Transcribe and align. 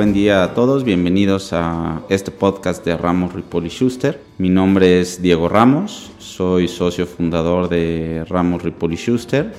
buen 0.00 0.14
día 0.14 0.42
a 0.42 0.54
todos. 0.54 0.82
Bienvenidos 0.82 1.52
a 1.52 2.00
este 2.08 2.30
podcast 2.30 2.82
de 2.86 2.96
Ramos 2.96 3.34
Ripoli 3.34 3.68
Schuster. 3.68 4.18
Mi 4.38 4.48
nombre 4.48 4.98
es 4.98 5.20
Diego 5.20 5.46
Ramos, 5.46 6.10
soy 6.18 6.68
socio 6.68 7.06
fundador 7.06 7.68
de 7.68 8.24
Ramos 8.26 8.62
Ripoli 8.62 8.96
Schuster, 8.96 9.52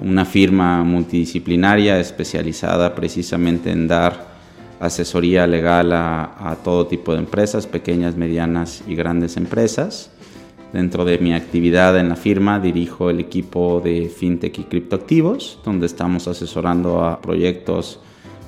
una 0.00 0.24
firma 0.24 0.82
multidisciplinaria 0.84 2.00
especializada 2.00 2.94
precisamente 2.94 3.70
en 3.70 3.88
dar 3.88 4.26
asesoría 4.80 5.46
legal 5.46 5.92
a, 5.92 6.50
a 6.50 6.56
todo 6.56 6.86
tipo 6.86 7.12
de 7.12 7.18
empresas, 7.18 7.66
pequeñas, 7.66 8.16
medianas 8.16 8.82
y 8.88 8.94
grandes 8.94 9.36
empresas. 9.36 10.10
Dentro 10.72 11.04
de 11.04 11.18
mi 11.18 11.34
actividad 11.34 11.98
en 11.98 12.08
la 12.08 12.16
firma 12.16 12.58
dirijo 12.58 13.10
el 13.10 13.20
equipo 13.20 13.82
de 13.84 14.08
FinTech 14.08 14.60
y 14.60 14.64
criptoactivos, 14.64 15.58
donde 15.62 15.84
estamos 15.84 16.26
asesorando 16.26 17.04
a 17.04 17.20
proyectos 17.20 18.00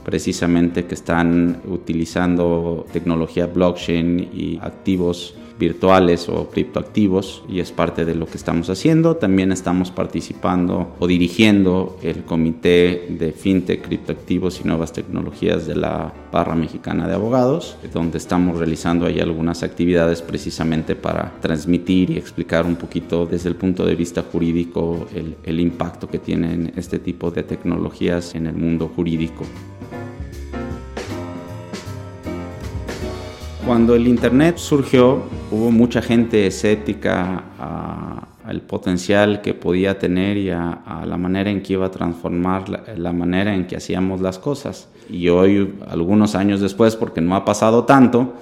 precisamente 0.05 0.85
que 0.85 0.95
están 0.95 1.61
utilizando 1.67 2.87
tecnología 2.93 3.47
blockchain 3.47 4.31
y 4.33 4.59
activos 4.61 5.35
virtuales 5.59 6.29
o 6.29 6.51
criptoactivos 6.51 7.45
y 7.49 7.61
es 7.61 7.71
parte 7.71 8.05
de 8.05 8.15
lo 8.15 8.27
que 8.27 8.37
estamos 8.37 8.71
haciendo. 8.71 9.17
También 9.17 9.53
estamos 9.53 9.91
participando 9.91 10.95
o 10.99 11.07
dirigiendo 11.07 11.99
el 12.03 12.25
comité 12.25 13.07
de 13.09 13.33
fintech, 13.33 13.83
criptoactivos 13.83 14.61
y 14.61 14.65
nuevas 14.65 14.93
tecnologías 14.93 15.67
de 15.67 15.77
la 15.77 16.13
barra 16.33 16.55
mexicana 16.55 17.07
de 17.07 17.15
abogados, 17.15 17.77
donde 17.93 18.19
estamos 18.19 18.59
realizando 18.59 19.07
ahí 19.07 19.21
algunas 19.21 19.63
actividades 19.63 20.23
precisamente 20.23 20.97
para 20.97 21.33
transmitir 21.41 22.11
y 22.11 22.19
explicar 22.19 22.67
un 22.67 22.77
poquito 22.77 23.27
desde 23.27 23.49
el 23.49 23.57
punto 23.57 23.87
de 23.87 23.95
vista 23.95 24.25
jurídico 24.31 25.07
el, 25.15 25.37
el 25.45 25.61
impacto 25.61 26.09
que 26.09 26.19
tienen 26.19 26.73
este 26.77 26.99
tipo 26.99 27.31
de 27.31 27.45
tecnologías 27.45 28.35
en 28.35 28.47
el 28.47 28.57
mundo 28.57 28.91
jurídico. 28.95 29.45
Cuando 33.67 33.95
el 33.95 34.07
Internet 34.07 34.59
surgió, 34.59 35.23
hubo 35.51 35.71
mucha 35.71 36.03
gente 36.03 36.47
escéptica 36.47 37.45
al 38.45 38.61
potencial 38.61 39.41
que 39.41 39.55
podía 39.55 39.99
tener 39.99 40.37
y 40.37 40.51
a, 40.51 41.03
la 41.07 41.17
manera 41.17 41.51
en 41.51 41.63
que 41.63 41.73
iba 41.73 41.87
a 41.87 41.91
transformar 41.91 42.69
la, 42.69 43.13
manera 43.15 43.55
en 43.55 43.67
que 43.67 43.77
hacíamos 43.77 44.21
las 44.21 44.39
cosas. 44.39 44.91
Y 45.09 45.31
hoy, 45.31 45.77
algunos 45.89 46.35
años 46.35 46.61
después, 46.61 46.95
porque 46.95 47.23
no 47.23 47.37
ha 47.37 47.47
pasado 47.47 47.85
tanto, 47.85 48.35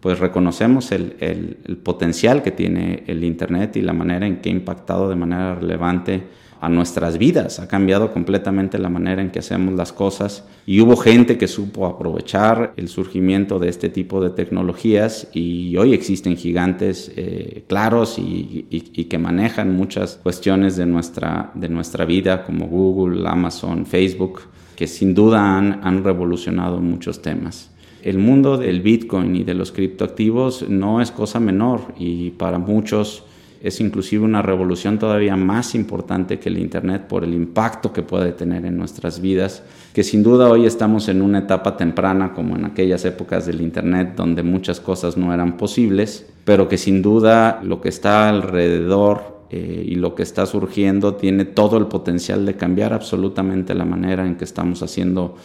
pues 0.00 0.18
reconocemos 0.18 0.90
el, 0.90 1.16
el 1.20 1.76
potencial 1.76 2.42
que 2.42 2.50
tiene 2.50 3.04
el 3.06 3.22
Internet 3.22 3.76
y 3.76 3.80
la 3.80 3.92
manera 3.92 4.26
en 4.26 4.38
que 4.38 4.48
ha 4.48 4.52
impactado 4.52 5.08
de 5.08 5.14
manera 5.14 5.54
relevante 5.54 6.24
a 6.60 6.68
nuestras 6.68 7.18
vidas, 7.18 7.60
ha 7.60 7.68
cambiado 7.68 8.12
completamente 8.12 8.78
la 8.78 8.88
manera 8.88 9.20
en 9.20 9.30
que 9.30 9.40
hacemos 9.40 9.74
las 9.74 9.92
cosas 9.92 10.44
y 10.66 10.80
hubo 10.80 10.96
gente 10.96 11.36
que 11.36 11.48
supo 11.48 11.86
aprovechar 11.86 12.72
el 12.76 12.88
surgimiento 12.88 13.58
de 13.58 13.68
este 13.68 13.90
tipo 13.90 14.22
de 14.22 14.30
tecnologías 14.30 15.28
y 15.34 15.76
hoy 15.76 15.92
existen 15.92 16.36
gigantes 16.36 17.12
eh, 17.16 17.64
claros 17.68 18.18
y, 18.18 18.64
que 19.10 19.18
manejan 19.18 19.76
muchas 19.76 20.18
cuestiones 20.22 20.76
de 20.76 20.86
nuestra, 20.86 21.50
de 21.54 21.68
nuestra 21.68 22.04
vida 22.04 22.44
como 22.44 22.66
Google, 22.66 23.28
Amazon, 23.28 23.84
Facebook, 23.84 24.40
que 24.76 24.86
sin 24.86 25.14
duda 25.14 25.58
han, 25.58 25.80
han 25.82 26.02
revolucionado 26.02 26.80
muchos 26.80 27.20
temas. 27.20 27.70
El 28.02 28.18
mundo 28.18 28.56
del 28.56 28.80
Bitcoin 28.80 29.36
y 29.36 29.44
de 29.44 29.54
los 29.54 29.72
criptoactivos 29.72 30.68
no 30.68 31.00
es 31.00 31.10
cosa 31.10 31.40
menor 31.40 31.94
y 31.98 32.30
para 32.30 32.58
muchos 32.58 33.24
es 33.64 33.80
inclusive 33.80 34.22
una 34.22 34.42
revolución 34.42 34.98
todavía 34.98 35.36
más 35.36 35.74
importante 35.74 36.38
que 36.38 36.50
el 36.50 36.58
Internet 36.58 37.06
por 37.08 37.24
el 37.24 37.32
impacto 37.32 37.94
que 37.94 38.02
puede 38.02 38.32
tener 38.32 38.66
en 38.66 38.76
nuestras 38.76 39.22
vidas, 39.22 39.62
que 39.94 40.04
sin 40.04 40.22
duda 40.22 40.50
hoy 40.50 40.66
estamos 40.66 41.08
en 41.08 41.22
una 41.22 41.38
etapa 41.38 41.78
temprana 41.78 42.34
como 42.34 42.56
en 42.56 42.66
aquellas 42.66 43.06
épocas 43.06 43.46
del 43.46 43.62
Internet 43.62 44.16
donde 44.16 44.42
muchas 44.42 44.80
cosas 44.80 45.16
no 45.16 45.32
eran 45.32 45.56
posibles, 45.56 46.26
pero 46.44 46.68
que 46.68 46.76
sin 46.76 47.00
duda 47.00 47.62
lo 47.64 47.80
que 47.80 47.88
está 47.88 48.28
alrededor 48.28 49.46
eh, 49.48 49.82
y 49.88 49.94
lo 49.94 50.14
que 50.14 50.24
está 50.24 50.44
surgiendo 50.44 51.14
tiene 51.14 51.46
todo 51.46 51.78
el 51.78 51.86
potencial 51.86 52.44
de 52.44 52.56
cambiar 52.56 52.92
absolutamente 52.92 53.74
la 53.74 53.86
manera 53.86 54.26
en 54.26 54.36
que 54.36 54.44
estamos 54.44 54.82
haciendo 54.82 55.36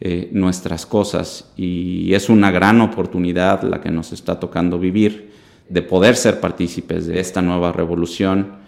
eh, 0.00 0.28
nuestras 0.30 0.86
cosas. 0.86 1.50
Y 1.56 2.14
es 2.14 2.28
una 2.28 2.52
gran 2.52 2.80
oportunidad 2.80 3.64
la 3.64 3.80
que 3.80 3.90
nos 3.90 4.12
está 4.12 4.38
tocando 4.38 4.78
vivir 4.78 5.34
de 5.68 5.82
poder 5.82 6.16
ser 6.16 6.40
partícipes 6.40 7.06
de 7.06 7.20
esta 7.20 7.42
nueva 7.42 7.72
revolución 7.72 8.66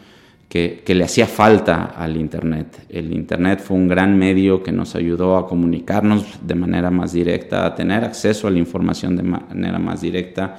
que, 0.48 0.82
le 0.86 1.04
hacía 1.04 1.26
falta 1.26 1.84
al 1.96 2.16
Internet. 2.16 2.86
El 2.88 3.12
Internet 3.12 3.60
fue 3.60 3.76
un 3.76 3.86
gran 3.86 4.18
medio 4.18 4.62
que 4.62 4.72
nos 4.72 4.94
ayudó 4.94 5.36
a 5.36 5.46
comunicarnos 5.46 6.24
de 6.42 6.54
manera 6.54 6.90
más 6.90 7.12
directa, 7.12 7.66
a 7.66 7.74
tener 7.74 8.04
acceso 8.04 8.48
a 8.48 8.50
la 8.50 8.58
información 8.58 9.16
de 9.16 9.22
manera 9.22 9.78
más 9.78 10.00
directa. 10.00 10.56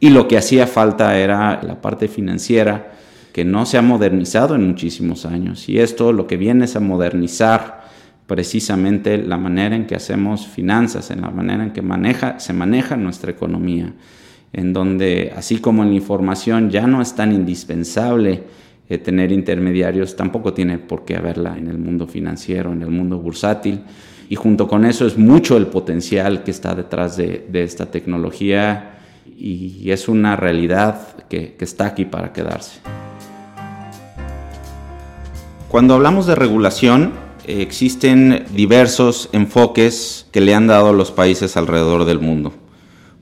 Y 0.00 0.10
lo 0.10 0.26
que 0.26 0.38
hacía 0.38 0.66
falta 0.66 1.18
era 1.18 1.62
la 1.62 1.80
parte 1.80 2.08
financiera, 2.08 2.92
que 3.32 3.44
no 3.44 3.66
se 3.66 3.76
ha 3.76 3.82
modernizado 3.82 4.54
en 4.54 4.66
muchísimos 4.66 5.26
años. 5.26 5.68
Y 5.68 5.78
esto 5.78 6.12
lo 6.12 6.26
que 6.26 6.38
viene 6.38 6.64
es 6.64 6.74
a 6.74 6.80
modernizar 6.80 7.84
precisamente 8.26 9.18
la 9.18 9.36
manera 9.36 9.76
en 9.76 9.86
que 9.86 9.94
hacemos 9.94 10.46
finanzas, 10.46 11.10
en 11.10 11.20
la 11.20 11.30
manera 11.30 11.62
en 11.62 11.72
que 11.72 11.82
maneja, 11.82 12.40
se 12.40 12.54
maneja 12.54 12.96
nuestra 12.96 13.30
economía 13.30 13.92
en 14.56 14.72
donde 14.72 15.32
así 15.36 15.58
como 15.58 15.82
en 15.82 15.90
la 15.90 15.96
información 15.96 16.70
ya 16.70 16.86
no 16.86 17.00
es 17.00 17.14
tan 17.14 17.32
indispensable 17.32 18.42
eh, 18.88 18.98
tener 18.98 19.30
intermediarios, 19.30 20.16
tampoco 20.16 20.54
tiene 20.54 20.78
por 20.78 21.04
qué 21.04 21.16
haberla 21.16 21.56
en 21.56 21.68
el 21.68 21.78
mundo 21.78 22.06
financiero, 22.06 22.72
en 22.72 22.82
el 22.82 22.90
mundo 22.90 23.18
bursátil. 23.18 23.82
Y 24.28 24.34
junto 24.34 24.66
con 24.66 24.84
eso 24.84 25.06
es 25.06 25.16
mucho 25.16 25.56
el 25.56 25.68
potencial 25.68 26.42
que 26.42 26.50
está 26.50 26.74
detrás 26.74 27.16
de, 27.16 27.46
esta 27.52 27.86
tecnología 27.86 28.98
y 29.38 29.90
es 29.90 30.08
una 30.08 30.34
realidad 30.34 31.16
que, 31.28 31.54
que 31.54 31.64
está 31.64 31.86
aquí 31.86 32.06
para 32.06 32.32
quedarse. 32.32 32.80
Cuando 35.68 35.94
hablamos 35.94 36.26
de 36.26 36.34
regulación, 36.34 37.12
eh, 37.46 37.60
existen 37.60 38.46
diversos 38.54 39.28
enfoques 39.32 40.26
que 40.32 40.40
le 40.40 40.54
han 40.54 40.66
dado 40.66 40.92
los 40.92 41.12
países 41.12 41.56
alrededor 41.56 42.04
del 42.06 42.18
mundo. 42.18 42.54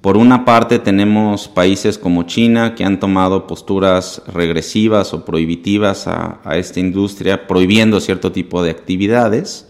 Por 0.04 0.19
una 0.19 0.44
parte 0.44 0.78
tenemos 0.81 1.48
países 1.48 1.97
como 1.97 2.25
China 2.25 2.75
que 2.75 2.84
han 2.84 3.00
tomado 3.00 3.47
posturas 3.47 4.20
regresivas 4.26 5.15
o 5.15 5.25
prohibitivas 5.25 6.06
a, 6.06 6.41
esta 6.56 6.78
industria, 6.78 7.47
prohibiendo 7.47 7.98
cierto 8.00 8.31
tipo 8.31 8.62
de 8.62 8.70
actividades. 8.70 9.66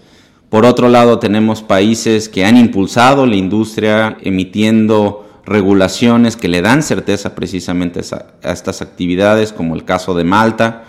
Por 0.48 0.64
otro 0.64 0.88
lado 0.88 1.20
tenemos 1.20 1.62
países 1.62 2.28
que 2.28 2.44
han 2.44 2.56
impulsado 2.56 3.26
la 3.26 3.36
industria 3.36 4.18
emitiendo 4.22 5.24
regulaciones 5.46 6.36
que 6.36 6.48
le 6.48 6.62
dan 6.62 6.82
certeza 6.82 7.36
precisamente 7.36 8.00
a 8.42 8.52
estas 8.52 8.82
actividades, 8.82 9.52
como 9.52 9.76
el 9.76 9.84
caso 9.84 10.14
de 10.14 10.24
Malta, 10.24 10.82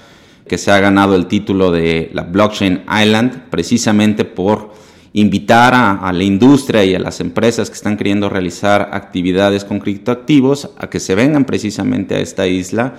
que 0.48 0.58
se 0.58 0.72
ha 0.72 0.80
ganado 0.80 1.14
el 1.14 1.28
título 1.28 1.72
de 1.72 2.10
la 2.16 2.24
Blockchain 2.24 2.86
Island 3.00 3.44
precisamente 3.52 4.26
por 4.26 4.74
invitar 5.16 5.74
a, 5.74 6.12
la 6.12 6.24
industria 6.26 6.84
y 6.84 6.94
a 6.94 7.00
las 7.00 7.22
empresas 7.22 7.70
que 7.70 7.78
están 7.78 7.96
queriendo 7.96 8.28
realizar 8.28 8.90
actividades 8.92 9.64
con 9.64 9.80
criptoactivos 9.80 10.72
a 10.78 10.90
que 10.90 11.00
se 11.00 11.16
vengan 11.16 11.46
precisamente 11.46 12.16
a 12.16 12.20
esta 12.20 12.48
isla 12.48 12.96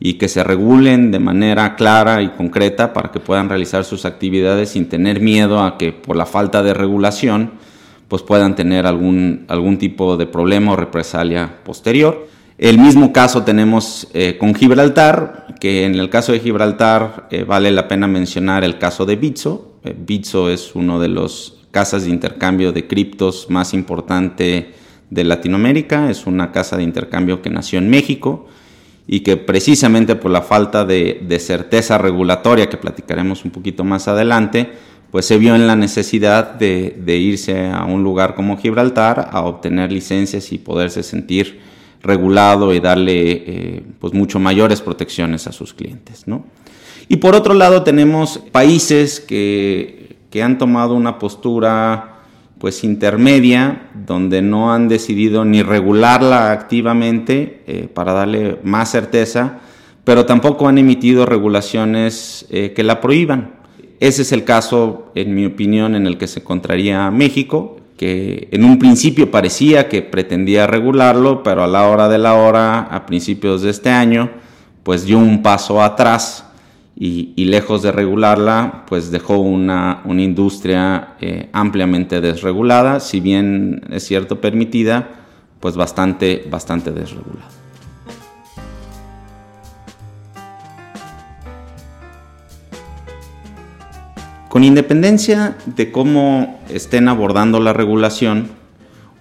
y 0.00 0.14
que 0.14 0.26
se 0.26 0.42
regulen 0.42 1.12
de 1.12 1.20
manera 1.20 1.76
clara 1.76 2.22
y 2.22 2.30
concreta 2.30 2.92
para 2.92 3.12
que 3.12 3.20
puedan 3.20 3.48
realizar 3.48 3.84
sus 3.84 4.04
actividades 4.04 4.70
sin 4.70 4.88
tener 4.88 5.20
miedo 5.20 5.62
a 5.62 5.78
que 5.78 5.92
por 5.92 6.16
la 6.16 6.26
falta 6.26 6.64
de 6.64 6.74
regulación 6.74 7.52
pues 8.08 8.22
puedan 8.22 8.56
tener 8.56 8.84
algún, 8.84 9.44
algún 9.46 9.78
tipo 9.78 10.16
de 10.16 10.26
problema 10.26 10.72
o 10.72 10.76
represalia 10.76 11.62
posterior. 11.62 12.26
El 12.58 12.78
mismo 12.78 13.12
caso 13.12 13.44
tenemos 13.44 14.08
eh, 14.12 14.36
con 14.38 14.56
Gibraltar, 14.56 15.54
que 15.60 15.84
en 15.84 15.94
el 15.94 16.10
caso 16.10 16.32
de 16.32 16.40
Gibraltar 16.40 17.28
eh, 17.30 17.44
vale 17.44 17.70
la 17.70 17.86
pena 17.86 18.08
mencionar 18.08 18.64
el 18.64 18.76
caso 18.76 19.06
de 19.06 19.14
Bitso. 19.14 19.76
Eh, 19.84 19.94
Bitso 19.96 20.50
es 20.50 20.74
uno 20.74 20.98
de 20.98 21.08
los 21.08 21.59
casas 21.70 22.04
de 22.04 22.10
intercambio 22.10 22.72
de 22.72 22.86
criptos 22.86 23.46
más 23.48 23.74
importante 23.74 24.74
de 25.10 25.24
Latinoamérica. 25.24 26.10
Es 26.10 26.26
una 26.26 26.52
casa 26.52 26.76
de 26.76 26.82
intercambio 26.82 27.42
que 27.42 27.50
nació 27.50 27.78
en 27.78 27.90
México 27.90 28.46
y 29.06 29.20
que 29.20 29.36
precisamente 29.36 30.14
por 30.14 30.30
la 30.30 30.42
falta 30.42 30.84
de, 30.84 31.36
certeza 31.40 31.98
regulatoria 31.98 32.68
que 32.68 32.76
platicaremos 32.76 33.44
un 33.44 33.50
poquito 33.50 33.82
más 33.82 34.06
adelante, 34.08 34.70
pues 35.10 35.26
se 35.26 35.36
vio 35.36 35.56
en 35.56 35.66
la 35.66 35.74
necesidad 35.74 36.54
de, 36.54 37.16
irse 37.16 37.68
a 37.70 37.84
un 37.84 38.04
lugar 38.04 38.36
como 38.36 38.56
Gibraltar 38.56 39.30
a 39.32 39.42
obtener 39.42 39.90
licencias 39.90 40.52
y 40.52 40.58
poderse 40.58 41.02
sentir 41.02 41.58
regulado 42.02 42.72
y 42.72 42.80
darle 42.80 43.32
eh, 43.32 43.82
pues 43.98 44.14
mucho 44.14 44.38
mayores 44.38 44.80
protecciones 44.80 45.46
a 45.48 45.52
sus 45.52 45.74
clientes. 45.74 46.26
¿no? 46.26 46.44
Y 47.08 47.16
por 47.16 47.34
otro 47.34 47.54
lado 47.54 47.82
tenemos 47.82 48.38
países 48.52 49.18
que 49.18 49.99
que 50.30 50.42
han 50.42 50.58
tomado 50.58 50.94
una 50.94 51.18
postura 51.18 52.20
pues 52.58 52.84
intermedia, 52.84 53.88
donde 54.06 54.42
no 54.42 54.72
han 54.72 54.86
decidido 54.88 55.44
ni 55.44 55.62
regularla 55.62 56.52
activamente 56.52 57.62
eh, 57.66 57.88
para 57.92 58.12
darle 58.12 58.58
más 58.62 58.90
certeza, 58.90 59.60
pero 60.04 60.26
tampoco 60.26 60.68
han 60.68 60.76
emitido 60.76 61.24
regulaciones 61.24 62.46
eh, 62.50 62.72
que 62.74 62.84
la 62.84 63.00
prohíban. 63.00 63.54
Ese 63.98 64.22
es 64.22 64.32
el 64.32 64.44
caso, 64.44 65.10
en 65.14 65.34
mi 65.34 65.46
opinión, 65.46 65.94
en 65.94 66.06
el 66.06 66.18
que 66.18 66.26
se 66.26 66.40
encontraría 66.40 67.10
México, 67.10 67.78
que 67.96 68.48
en 68.50 68.64
un 68.64 68.78
principio 68.78 69.30
parecía 69.30 69.88
que 69.88 70.02
pretendía 70.02 70.66
regularlo, 70.66 71.42
pero 71.42 71.64
a 71.64 71.66
la 71.66 71.88
hora 71.88 72.08
de 72.08 72.18
la 72.18 72.34
hora, 72.34 72.80
a 72.80 73.06
principios 73.06 73.62
de 73.62 73.70
este 73.70 73.90
año, 73.90 74.30
pues 74.82 75.04
dio 75.04 75.18
un 75.18 75.42
paso 75.42 75.82
atrás 75.82 76.49
y, 77.02 77.46
lejos 77.46 77.80
de 77.80 77.92
regularla, 77.92 78.84
pues 78.86 79.10
dejó 79.10 79.38
una, 79.38 80.02
industria 80.06 81.14
eh, 81.18 81.48
ampliamente 81.54 82.20
desregulada, 82.20 83.00
si 83.00 83.20
bien 83.20 83.84
es 83.90 84.04
cierto 84.04 84.42
permitida, 84.42 85.08
pues 85.60 85.76
bastante, 85.76 86.46
bastante 86.50 86.90
desregulada. 86.92 87.48
Con 94.50 94.62
independencia 94.62 95.56
de 95.64 95.90
cómo 95.90 96.60
estén 96.68 97.08
abordando 97.08 97.60
la 97.60 97.72
regulación, 97.72 98.50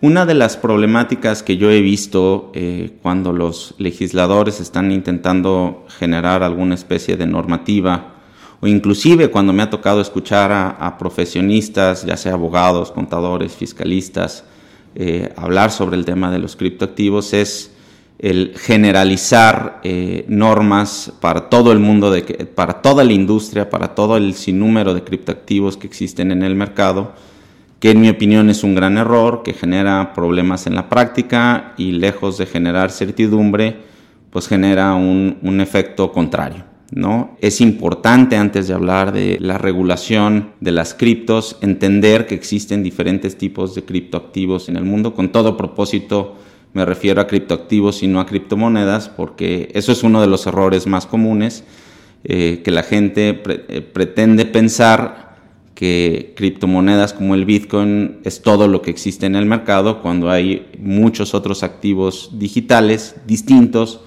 una 0.02 0.26
de 0.26 0.34
las 0.34 0.56
problemáticas 0.56 1.44
que 1.44 1.58
yo 1.58 1.70
he 1.70 1.82
visto 1.82 2.52
eh, 2.54 2.92
cuando 3.02 3.34
los 3.34 3.76
legisladores 3.80 4.62
están 4.62 4.92
intentando 4.92 5.86
generar 5.98 6.42
alguna 6.42 6.76
especie 6.76 7.18
de 7.18 7.26
normativa, 7.26 8.16
o 8.62 8.68
inclusive 8.68 9.30
cuando 9.30 9.52
me 9.52 9.64
ha 9.64 9.70
tocado 9.70 10.02
escuchar 10.02 10.52
a, 10.52 10.98
profesionistas, 10.98 12.06
ya 12.06 12.18
sea 12.18 12.34
abogados, 12.34 12.92
contadores, 12.92 13.54
fiscalistas, 13.54 14.44
eh, 14.96 15.34
hablar 15.36 15.72
sobre 15.72 15.98
el 15.98 16.06
tema 16.06 16.32
de 16.32 16.40
los 16.40 16.56
criptoactivos, 16.56 17.34
es 17.34 17.72
el 18.20 18.54
generalizar 18.58 19.80
eh, 19.84 20.26
normas 20.28 21.14
para 21.22 21.50
todo 21.50 21.72
el 21.72 21.80
mundo, 21.80 22.12
de, 22.12 22.22
para 22.22 22.82
toda 22.82 23.06
la 23.06 23.14
industria, 23.14 23.70
para 23.70 23.96
todo 23.96 24.18
el 24.18 24.34
sinnúmero 24.34 24.94
de 24.94 25.04
criptoactivos 25.04 25.78
que 25.78 25.88
existen 25.88 26.32
en 26.32 26.44
el 26.44 26.56
mercado, 26.56 27.14
que 27.80 27.92
en 27.92 28.02
mi 28.02 28.10
opinión 28.10 28.50
es 28.50 28.64
un 28.64 28.76
gran 28.76 28.98
error, 28.98 29.42
que 29.44 29.54
genera 29.54 30.14
problemas 30.14 30.68
en 30.68 30.76
la 30.76 30.90
práctica 30.90 31.74
y 31.78 31.94
lejos 31.94 32.38
de 32.38 32.46
generar 32.46 32.92
certidumbre, 32.92 33.78
pues 34.30 34.48
genera 34.48 34.94
un, 34.96 35.38
un 35.42 35.62
efecto 35.62 36.12
contrario. 36.12 36.66
¿No? 36.92 37.38
Es 37.40 37.62
importante 37.62 38.36
antes 38.36 38.68
de 38.68 38.74
hablar 38.74 39.12
de 39.12 39.38
la 39.40 39.60
regulación 39.60 40.54
de 40.60 40.72
las 40.72 40.96
criptos 40.96 41.58
entender 41.62 42.26
que 42.26 42.34
existen 42.34 42.82
diferentes 42.82 43.38
tipos 43.38 43.76
de 43.76 43.84
criptoactivos 43.84 44.70
en 44.70 44.76
el 44.76 44.86
mundo 44.86 45.14
con 45.14 45.32
todo 45.32 45.56
propósito 45.56 46.36
me 46.74 46.86
refiero 46.86 47.22
a 47.22 47.28
criptoactivos 47.28 48.04
y 48.04 48.08
no 48.08 48.20
a 48.20 48.26
criptomonedas, 48.26 49.10
porque 49.10 49.72
eso 49.74 49.92
es 49.92 50.04
uno 50.04 50.22
de 50.22 50.28
los 50.28 50.46
errores 50.46 50.86
más 50.86 51.06
comunes, 51.08 51.64
eh, 52.24 52.62
que 52.64 52.72
la 52.72 52.84
gente 52.84 53.42
eh, 53.48 53.82
pretende 53.82 54.46
pensar 54.46 55.29
que 55.80 56.34
criptomonedas 56.36 57.14
como 57.14 57.36
el 57.36 57.46
Bitcoin 57.46 58.18
es 58.26 58.42
todo 58.42 58.68
lo 58.68 58.82
que 58.82 58.92
existe 58.92 59.26
en 59.28 59.38
el 59.38 59.46
mercado, 59.46 60.02
cuando 60.02 60.30
hay 60.30 60.68
muchos 60.78 61.34
otros 61.34 61.64
activos 61.64 62.32
digitales 62.34 63.16
distintos 63.26 64.02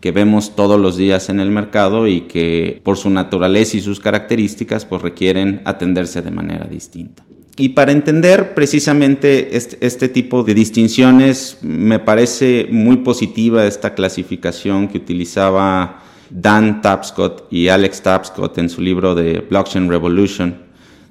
que 0.00 0.12
vemos 0.12 0.54
todos 0.54 0.80
los 0.80 0.96
días 0.96 1.28
en 1.28 1.40
el 1.40 1.50
mercado 1.50 2.06
y 2.06 2.20
que 2.20 2.80
por 2.84 2.96
su 2.96 3.10
naturaleza 3.10 3.76
y 3.76 3.80
sus 3.80 3.98
características 3.98 4.84
pues 4.84 5.02
requieren 5.02 5.60
atenderse 5.64 6.22
de 6.22 6.30
manera 6.30 6.68
distinta. 6.68 7.24
Y 7.56 7.70
para 7.70 7.90
entender 7.90 8.54
precisamente 8.54 9.56
este, 9.56 9.84
este, 9.84 10.08
tipo 10.08 10.44
de 10.44 10.54
distinciones, 10.54 11.58
me 11.62 11.98
parece 11.98 12.68
muy 12.70 12.98
positiva 12.98 13.66
esta 13.66 13.92
clasificación 13.94 14.86
que 14.86 14.98
utilizaba 14.98 16.04
Dan 16.30 16.80
Tapscott 16.80 17.52
y 17.52 17.66
Alex 17.66 18.02
Tapscott 18.02 18.56
en 18.58 18.68
su 18.68 18.80
libro 18.82 19.16
de 19.16 19.40
Blockchain 19.40 19.88
Revolution, 19.88 20.67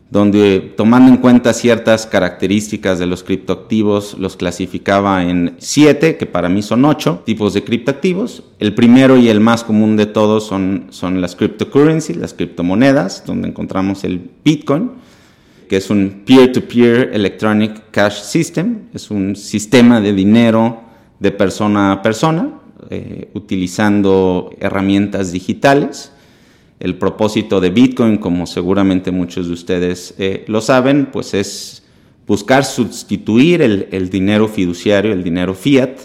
donde 0.09 0.73
tomando 0.77 1.11
en 1.11 1.17
cuenta 1.17 1.53
ciertas 1.53 2.05
características 2.05 2.97
de 2.97 3.07
los 3.07 3.23
criptoactivos, 3.23 4.17
los 4.17 4.37
clasificaba 4.37 5.23
en 5.23 5.55
siete, 5.57 6.17
que 6.17 6.25
para 6.25 6.49
mí 6.49 6.61
son 6.61 6.85
ocho 6.85 7.23
tipos 7.25 7.53
de 7.53 7.63
criptoactivos. 7.63 8.43
El 8.59 8.73
primero 8.73 9.17
y 9.17 9.29
el 9.29 9.39
más 9.39 9.63
común 9.63 9.97
de 9.97 10.05
todos 10.05 10.45
son, 10.45 10.87
son 10.91 11.19
las 11.19 11.35
cryptocurrencies, 11.35 12.17
las 12.17 12.33
criptomonedas, 12.33 13.25
donde 13.25 13.49
encontramos 13.49 14.03
el 14.03 14.31
Bitcoin 14.43 14.91
que 15.67 15.77
es 15.77 15.89
un 15.89 16.23
peer-to-peer 16.25 17.11
electronic 17.13 17.91
cash 17.91 18.21
system, 18.21 18.83
es 18.93 19.11
un 19.11 19.35
sistema 19.35 19.99
de 19.99 20.13
dinero 20.13 20.81
de 21.19 21.31
persona 21.31 21.91
a 21.91 22.01
persona, 22.01 22.59
eh, 22.89 23.29
utilizando 23.33 24.51
herramientas 24.59 25.31
digitales. 25.31 26.11
El 26.79 26.95
propósito 26.95 27.59
de 27.59 27.71
Bitcoin, 27.71 28.17
como 28.17 28.45
seguramente 28.45 29.11
muchos 29.11 29.47
de 29.47 29.53
ustedes 29.53 30.13
eh, 30.17 30.45
lo 30.47 30.61
saben, 30.61 31.09
pues 31.11 31.33
es 31.33 31.83
buscar 32.27 32.65
sustituir 32.65 33.61
el, 33.61 34.09
dinero 34.09 34.47
fiduciario, 34.47 35.13
el 35.13 35.23
dinero 35.23 35.53
fiat, 35.55 36.01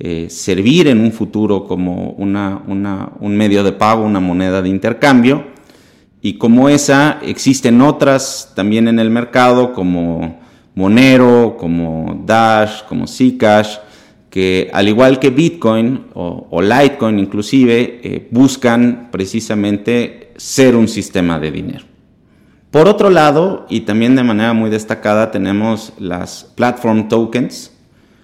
eh, 0.00 0.28
servir 0.30 0.88
en 0.88 1.00
un 1.00 1.12
futuro 1.12 1.64
como 1.66 2.10
un 2.12 3.36
medio 3.36 3.62
de 3.62 3.72
pago, 3.72 4.04
una 4.04 4.20
moneda 4.20 4.62
de 4.62 4.70
intercambio, 4.70 5.44
y 6.20 6.34
como 6.34 6.68
esa 6.68 7.20
existen 7.22 7.80
otras 7.80 8.52
también 8.56 8.88
en 8.88 8.98
el 8.98 9.10
mercado 9.10 9.72
como 9.72 10.40
Monero, 10.74 11.56
como 11.58 12.22
Dash, 12.24 12.82
como 12.88 13.06
Zcash, 13.06 13.76
que 14.38 14.70
al 14.72 14.86
igual 14.86 15.18
que 15.18 15.30
Bitcoin 15.30 16.04
o, 16.14 16.62
Litecoin 16.62 17.18
inclusive, 17.18 17.98
eh, 18.04 18.28
buscan 18.30 19.08
precisamente 19.10 20.32
ser 20.36 20.76
un 20.76 20.86
sistema 20.86 21.40
de 21.40 21.50
dinero. 21.50 21.84
Por 22.70 22.86
otro 22.86 23.10
lado, 23.10 23.66
y 23.68 23.80
también 23.80 24.14
de 24.14 24.22
manera 24.22 24.52
muy 24.52 24.70
destacada, 24.70 25.32
tenemos 25.32 25.92
las 25.98 26.44
platform 26.54 27.08
tokens, 27.08 27.72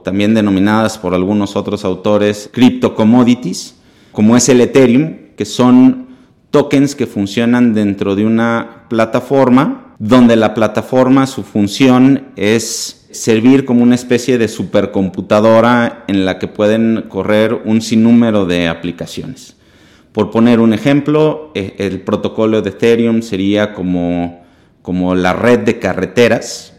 también 0.04 0.34
denominadas 0.34 0.98
por 0.98 1.14
algunos 1.14 1.56
otros 1.56 1.84
autores 1.84 2.48
crypto 2.52 2.94
commodities, 2.94 3.74
como 4.12 4.36
es 4.36 4.48
el 4.48 4.60
Ethereum, 4.60 5.16
que 5.36 5.44
son 5.44 6.10
tokens 6.52 6.94
que 6.94 7.08
funcionan 7.08 7.74
dentro 7.74 8.14
de 8.14 8.24
una 8.24 8.84
plataforma, 8.88 9.83
donde 10.04 10.36
la 10.36 10.52
plataforma, 10.52 11.26
su 11.26 11.42
función 11.42 12.26
es 12.36 13.06
servir 13.10 13.64
como 13.64 13.82
una 13.82 13.94
especie 13.94 14.36
de 14.36 14.48
supercomputadora 14.48 16.04
en 16.08 16.26
la 16.26 16.38
que 16.38 16.46
pueden 16.46 17.06
correr 17.08 17.54
un 17.64 17.80
sinnúmero 17.80 18.44
de 18.44 18.68
aplicaciones. 18.68 19.56
Por 20.12 20.30
poner 20.30 20.60
un 20.60 20.74
ejemplo, 20.74 21.50
eh, 21.54 21.76
el 21.78 22.02
protocolo 22.02 22.60
de 22.60 22.68
Ethereum 22.68 23.22
sería 23.22 23.72
como, 23.72 24.44
como 24.82 25.14
la 25.14 25.32
red 25.32 25.60
de 25.60 25.78
carreteras, 25.78 26.74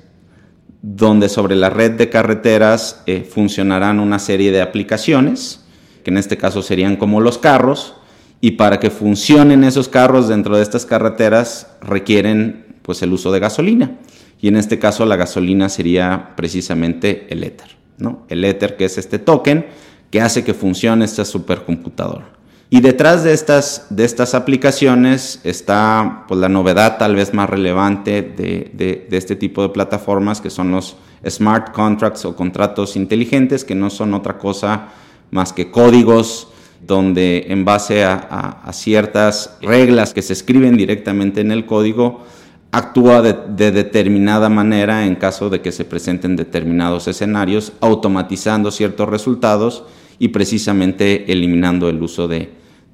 donde 0.83 1.27
sobre 1.27 1.55
la 1.55 1.71
red 1.71 1.93
de 1.93 2.11
carreteras 2.11 3.01
eh, 3.07 3.27
funcionarán 3.27 3.99
una 3.99 4.19
serie 4.19 4.51
de 4.51 4.61
aplicaciones, 4.61 5.65
que 6.03 6.11
en 6.11 6.17
este 6.17 6.37
caso 6.37 6.61
serían 6.61 6.95
como 6.95 7.21
los 7.21 7.39
carros, 7.39 7.95
y 8.39 8.51
para 8.51 8.79
que 8.79 8.91
funcionen 8.91 9.63
esos 9.63 9.89
carros 9.89 10.27
dentro 10.27 10.57
de 10.57 10.61
estas 10.61 10.85
carreteras 10.85 11.71
requieren 11.81 12.64
pues 12.85 13.01
el 13.01 13.11
uso 13.11 13.31
de 13.31 13.39
gasolina 13.39 13.97
y 14.39 14.47
en 14.47 14.57
este 14.57 14.79
caso 14.79 15.05
la 15.05 15.15
gasolina 15.15 15.69
sería 15.69 16.33
precisamente 16.35 17.27
el 17.29 17.43
Ether, 17.43 17.75
¿no? 17.97 18.25
El 18.29 18.45
Ether 18.45 18.77
que 18.77 18.85
es 18.85 18.97
este 18.97 19.19
token 19.19 19.65
que 20.11 20.21
hace 20.21 20.43
que 20.43 20.53
funcione 20.53 21.03
esta 21.03 21.25
supercomputadora. 21.25 22.29
Y 22.69 22.81
detrás 22.81 23.23
de 23.23 23.33
estas, 23.33 23.87
de 23.89 24.05
estas 24.05 24.33
aplicaciones 24.33 25.39
está 25.43 26.25
pues, 26.27 26.39
la 26.39 26.49
novedad 26.49 26.97
tal 26.97 27.15
vez 27.15 27.33
más 27.33 27.49
relevante 27.49 28.21
de, 28.21 28.71
de, 28.73 29.17
este 29.17 29.35
tipo 29.35 29.61
de 29.61 29.69
plataformas 29.69 30.41
que 30.41 30.49
son 30.49 30.71
los 30.71 30.95
smart 31.27 31.73
contracts 31.73 32.25
o 32.25 32.35
contratos 32.35 32.95
inteligentes 32.95 33.63
que 33.63 33.75
no 33.75 33.89
son 33.89 34.13
otra 34.13 34.37
cosa 34.37 34.89
más 35.31 35.53
que 35.53 35.71
códigos 35.71 36.49
donde 36.85 37.45
en 37.49 37.65
base 37.65 38.03
a, 38.03 38.69
ciertas 38.73 39.57
reglas 39.61 40.13
que 40.13 40.21
se 40.21 40.33
escriben 40.33 40.77
directamente 40.77 41.41
en 41.41 41.51
el 41.51 41.65
código, 41.65 42.23
actúa 42.71 43.21
de, 43.21 43.71
determinada 43.71 44.49
manera 44.49 45.05
en 45.05 45.15
caso 45.15 45.49
de 45.49 45.61
que 45.61 45.71
se 45.71 45.85
presenten 45.85 46.35
determinados 46.35 47.07
escenarios, 47.07 47.73
automatizando 47.79 48.71
ciertos 48.71 49.07
resultados 49.07 49.83
y 50.19 50.29
precisamente 50.29 51.31
eliminando 51.31 51.89
el 51.89 52.01
uso 52.01 52.27
de, 52.27 52.49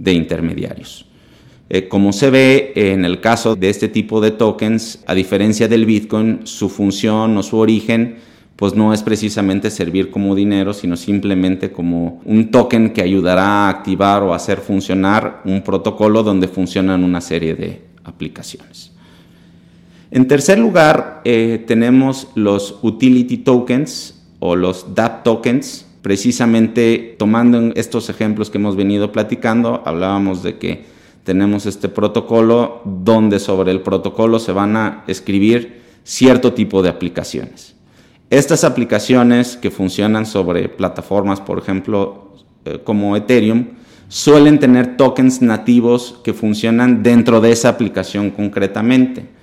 intermediarios. 0.06 1.06
Eh, 1.70 1.88
como 1.88 2.12
se 2.12 2.30
ve 2.30 2.74
en 2.76 3.06
el 3.06 3.22
caso 3.22 3.56
de 3.56 3.70
este 3.70 3.88
tipo 3.88 4.20
de 4.20 4.32
tokens, 4.32 5.00
a 5.08 5.14
diferencia 5.14 5.68
del 5.68 5.86
Bitcoin, 5.86 6.42
su 6.44 6.70
función 6.70 7.38
o 7.38 7.44
su 7.44 7.58
origen 7.58 8.18
pues 8.62 8.76
no 8.76 8.94
es 8.94 9.02
precisamente 9.02 9.72
servir 9.72 10.12
como 10.12 10.36
dinero, 10.36 10.72
sino 10.72 10.96
simplemente 10.96 11.72
como 11.72 12.22
un 12.26 12.52
token 12.52 12.92
que 12.92 13.02
ayudará 13.02 13.66
a 13.66 13.70
activar 13.70 14.22
o 14.22 14.36
hacer 14.36 14.60
funcionar 14.60 15.42
un 15.46 15.64
protocolo 15.64 16.22
donde 16.22 16.48
funcionan 16.48 17.04
una 17.04 17.22
serie 17.22 17.56
de 17.56 17.82
aplicaciones. 18.04 18.92
En 20.12 20.28
tercer 20.28 20.60
lugar, 20.60 21.22
eh, 21.24 21.64
tenemos 21.66 22.28
los 22.36 22.80
utility 22.82 23.38
tokens 23.38 24.22
o 24.40 24.58
los 24.58 24.94
DApp 24.94 25.24
tokens. 25.24 25.86
Precisamente 26.02 27.16
tomando 27.18 27.72
estos 27.76 28.10
ejemplos 28.10 28.50
que 28.50 28.58
hemos 28.58 28.76
venido 28.76 29.14
platicando, 29.14 29.82
hablábamos 29.86 30.44
de 30.44 30.58
que 30.58 30.84
tenemos 31.24 31.66
este 31.66 31.88
protocolo 31.88 32.82
donde 32.84 33.40
sobre 33.40 33.72
el 33.72 33.82
protocolo 33.82 34.40
se 34.40 34.52
van 34.52 34.76
a 34.76 35.04
escribir 35.08 35.82
cierto 36.04 36.52
tipo 36.54 36.82
de 36.82 36.90
aplicaciones. 36.90 37.76
Estas 38.30 38.64
aplicaciones 38.66 39.56
que 39.56 39.72
funcionan 39.72 40.26
sobre 40.26 40.68
plataformas, 40.68 41.40
por 41.40 41.58
ejemplo, 41.58 42.34
eh, 42.66 42.80
como 42.84 43.16
Ethereum, 43.16 43.68
suelen 44.10 44.60
tener 44.60 44.98
tokens 44.98 45.42
nativos 45.42 46.20
que 46.24 46.34
funcionan 46.34 47.02
dentro 47.02 47.40
de 47.40 47.52
esa 47.52 47.70
aplicación 47.70 48.32
concretamente. 48.32 49.41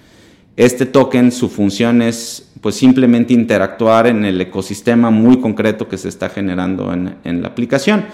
Este 0.58 0.86
token, 0.86 1.30
su 1.30 1.48
función 1.48 2.02
es 2.02 2.50
pues 2.60 2.74
simplemente 2.74 3.32
interactuar 3.32 4.08
en 4.08 4.24
el 4.24 4.40
ecosistema 4.40 5.08
muy 5.08 5.38
concreto 5.38 5.86
que 5.86 5.96
se 5.96 6.08
está 6.08 6.30
generando 6.30 6.92
en, 6.92 7.14
en 7.22 7.42
la 7.42 7.46
aplicación. 7.46 8.06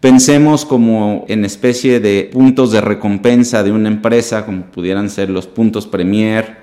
Pensemos 0.00 0.64
como 0.64 1.24
en 1.28 1.44
especie 1.44 2.00
de 2.00 2.28
puntos 2.32 2.72
de 2.72 2.80
recompensa 2.80 3.62
de 3.62 3.70
una 3.70 3.88
empresa, 3.88 4.44
como 4.44 4.64
pudieran 4.64 5.10
ser 5.10 5.30
los 5.30 5.46
puntos 5.46 5.86
Premier 5.86 6.56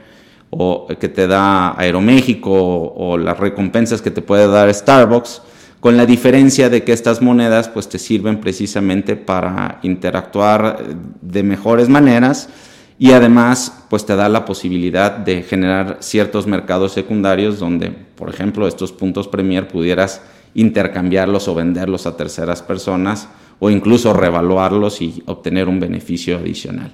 o 0.49 0.87
que 0.99 1.07
te 1.07 1.25
da 1.25 1.73
Aeroméxico 1.79 2.51
o, 2.51 3.17
las 3.17 3.39
recompensas 3.39 4.01
que 4.01 4.11
te 4.11 4.21
puede 4.21 4.45
dar 4.45 4.73
Starbucks, 4.73 5.41
con 5.79 5.95
la 5.95 6.05
diferencia 6.05 6.69
de 6.69 6.83
que 6.83 6.91
estas 6.91 7.21
monedas 7.21 7.69
pues 7.69 7.87
te 7.87 7.97
sirven 7.97 8.41
precisamente 8.41 9.15
para 9.15 9.79
interactuar 9.83 10.83
de 11.21 11.43
mejores 11.43 11.87
maneras 11.87 12.49
y 12.99 13.13
además 13.13 13.85
pues 13.89 14.05
te 14.05 14.15
da 14.17 14.27
la 14.27 14.45
posibilidad 14.45 15.11
de 15.11 15.41
generar 15.41 15.97
ciertos 16.01 16.45
mercados 16.45 16.91
secundarios 16.91 17.57
donde, 17.57 17.89
por 17.89 18.29
ejemplo, 18.29 18.67
estos 18.67 18.91
puntos 18.91 19.29
Premier 19.29 19.69
pudieras 19.69 20.21
intercambiarlos 20.53 21.47
o 21.47 21.55
venderlos 21.55 22.05
a 22.05 22.17
terceras 22.17 22.61
personas 22.61 23.29
o 23.59 23.69
incluso 23.69 24.13
revaluarlos 24.13 25.01
y 25.01 25.23
obtener 25.25 25.69
un 25.69 25.79
beneficio 25.79 26.37
adicional. 26.37 26.91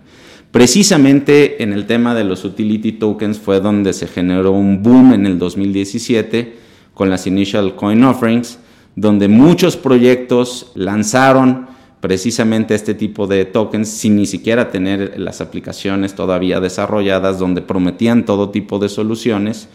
Precisamente 0.51 1.63
en 1.63 1.74
el 1.74 1.85
tema 1.85 2.13
de 2.13 2.24
los 2.24 2.45
utility 2.45 2.93
tokens 2.93 3.39
fue 3.39 3.59
donde 3.59 3.91
se 3.91 4.07
generó 4.07 4.51
un 4.51 4.83
boom 4.83 5.13
en 5.13 5.25
el 5.25 5.39
2017 5.39 6.55
con 6.93 7.09
las 7.09 7.27
initial 7.27 7.75
coin 7.75 8.03
offerings, 8.03 8.59
donde 8.95 9.27
muchos 9.27 9.75
proyectos 9.75 10.71
lanzaron 10.75 11.67
precisamente 12.05 12.75
este 12.75 12.93
tipo 12.93 13.25
de 13.25 13.45
tokens 13.45 13.89
sin 13.89 14.15
ni 14.17 14.27
siquiera 14.27 14.69
tener 14.69 15.19
las 15.19 15.41
aplicaciones 15.41 16.13
todavía 16.13 16.59
desarrolladas, 16.59 17.39
donde 17.39 17.63
prometían 17.63 18.25
todo 18.25 18.51
tipo 18.51 18.77
de 18.77 18.89
soluciones 18.89 19.69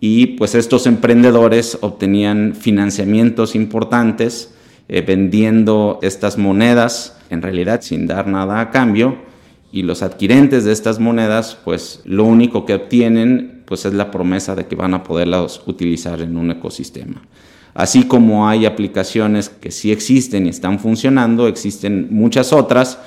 y 0.00 0.26
pues 0.26 0.56
estos 0.56 0.88
emprendedores 0.88 1.78
obtenían 1.80 2.56
financiamientos 2.56 3.54
importantes 3.54 4.52
eh, 4.88 5.02
vendiendo 5.02 6.00
estas 6.02 6.36
monedas 6.36 7.16
en 7.30 7.42
realidad 7.42 7.80
sin 7.80 8.08
dar 8.08 8.26
nada 8.26 8.58
a 8.58 8.70
cambio 8.72 9.16
y 9.70 9.84
los 9.84 10.02
adquirentes 10.02 10.64
de 10.64 10.72
estas 10.72 10.98
monedas 10.98 11.56
pues 11.64 12.02
lo 12.04 12.24
único 12.24 12.66
que 12.66 12.74
obtienen 12.74 13.62
pues 13.66 13.84
es 13.84 13.94
la 13.94 14.10
promesa 14.10 14.56
de 14.56 14.66
que 14.66 14.74
van 14.74 14.94
a 14.94 15.04
poderlas 15.04 15.62
utilizar 15.64 16.20
en 16.22 16.38
un 16.38 16.50
ecosistema. 16.50 17.22
Así 17.78 18.04
como 18.04 18.46
hay 18.48 18.66
aplicaciones 18.66 19.48
que 19.48 19.70
sí 19.70 19.90
existen 19.90 20.44
y 20.44 20.50
están 20.50 20.78
funcionando, 20.78 21.48
existen 21.48 22.08
muchas 22.10 22.52
otras 22.52 22.98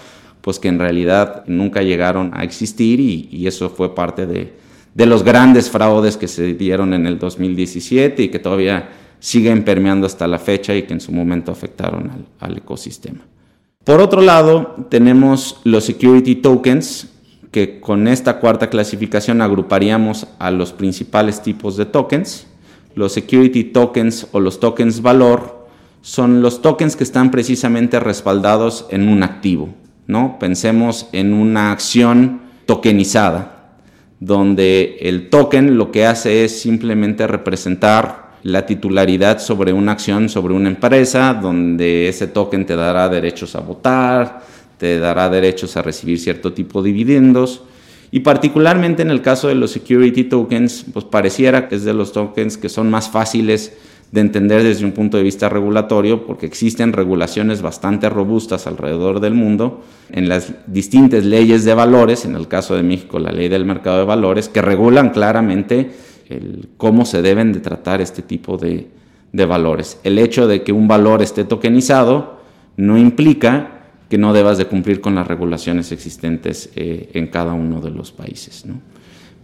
pues 0.41 0.57
que 0.57 0.69
en 0.69 0.79
realidad 0.79 1.43
nunca 1.45 1.83
llegaron 1.83 2.31
a 2.33 2.43
existir 2.43 2.99
y 2.99 3.45
eso 3.45 3.69
fue 3.69 3.93
parte 3.93 4.25
de, 4.25 4.53
de 4.93 5.05
los 5.05 5.23
grandes 5.23 5.69
fraudes 5.69 6.17
que 6.17 6.27
se 6.27 6.53
dieron 6.53 6.93
en 6.93 7.05
el 7.05 7.17
2017 7.19 8.23
y 8.23 8.29
que 8.29 8.39
todavía 8.39 8.89
siguen 9.19 9.63
permeando 9.63 10.07
hasta 10.07 10.27
la 10.27 10.39
fecha 10.39 10.75
y 10.75 10.83
que 10.83 10.93
en 10.93 11.01
su 11.01 11.11
momento 11.11 11.51
afectaron 11.51 12.25
al, 12.39 12.57
ecosistema. 12.57 13.19
Por 13.83 14.01
otro 14.01 14.21
lado, 14.21 14.75
tenemos 14.89 15.61
los 15.63 15.85
security 15.85 16.35
tokens, 16.35 17.07
que 17.51 17.79
con 17.79 18.07
esta 18.07 18.39
cuarta 18.39 18.69
clasificación 18.69 19.41
agruparíamos 19.41 20.27
a 20.39 20.51
los 20.51 20.71
principales 20.71 21.41
tipos 21.41 21.77
de 21.77 21.85
tokens. 21.85 22.47
Los 22.95 23.13
security 23.13 23.63
tokens 23.65 24.27
o 24.31 24.39
los 24.39 24.59
tokens 24.59 25.01
valor 25.01 25.67
son 26.01 26.41
los 26.41 26.61
tokens 26.61 26.95
que 26.95 27.03
están 27.03 27.31
precisamente 27.31 27.99
respaldados 27.99 28.87
en 28.89 29.07
un 29.07 29.23
activo. 29.23 29.69
¿no? 30.07 30.37
Pensemos 30.39 31.07
en 31.11 31.33
una 31.33 31.71
acción 31.71 32.41
tokenizada 32.65 33.61
donde 34.21 34.97
el 35.01 35.29
token 35.29 35.77
lo 35.77 35.91
que 35.91 36.05
hace 36.05 36.45
es 36.45 36.61
simplemente 36.61 37.25
representar 37.25 38.31
la 38.43 38.67
titularidad 38.67 39.39
sobre 39.39 39.73
una 39.73 39.93
acción, 39.93 40.29
sobre 40.29 40.53
una 40.53 40.69
empresa, 40.69 41.33
donde 41.33 42.07
ese 42.07 42.27
token 42.27 42.65
te 42.67 42.75
dará 42.75 43.09
derechos 43.09 43.55
a 43.55 43.61
votar, 43.61 44.41
te 44.77 44.99
dará 44.99 45.27
derechos 45.27 45.75
a 45.75 45.81
recibir 45.81 46.19
cierto 46.19 46.53
tipo 46.53 46.83
de 46.83 46.91
dividendos. 46.91 47.63
Y 48.11 48.19
particularmente 48.19 49.01
en 49.01 49.09
el 49.09 49.21
caso 49.21 49.47
de 49.47 49.55
los 49.55 49.71
security 49.71 50.25
tokens, 50.25 50.85
pues 50.91 51.05
pareciera 51.05 51.69
que 51.69 51.75
es 51.75 51.85
de 51.85 51.93
los 51.93 52.11
tokens 52.11 52.57
que 52.57 52.67
son 52.67 52.89
más 52.89 53.09
fáciles 53.09 53.73
de 54.11 54.19
entender 54.19 54.63
desde 54.63 54.83
un 54.83 54.91
punto 54.91 55.15
de 55.15 55.23
vista 55.23 55.47
regulatorio, 55.47 56.25
porque 56.25 56.45
existen 56.45 56.91
regulaciones 56.91 57.61
bastante 57.61 58.09
robustas 58.09 58.67
alrededor 58.67 59.21
del 59.21 59.33
mundo 59.33 59.81
en 60.09 60.27
las 60.27 60.53
distintas 60.67 61.23
leyes 61.23 61.63
de 61.63 61.73
valores, 61.73 62.25
en 62.25 62.35
el 62.35 62.49
caso 62.49 62.75
de 62.75 62.83
México 62.83 63.19
la 63.19 63.31
ley 63.31 63.47
del 63.47 63.63
mercado 63.63 63.99
de 63.99 64.03
valores, 64.03 64.49
que 64.49 64.61
regulan 64.61 65.11
claramente 65.11 65.91
cómo 66.77 67.05
se 67.05 67.21
deben 67.21 67.53
de 67.53 67.61
tratar 67.61 68.01
este 68.01 68.21
tipo 68.21 68.57
de, 68.57 68.89
de 69.31 69.45
valores. 69.45 69.99
El 70.03 70.19
hecho 70.19 70.47
de 70.47 70.63
que 70.63 70.73
un 70.73 70.87
valor 70.87 71.21
esté 71.21 71.45
tokenizado 71.45 72.41
no 72.75 72.97
implica 72.97 73.80
que 74.11 74.17
no 74.17 74.33
debas 74.33 74.57
de 74.57 74.65
cumplir 74.65 74.99
con 74.99 75.15
las 75.15 75.25
regulaciones 75.25 75.93
existentes 75.93 76.69
eh, 76.75 77.11
en 77.13 77.27
cada 77.27 77.53
uno 77.53 77.79
de 77.79 77.91
los 77.91 78.11
países. 78.11 78.65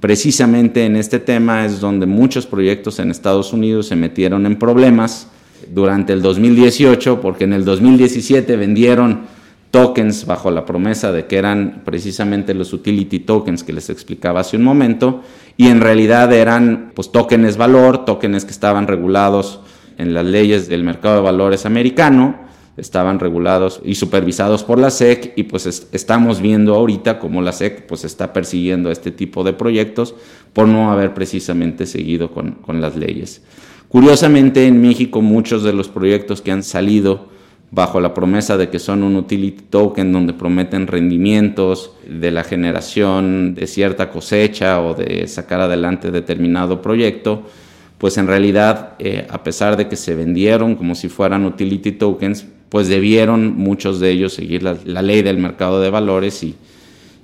Precisamente 0.01 0.83
en 0.83 0.97
este 0.97 1.19
tema 1.19 1.65
es 1.65 1.79
donde 1.79 2.05
muchos 2.05 2.45
proyectos 2.45 2.99
en 2.99 3.09
Estados 3.09 3.53
Unidos 3.53 3.87
se 3.87 3.95
metieron 3.95 4.45
en 4.45 4.59
problemas 4.59 5.29
durante 5.73 6.11
el 6.11 6.21
2018, 6.21 7.21
porque 7.21 7.45
en 7.45 7.53
el 7.53 7.63
2017 7.63 8.57
vendieron 8.57 9.21
tokens 9.71 10.25
bajo 10.25 10.51
la 10.51 10.65
promesa 10.65 11.13
de 11.13 11.27
que 11.27 11.37
eran 11.37 11.83
precisamente 11.85 12.53
los 12.53 12.73
utility 12.73 13.19
tokens 13.19 13.63
que 13.63 13.71
les 13.71 13.89
explicaba 13.89 14.41
hace 14.41 14.57
un 14.57 14.63
momento, 14.63 15.23
y 15.55 15.67
en 15.67 15.79
realidad 15.79 16.33
eran 16.33 16.91
pues 16.93 17.09
tokens 17.13 17.55
valor, 17.55 18.03
tokens 18.03 18.43
que 18.43 18.51
estaban 18.51 18.85
regulados 18.85 19.61
en 19.97 20.13
las 20.13 20.25
leyes 20.25 20.67
del 20.67 20.83
mercado 20.83 21.15
de 21.15 21.21
valores 21.21 21.65
americano, 21.65 22.46
estaban 22.77 23.19
regulados 23.19 23.81
y 23.83 23.95
supervisados 23.95 24.63
por 24.63 24.79
la 24.79 24.91
SEC 24.91 25.33
y 25.35 25.43
pues 25.43 25.87
estamos 25.91 26.39
viendo 26.39 26.75
ahorita 26.75 27.19
cómo 27.19 27.41
la 27.41 27.51
SEC 27.51 27.87
pues 27.87 28.05
está 28.05 28.31
persiguiendo 28.31 28.91
este 28.91 29.11
tipo 29.11 29.43
de 29.43 29.53
proyectos 29.53 30.15
por 30.53 30.67
no 30.67 30.91
haber 30.91 31.13
precisamente 31.13 31.85
seguido 31.85 32.31
con, 32.31 32.51
con 32.51 32.79
las 32.79 32.95
leyes. 32.95 33.41
Curiosamente 33.89 34.67
en 34.67 34.81
México 34.81 35.21
muchos 35.21 35.63
de 35.63 35.73
los 35.73 35.87
proyectos 35.87 36.41
que 36.41 36.51
han 36.51 36.63
salido 36.63 37.35
bajo 37.71 37.99
la 37.99 38.13
promesa 38.13 38.57
de 38.57 38.69
que 38.69 38.79
son 38.79 39.03
un 39.03 39.15
utility 39.15 39.63
token 39.69 40.13
donde 40.13 40.33
prometen 40.33 40.87
rendimientos 40.87 41.93
de 42.07 42.31
la 42.31 42.43
generación 42.43 43.55
de 43.55 43.67
cierta 43.67 44.09
cosecha 44.09 44.81
o 44.81 44.93
de 44.93 45.27
sacar 45.27 45.59
adelante 45.59 46.11
determinado 46.11 46.81
proyecto, 46.81 47.43
pues 47.97 48.17
en 48.17 48.27
realidad, 48.27 48.93
eh, 48.99 49.27
a 49.29 49.43
pesar 49.43 49.75
de 49.75 49.89
que 49.89 49.95
se 49.95 50.15
vendieron 50.15 50.75
como 50.75 50.95
si 50.95 51.09
fueran 51.09 51.45
utility 51.45 51.93
tokens, 51.93 52.45
pues 52.69 52.87
debieron 52.87 53.55
muchos 53.57 53.99
de 53.99 54.11
ellos 54.11 54.33
seguir 54.33 54.63
la, 54.63 55.01
ley 55.01 55.21
del 55.21 55.37
mercado 55.37 55.79
de 55.79 55.89
valores 55.89 56.43
y, 56.43 56.55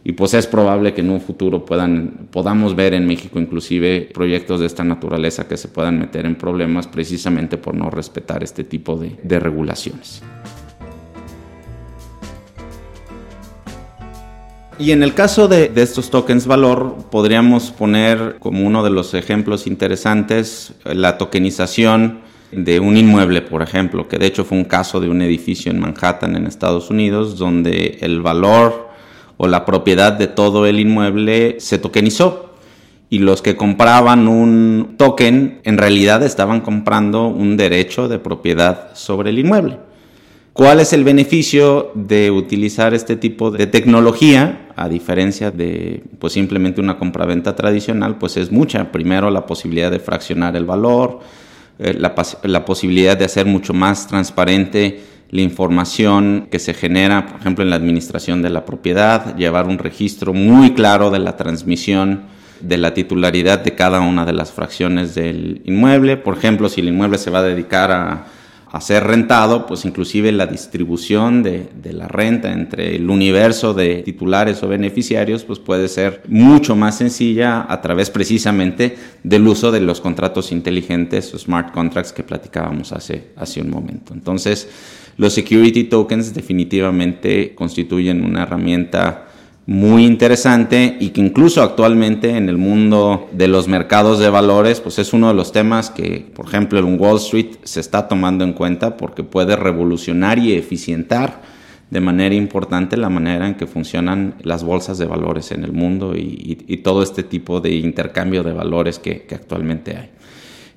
y, 0.03 0.13
pues 0.13 0.33
es 0.33 0.47
probable 0.47 0.93
que 0.93 1.01
en 1.01 1.09
un 1.09 1.19
futuro 1.19 1.65
puedan, 1.65 2.27
podamos 2.31 2.75
ver 2.75 2.93
en 2.93 3.05
México 3.05 3.39
inclusive 3.39 4.09
proyectos 4.13 4.61
de 4.61 4.67
esta 4.67 4.83
naturaleza 4.83 5.47
que 5.47 5.57
se 5.57 5.67
puedan 5.67 5.99
meter 5.99 6.25
en 6.25 6.35
problemas 6.35 6.87
precisamente 6.87 7.57
por 7.57 7.75
no 7.75 7.89
respetar 7.89 8.43
este 8.43 8.63
tipo 8.63 8.95
de, 8.95 9.39
regulaciones. 9.39 10.21
Y 14.79 14.91
en 14.91 15.03
el 15.03 15.13
caso 15.13 15.47
de, 15.47 15.69
de, 15.69 15.83
estos 15.83 16.09
tokens 16.09 16.47
valor, 16.47 16.95
podríamos 17.11 17.71
poner 17.71 18.37
como 18.39 18.65
uno 18.65 18.83
de 18.83 18.89
los 18.89 19.13
ejemplos 19.13 19.67
interesantes 19.67 20.73
la 20.83 21.17
tokenización 21.17 22.21
de 22.55 22.79
un 22.79 22.97
inmueble, 22.97 23.41
por 23.41 23.61
ejemplo, 23.61 24.07
que 24.07 24.17
de 24.17 24.27
hecho 24.27 24.45
fue 24.45 24.57
un 24.57 24.65
caso 24.65 24.99
de 24.99 25.09
un 25.09 25.21
edificio 25.21 25.71
en 25.71 25.79
Manhattan, 25.79 26.35
en 26.35 26.47
Estados 26.47 26.89
Unidos, 26.89 27.37
donde 27.37 27.97
el 28.01 28.21
valor 28.21 28.89
o 29.37 29.47
la 29.47 29.65
propiedad 29.65 30.13
de 30.13 30.27
todo 30.27 30.65
el 30.65 30.79
inmueble 30.79 31.57
se 31.59 31.77
tokenizó. 31.77 32.51
Y 33.09 33.19
los 33.19 33.41
que 33.41 33.55
compraban 33.55 34.27
un 34.27 34.95
token 34.97 35.59
en 35.63 35.77
realidad 35.77 36.23
estaban 36.23 36.61
comprando 36.61 37.27
un 37.27 37.57
derecho 37.57 38.07
de 38.07 38.17
propiedad 38.17 38.95
sobre 38.95 39.29
el 39.29 39.39
inmueble. 39.39 39.77
¿Cuál 40.53 40.79
es 40.79 40.93
el 40.93 41.03
beneficio 41.03 41.91
de 41.95 42.29
utilizar 42.29 42.93
este 42.93 43.15
tipo 43.15 43.49
de 43.49 43.65
tecnología? 43.65 44.67
A 44.75 44.87
diferencia 44.87 45.49
de 45.49 46.03
pues 46.19 46.33
simplemente 46.33 46.79
una 46.79 46.99
compraventa 46.99 47.55
tradicional, 47.55 48.19
pues 48.19 48.37
es 48.37 48.51
mucha. 48.51 48.91
Primero 48.91 49.31
la 49.31 49.47
posibilidad 49.47 49.89
de 49.89 49.97
fraccionar 49.97 50.55
el 50.55 50.65
valor, 50.65 51.21
eh, 51.79 51.95
la, 51.97 52.65
posibilidad 52.65 53.17
de 53.17 53.25
hacer 53.25 53.45
mucho 53.45 53.73
más 53.73 54.07
transparente 54.07 55.01
la 55.31 55.41
información 55.41 56.47
que 56.51 56.59
se 56.59 56.73
genera, 56.73 57.25
por 57.25 57.39
ejemplo, 57.39 57.63
en 57.63 57.71
la 57.71 57.75
administración 57.75 58.43
de 58.43 58.51
la 58.51 58.65
propiedad, 58.65 59.35
llevar 59.35 59.67
un 59.67 59.79
registro 59.79 60.33
muy 60.33 60.73
claro 60.73 61.09
de 61.09 61.19
la 61.19 61.35
transmisión 61.35 62.23
de 62.61 62.77
la 62.77 62.93
titularidad 62.93 63.59
de 63.59 63.73
cada 63.73 63.99
una 64.01 64.25
de 64.25 64.33
las 64.33 64.51
fracciones 64.51 65.15
del 65.15 65.61
inmueble. 65.65 66.17
Por 66.17 66.37
ejemplo, 66.37 66.69
si 66.69 66.81
el 66.81 66.89
inmueble 66.89 67.17
se 67.17 67.31
va 67.31 67.39
a 67.39 67.43
dedicar 67.43 67.91
a, 67.91 68.25
ser 68.81 69.03
rentado, 69.03 69.67
pues 69.67 69.85
inclusive 69.85 70.31
la 70.31 70.47
distribución 70.47 71.43
de, 71.43 71.69
de, 71.75 71.93
la 71.93 72.07
renta 72.07 72.51
entre 72.51 72.95
el 72.95 73.09
universo 73.09 73.75
de 73.75 74.01
titulares 74.01 74.63
o 74.63 74.67
beneficiarios, 74.67 75.43
pues 75.43 75.59
puede 75.59 75.87
ser 75.87 76.23
mucho 76.27 76.75
más 76.75 76.97
sencilla 76.97 77.65
a 77.69 77.81
través 77.81 78.09
precisamente 78.09 78.97
del 79.23 79.47
uso 79.47 79.71
de 79.71 79.79
los 79.79 80.01
contratos 80.01 80.51
inteligentes 80.51 81.31
o 81.33 81.37
smart 81.37 81.71
contracts 81.71 82.13
que 82.13 82.23
platicábamos 82.23 82.91
hace, 82.93 83.31
hace 83.35 83.61
un 83.61 83.69
momento. 83.69 84.13
Entonces, 84.13 84.67
los 85.17 85.33
security 85.33 85.83
tokens 85.83 86.33
definitivamente 86.33 87.53
constituyen 87.53 88.23
una 88.23 88.43
herramienta 88.43 89.27
muy 89.65 90.05
interesante 90.05 90.97
y 90.99 91.09
que 91.09 91.21
incluso 91.21 91.61
actualmente 91.61 92.35
en 92.35 92.49
el 92.49 92.57
mundo 92.57 93.29
de 93.31 93.47
los 93.47 93.67
mercados 93.67 94.19
de 94.19 94.29
valores, 94.29 94.81
pues 94.81 94.99
es 94.99 95.13
uno 95.13 95.29
de 95.29 95.33
los 95.33 95.53
temas 95.53 95.89
que, 95.89 96.25
por 96.35 96.47
ejemplo, 96.47 96.79
en 96.79 96.99
Wall 96.99 97.17
Street 97.17 97.55
se 97.63 97.79
está 97.79 98.07
tomando 98.07 98.43
en 98.43 98.53
cuenta 98.53 98.97
porque 98.97 99.23
puede 99.23 99.55
revolucionar 99.55 100.37
y 100.37 100.53
eficientar 100.53 101.41
de 101.89 102.01
manera 102.01 102.33
importante 102.35 102.97
la 102.97 103.09
manera 103.09 103.47
en 103.47 103.53
que 103.53 103.67
funcionan 103.67 104.35
las 104.41 104.63
bolsas 104.63 104.97
de 104.97 105.05
valores 105.05 105.51
en 105.51 105.63
el 105.63 105.71
mundo 105.71 106.13
y, 106.15 106.55
todo 106.83 107.03
este 107.03 107.23
tipo 107.23 107.61
de 107.61 107.75
intercambio 107.75 108.43
de 108.43 108.51
valores 108.51 108.99
que, 108.99 109.25
actualmente 109.31 109.95
hay. 109.95 110.09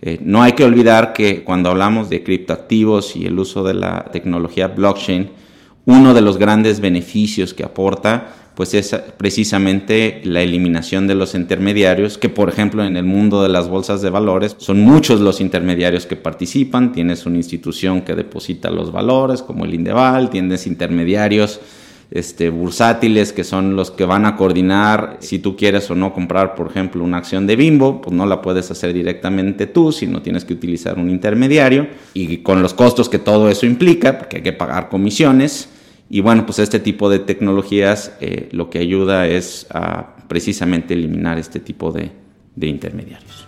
Eh, 0.02 0.19
no 0.23 0.43
hay 0.43 0.52
que 0.52 0.62
olvidar 0.62 1.14
que 1.14 1.43
cuando 1.43 1.71
hablamos 1.71 2.11
de 2.11 2.23
criptoactivos 2.23 3.16
y 3.16 3.25
el 3.26 3.38
uso 3.38 3.64
de 3.64 3.75
la 3.75 4.05
tecnología 4.12 4.69
blockchain, 4.69 5.31
uno 5.87 6.14
de 6.14 6.21
los 6.21 6.37
grandes 6.37 6.81
beneficios 6.81 7.55
que 7.55 7.64
aporta 7.64 8.35
pues 8.57 8.73
es 8.73 8.97
precisamente 9.19 10.23
la 10.25 10.40
eliminación 10.40 11.07
de 11.07 11.14
los 11.14 11.35
intermediarios, 11.35 12.16
que 12.16 12.31
por 12.31 12.49
ejemplo 12.49 12.83
en 12.85 12.97
el 12.97 13.05
mundo 13.05 13.43
de 13.43 13.50
las 13.50 13.69
bolsas 13.69 14.00
de 14.00 14.09
valores 14.09 14.57
son 14.59 14.81
muchos 14.81 15.21
los 15.21 15.43
intermediarios 15.43 16.07
que 16.07 16.16
participan, 16.16 16.93
tienes 16.93 17.26
una 17.26 17.37
institución 17.37 18.00
que 18.00 18.14
deposita 18.14 18.71
los 18.71 18.93
valores 18.93 19.43
como 19.43 19.66
el 19.66 19.75
Indeval, 19.75 20.31
tienes 20.31 20.66
intermediarios 20.66 21.61
este, 22.11 22.49
bursátiles 22.49 23.35
que 23.35 23.45
son 23.45 23.76
los 23.76 23.90
que 23.90 24.07
van 24.07 24.25
a 24.25 24.37
coordinar 24.37 25.19
si 25.21 25.38
tú 25.38 25.55
quieres 25.55 25.90
o 25.90 25.95
no 25.95 26.14
comprar, 26.14 26.55
por 26.55 26.71
ejemplo, 26.71 27.05
una 27.05 27.19
acción 27.19 27.47
de 27.47 27.57
Bimbo, 27.57 28.00
pues 28.00 28.16
no 28.16 28.25
la 28.25 28.40
puedes 28.40 28.71
hacer 28.71 28.95
directamente 28.95 29.66
tú, 29.66 29.93
sino 29.93 30.23
tienes 30.23 30.47
que 30.47 30.55
utilizar 30.55 30.99
un 30.99 31.11
intermediario. 31.11 31.88
Y 32.14 32.38
con 32.38 32.62
los 32.62 32.75
costos 32.75 33.09
que 33.09 33.19
todo 33.19 33.50
eso 33.50 33.66
implica, 33.66 34.19
porque 34.19 34.37
hay 34.37 34.43
que 34.43 34.52
pagar 34.52 34.88
comisiones 34.88 35.69
y 36.09 36.21
bueno, 36.21 36.47
pues 36.47 36.59
este 36.59 36.79
tipo 36.79 37.11
de 37.11 37.19
tecnologías 37.19 38.13
eh, 38.21 38.49
lo 38.53 38.71
que 38.71 38.79
ayuda 38.79 39.27
es 39.27 39.67
a 39.71 40.17
precisamente 40.29 40.95
eliminar 40.95 41.39
este 41.39 41.61
tipo 41.61 41.93
de, 41.93 42.11
de 42.55 42.67
intermediarios. 42.67 43.47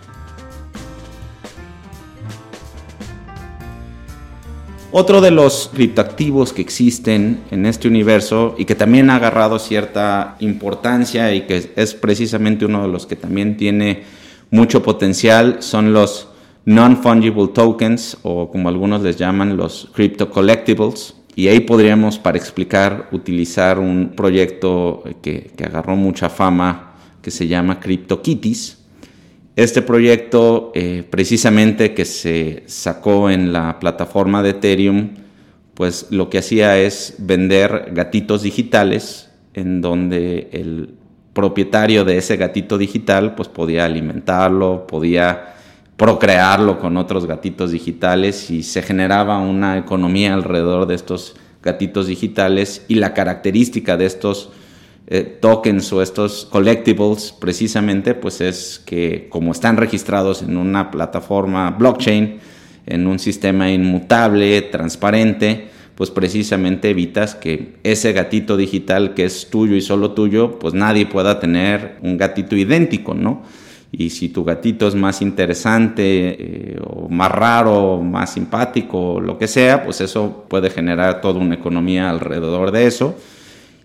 Otro 4.91 5.21
de 5.21 5.29
los 5.29 5.69
criptoactivos 5.71 6.51
que 6.51 6.63
existen 6.63 7.41
en 7.51 7.67
este 7.67 7.87
universo 7.87 8.55
y 8.57 8.65
que 8.65 8.73
también 8.73 9.11
ha 9.11 9.17
agarrado 9.17 9.59
cierta 9.59 10.35
importancia 10.39 11.31
y 11.35 11.41
que 11.41 11.71
es 11.75 11.93
precisamente 11.93 12.65
uno 12.65 12.81
de 12.81 12.87
los 12.87 13.05
que 13.05 13.15
también 13.15 13.55
tiene 13.55 14.01
mucho 14.49 14.81
potencial 14.81 15.57
son 15.59 15.93
los 15.93 16.29
non-fungible 16.65 17.49
tokens 17.53 18.17
o 18.23 18.49
como 18.49 18.67
algunos 18.67 19.03
les 19.03 19.15
llaman 19.15 19.57
los 19.57 19.91
crypto 19.93 20.31
collectibles. 20.31 21.18
Y 21.39 21.47
ahí 21.47 21.61
podríamos, 21.61 22.19
para 22.19 22.37
explicar, 22.37 23.07
utilizar 23.13 23.79
un 23.79 24.11
proyecto 24.13 25.05
que, 25.21 25.51
agarró 25.63 25.95
mucha 25.95 26.27
fama 26.27 26.95
que 27.21 27.31
se 27.31 27.47
llama 27.47 27.79
CryptoKitties. 27.79 28.77
Este 29.55 29.81
proyecto, 29.81 30.73
eh, 30.75 31.05
precisamente 31.09 31.93
que 31.93 32.03
se 32.03 32.63
sacó 32.65 33.29
en 33.29 33.53
la 33.53 33.79
plataforma 33.79 34.43
de 34.43 34.49
Ethereum, 34.49 35.11
pues 35.75 36.07
lo 36.09 36.29
que 36.29 36.39
hacía 36.39 36.77
es 36.77 37.15
vender 37.19 37.91
gatitos 37.93 38.43
digitales 38.43 39.29
en 39.53 39.79
donde 39.79 40.49
el 40.51 40.89
propietario 41.31 42.03
de 42.03 42.17
ese 42.17 42.35
gatito 42.35 42.77
digital 42.77 43.35
pues 43.35 43.47
podía 43.47 43.85
alimentarlo, 43.85 44.85
podía 44.87 45.55
procrearlo 45.99 46.79
con 46.79 46.95
otros 46.95 47.25
gatitos 47.25 47.71
digitales 47.71 48.49
y 48.49 48.63
se 48.63 48.81
generaba 48.81 49.37
una 49.39 49.77
economía 49.77 50.33
alrededor 50.33 50.87
de 50.87 50.95
estos 50.95 51.35
gatitos 51.61 52.07
digitales 52.07 52.85
y 52.87 52.95
la 52.95 53.13
característica 53.13 53.97
de 53.97 54.05
estos 54.05 54.49
eh, 55.07 55.23
tokens 55.23 55.91
o 55.91 56.01
estos 56.01 56.47
collectibles 56.49 57.35
precisamente 57.37 58.13
pues 58.13 58.39
es 58.39 58.81
que 58.85 59.27
como 59.29 59.51
están 59.51 59.75
registrados 59.75 60.41
en 60.41 60.55
una 60.55 60.89
plataforma 60.89 61.69
blockchain, 61.71 62.39
en 62.85 63.05
un 63.05 63.19
sistema 63.19 63.69
inmutable, 63.69 64.61
transparente, 64.61 65.67
pues 65.95 66.11
precisamente 66.11 66.91
evitas 66.91 67.35
que 67.35 67.73
ese 67.83 68.13
gatito 68.13 68.55
digital 68.55 69.15
que 69.15 69.25
es 69.25 69.49
tuyo 69.49 69.75
y 69.75 69.81
solo 69.81 70.11
tuyo, 70.11 70.59
pues 70.59 70.73
nadie 70.73 71.05
pueda 71.07 71.41
tener 71.41 71.97
un 72.01 72.17
gatito 72.17 72.55
idéntico, 72.55 73.13
¿no? 73.13 73.43
Y 73.91 74.11
si 74.11 74.29
tu 74.29 74.43
gatito 74.43 74.87
es 74.87 74.95
más 74.95 75.21
interesante 75.21 76.03
eh, 76.73 76.79
o 76.85 77.09
más 77.09 77.31
raro, 77.31 78.01
más 78.01 78.33
simpático, 78.33 79.13
o 79.13 79.21
lo 79.21 79.37
que 79.37 79.47
sea, 79.47 79.83
pues 79.83 79.99
eso 80.01 80.45
puede 80.47 80.69
generar 80.69 81.21
toda 81.21 81.39
una 81.39 81.55
economía 81.55 82.09
alrededor 82.09 82.71
de 82.71 82.85
eso. 82.85 83.15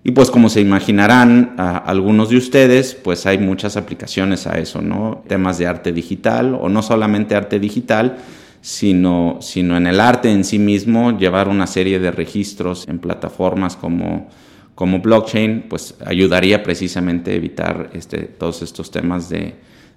Y 0.06 0.10
pues 0.10 0.30
como 0.30 0.50
se 0.50 0.60
imaginarán 0.60 1.54
algunos 1.56 2.28
de 2.28 2.36
ustedes, 2.36 2.94
pues 2.94 3.24
hay 3.24 3.38
muchas 3.38 3.78
aplicaciones 3.78 4.46
a 4.46 4.58
eso, 4.58 4.82
¿no? 4.82 5.22
Temas 5.26 5.56
de 5.56 5.66
arte 5.66 5.92
digital 5.92 6.58
o 6.60 6.68
no 6.68 6.82
solamente 6.82 7.34
arte 7.34 7.58
digital, 7.58 8.18
sino, 8.60 9.38
sino 9.40 9.78
en 9.78 9.86
el 9.86 10.00
arte 10.00 10.30
en 10.30 10.44
sí 10.44 10.58
mismo, 10.58 11.16
llevar 11.16 11.48
una 11.48 11.66
serie 11.66 11.98
de 11.98 12.10
registros 12.10 12.86
en 12.86 12.98
plataformas 12.98 13.76
como, 13.76 14.28
como 14.74 14.98
blockchain, 14.98 15.64
pues 15.70 15.94
ayudaría 16.04 16.62
precisamente 16.62 17.30
a 17.30 17.34
evitar 17.36 17.88
este, 17.94 18.24
todos 18.24 18.60
estos 18.60 18.90
temas 18.90 19.30
de, 19.30 19.54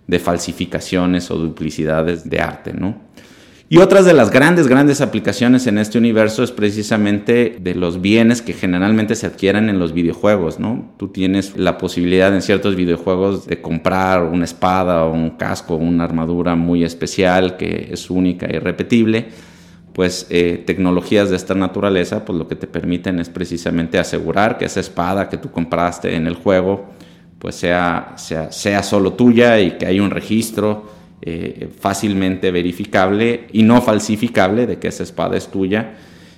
de 0.08 0.20
falsificaciones 0.20 1.30
o 1.30 1.38
duplicidades 1.38 2.30
de 2.30 2.40
arte, 2.40 2.74
¿no? 2.74 3.08
Y 3.70 3.80
otras 3.80 4.06
de 4.06 4.14
las 4.14 4.32
grandes, 4.32 4.70
grandes 4.70 5.02
aplicaciones 5.02 5.68
en 5.68 5.78
este 5.78 5.98
universo 5.98 6.42
es 6.42 6.52
precisamente 6.54 7.58
de 7.60 7.76
los 7.76 8.00
bienes 8.00 8.42
que 8.42 8.54
generalmente 8.54 9.14
se 9.14 9.28
adquieren 9.28 9.68
en 9.68 9.78
los 9.78 9.92
videojuegos, 9.92 10.58
¿no? 10.58 10.94
Tú 10.96 11.10
tienes 11.10 11.58
la 11.58 11.78
posibilidad 11.78 12.34
en 12.34 12.42
ciertos 12.42 12.78
videojuegos 12.78 13.46
de 13.46 13.62
comprar 13.62 14.24
una 14.24 14.46
espada 14.46 15.04
o 15.04 15.12
un 15.12 15.32
casco 15.32 15.74
o 15.74 15.78
una 15.78 16.06
armadura 16.06 16.56
muy 16.56 16.86
especial 16.86 17.58
que 17.58 17.90
es 17.92 18.10
única 18.10 18.48
y 18.50 18.58
repetible. 18.58 19.26
Pues 19.92 20.28
eh, 20.30 20.64
tecnologías 20.66 21.30
de 21.30 21.36
esta 21.36 21.54
naturaleza, 21.54 22.24
pues 22.24 22.40
lo 22.40 22.48
que 22.48 22.56
te 22.56 22.68
permiten 22.68 23.20
es 23.20 23.28
precisamente 23.28 24.00
asegurar 24.00 24.58
que 24.58 24.64
esa 24.64 24.80
espada 24.80 25.28
que 25.28 25.38
tú 25.38 25.52
compraste 25.52 26.16
en 26.16 26.26
el 26.26 26.36
juego 26.36 26.86
pues 27.40 27.56
sea, 27.56 28.14
sea, 28.18 28.52
sea 28.52 28.84
solo 28.84 29.14
tuya 29.14 29.60
y 29.60 29.72
que 29.72 29.86
haya 29.86 30.02
un 30.02 30.12
registro 30.12 30.98
eh, 31.20 31.68
fácilmente 31.80 32.52
verificable 32.52 33.48
y 33.52 33.64
no 33.64 33.82
falsificable 33.82 34.68
de 34.68 34.78
que 34.78 34.88
esa 34.88 35.04
espada 35.04 35.36
es 35.36 35.48
tuya. 35.48 35.96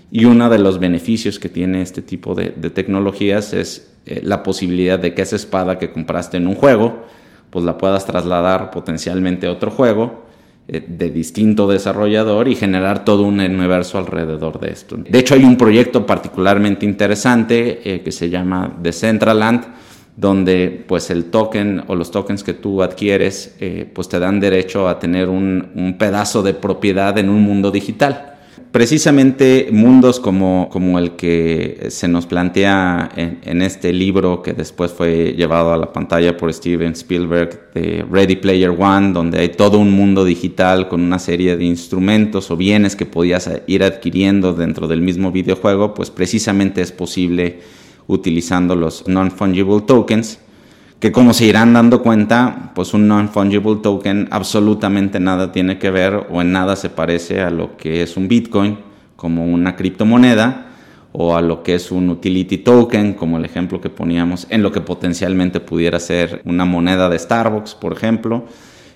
Y 0.10 0.26
uno 0.26 0.50
de 0.50 0.58
los 0.58 0.80
beneficios 0.80 1.38
que 1.38 1.50
tiene 1.50 1.82
este 1.82 2.02
tipo 2.02 2.34
de, 2.34 2.50
tecnologías 2.50 3.54
es 3.54 3.92
eh, 4.06 4.22
la 4.24 4.42
posibilidad 4.42 4.98
de 4.98 5.14
que 5.14 5.22
esa 5.22 5.36
espada 5.36 5.78
que 5.78 5.92
compraste 5.92 6.38
en 6.38 6.48
un 6.48 6.56
juego, 6.56 7.06
pues 7.50 7.66
la 7.66 7.78
puedas 7.78 8.06
trasladar 8.06 8.72
potencialmente 8.72 9.48
a 9.48 9.52
otro 9.52 9.70
juego 9.70 10.24
eh, 10.68 10.84
de 10.88 11.10
distinto 11.12 11.68
desarrollador 11.68 12.48
y 12.48 12.56
generar 12.56 13.06
todo 13.06 13.24
un 13.24 13.40
universo 13.40 13.98
alrededor 13.98 14.62
de 14.62 14.72
esto. 14.72 14.96
De 14.98 15.20
hecho, 15.20 15.36
hay 15.36 15.44
un 15.44 15.58
proyecto 15.58 16.06
particularmente 16.06 16.86
interesante 16.86 18.02
que 18.04 18.12
se 18.12 18.30
llama 18.30 18.76
Decentraland, 18.82 19.66
donde 20.20 20.84
pues 20.86 21.10
el 21.12 21.26
token 21.26 21.84
o 21.88 21.96
los 21.96 22.12
tokens 22.12 22.44
que 22.44 22.54
tú 22.54 22.84
adquieres 22.84 23.56
eh, 23.62 23.90
pues 23.94 24.10
te 24.10 24.20
dan 24.20 24.42
derecho 24.42 24.90
a 24.90 25.00
tener 25.00 25.30
un, 25.30 25.96
pedazo 25.98 26.44
de 26.44 26.54
propiedad 26.54 27.18
en 27.18 27.30
un 27.30 27.42
mundo 27.42 27.72
digital. 27.72 28.26
Precisamente 28.72 29.70
mundos 29.72 30.20
como, 30.20 30.68
como 30.70 31.00
el 31.00 31.12
que 31.12 31.88
se 31.90 32.08
nos 32.08 32.26
plantea 32.26 33.10
en, 33.16 33.62
este 33.62 33.94
libro 33.94 34.44
que 34.44 34.54
después 34.54 34.92
fue 34.92 35.34
llevado 35.36 35.74
a 35.74 35.78
la 35.78 35.92
pantalla 35.92 36.36
por 36.38 36.54
Steven 36.54 36.92
Spielberg 36.92 37.72
de 37.74 38.06
Ready 38.12 38.36
Player 38.36 38.76
One, 38.78 39.14
donde 39.14 39.40
hay 39.40 39.50
todo 39.50 39.80
un 39.80 39.92
mundo 39.92 40.26
digital 40.26 40.88
con 40.90 41.02
una 41.02 41.18
serie 41.18 41.56
de 41.56 41.64
instrumentos 41.64 42.52
o 42.52 42.58
bienes 42.58 42.96
que 42.96 43.06
podías 43.06 43.50
ir 43.68 43.84
adquiriendo 43.84 44.54
dentro 44.54 44.88
del 44.88 45.02
mismo 45.02 45.32
videojuego, 45.32 45.94
pues 45.94 46.12
precisamente 46.12 46.82
es 46.82 46.92
posible 46.92 47.60
utilizando 48.10 48.76
los 48.76 49.08
non-fungible 49.08 49.82
tokens, 49.82 50.40
que 51.00 51.14
como 51.14 51.34
se 51.34 51.46
irán 51.46 51.74
dando 51.74 52.02
cuenta, 52.02 52.74
pues 52.76 52.94
un 52.94 53.08
non-fungible 53.08 53.78
token 53.78 54.28
absolutamente 54.32 55.20
nada 55.20 55.54
tiene 55.54 55.78
que 55.78 55.92
ver 55.92 56.28
o 56.30 56.42
en 56.42 56.52
nada 56.52 56.76
se 56.76 56.90
parece 56.90 57.40
a 57.40 57.52
lo 57.52 57.78
que 57.78 58.02
es 58.02 58.18
un 58.18 58.28
Bitcoin 58.28 58.80
como 59.16 59.46
una 59.46 59.76
criptomoneda 59.76 60.66
o 61.12 61.36
a 61.36 61.42
lo 61.42 61.64
que 61.64 61.76
es 61.76 61.92
un 61.92 62.10
utility 62.10 62.58
token, 62.58 63.14
como 63.14 63.38
el 63.38 63.46
ejemplo 63.46 63.80
que 63.80 63.90
poníamos, 63.90 64.48
en 64.50 64.64
lo 64.64 64.72
que 64.72 64.82
potencialmente 64.82 65.60
pudiera 65.60 66.00
ser 66.00 66.42
una 66.46 66.66
moneda 66.66 67.10
de 67.10 67.18
Starbucks, 67.18 67.76
por 67.76 67.94
ejemplo, 67.94 68.46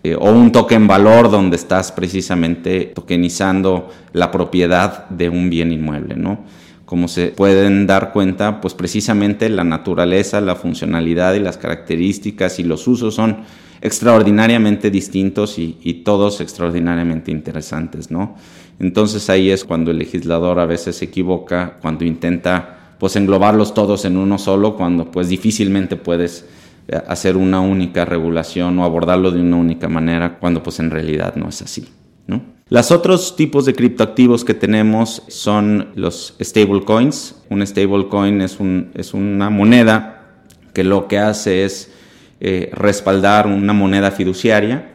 eh, 0.04 0.16
o 0.16 0.32
un 0.32 0.52
token 0.52 0.88
valor 0.88 1.32
donde 1.32 1.56
estás 1.56 1.92
precisamente 1.92 2.92
tokenizando 2.94 3.90
la 4.12 4.32
propiedad 4.32 5.08
de 5.10 5.30
un 5.30 5.50
bien 5.50 5.72
inmueble, 5.72 6.16
¿no? 6.16 6.40
Como 6.86 7.08
se 7.08 7.28
pueden 7.28 7.88
dar 7.88 8.12
cuenta, 8.12 8.62
pues 8.62 8.74
precisamente 8.74 9.50
la 9.50 9.64
naturaleza, 9.64 10.42
la 10.42 10.56
funcionalidad 10.56 11.34
y 11.34 11.40
las 11.40 11.58
características 11.58 12.60
y 12.60 12.64
los 12.64 12.88
usos 12.88 13.16
son 13.16 13.38
extraordinariamente 13.82 14.92
distintos 14.92 15.60
y, 15.60 15.78
y 15.84 16.04
todos 16.04 16.42
extraordinariamente 16.42 17.32
interesantes, 17.32 18.12
¿no? 18.12 18.36
Entonces 18.80 19.30
ahí 19.30 19.50
es 19.50 19.64
cuando 19.64 19.92
el 19.92 19.98
legislador 19.98 20.60
a 20.60 20.66
veces 20.66 20.98
se 20.98 21.06
equivoca, 21.06 21.78
cuando 21.82 22.06
intenta 22.06 22.96
pues 23.00 23.16
englobarlos 23.16 23.74
todos 23.74 24.06
en 24.06 24.18
uno 24.18 24.38
solo, 24.38 24.76
cuando 24.76 25.12
pues 25.12 25.28
difícilmente 25.28 25.96
puedes 25.96 26.46
eh, 26.88 27.02
hacer 27.08 27.38
una 27.38 27.60
única 27.60 28.06
regulación 28.06 28.80
o 28.80 28.84
abordarlo 28.84 29.32
de 29.32 29.42
una 29.42 29.58
única 29.58 29.90
manera, 29.90 30.38
cuando 30.40 30.64
pues 30.64 30.80
en 30.80 30.92
realidad 30.92 31.36
no 31.36 31.50
es 31.50 31.62
así. 31.62 31.88
¿no? 32.28 32.42
Los 32.70 32.92
otros 32.92 33.36
tipos 33.36 33.66
de 33.66 33.74
criptoactivos 33.74 34.46
que 34.46 34.54
tenemos 34.54 35.24
son 35.28 35.90
los 35.96 36.36
stablecoins. 36.42 37.36
Un 37.50 37.66
stablecoin 37.66 38.42
es, 38.42 38.58
es 38.94 39.14
una 39.14 39.50
moneda 39.50 40.40
que 40.74 40.84
lo 40.84 41.08
que 41.08 41.20
hace 41.20 41.66
es 41.66 41.92
eh, 42.40 42.72
respaldar 42.74 43.48
una 43.48 43.74
moneda 43.74 44.12
fiduciaria. 44.12 44.92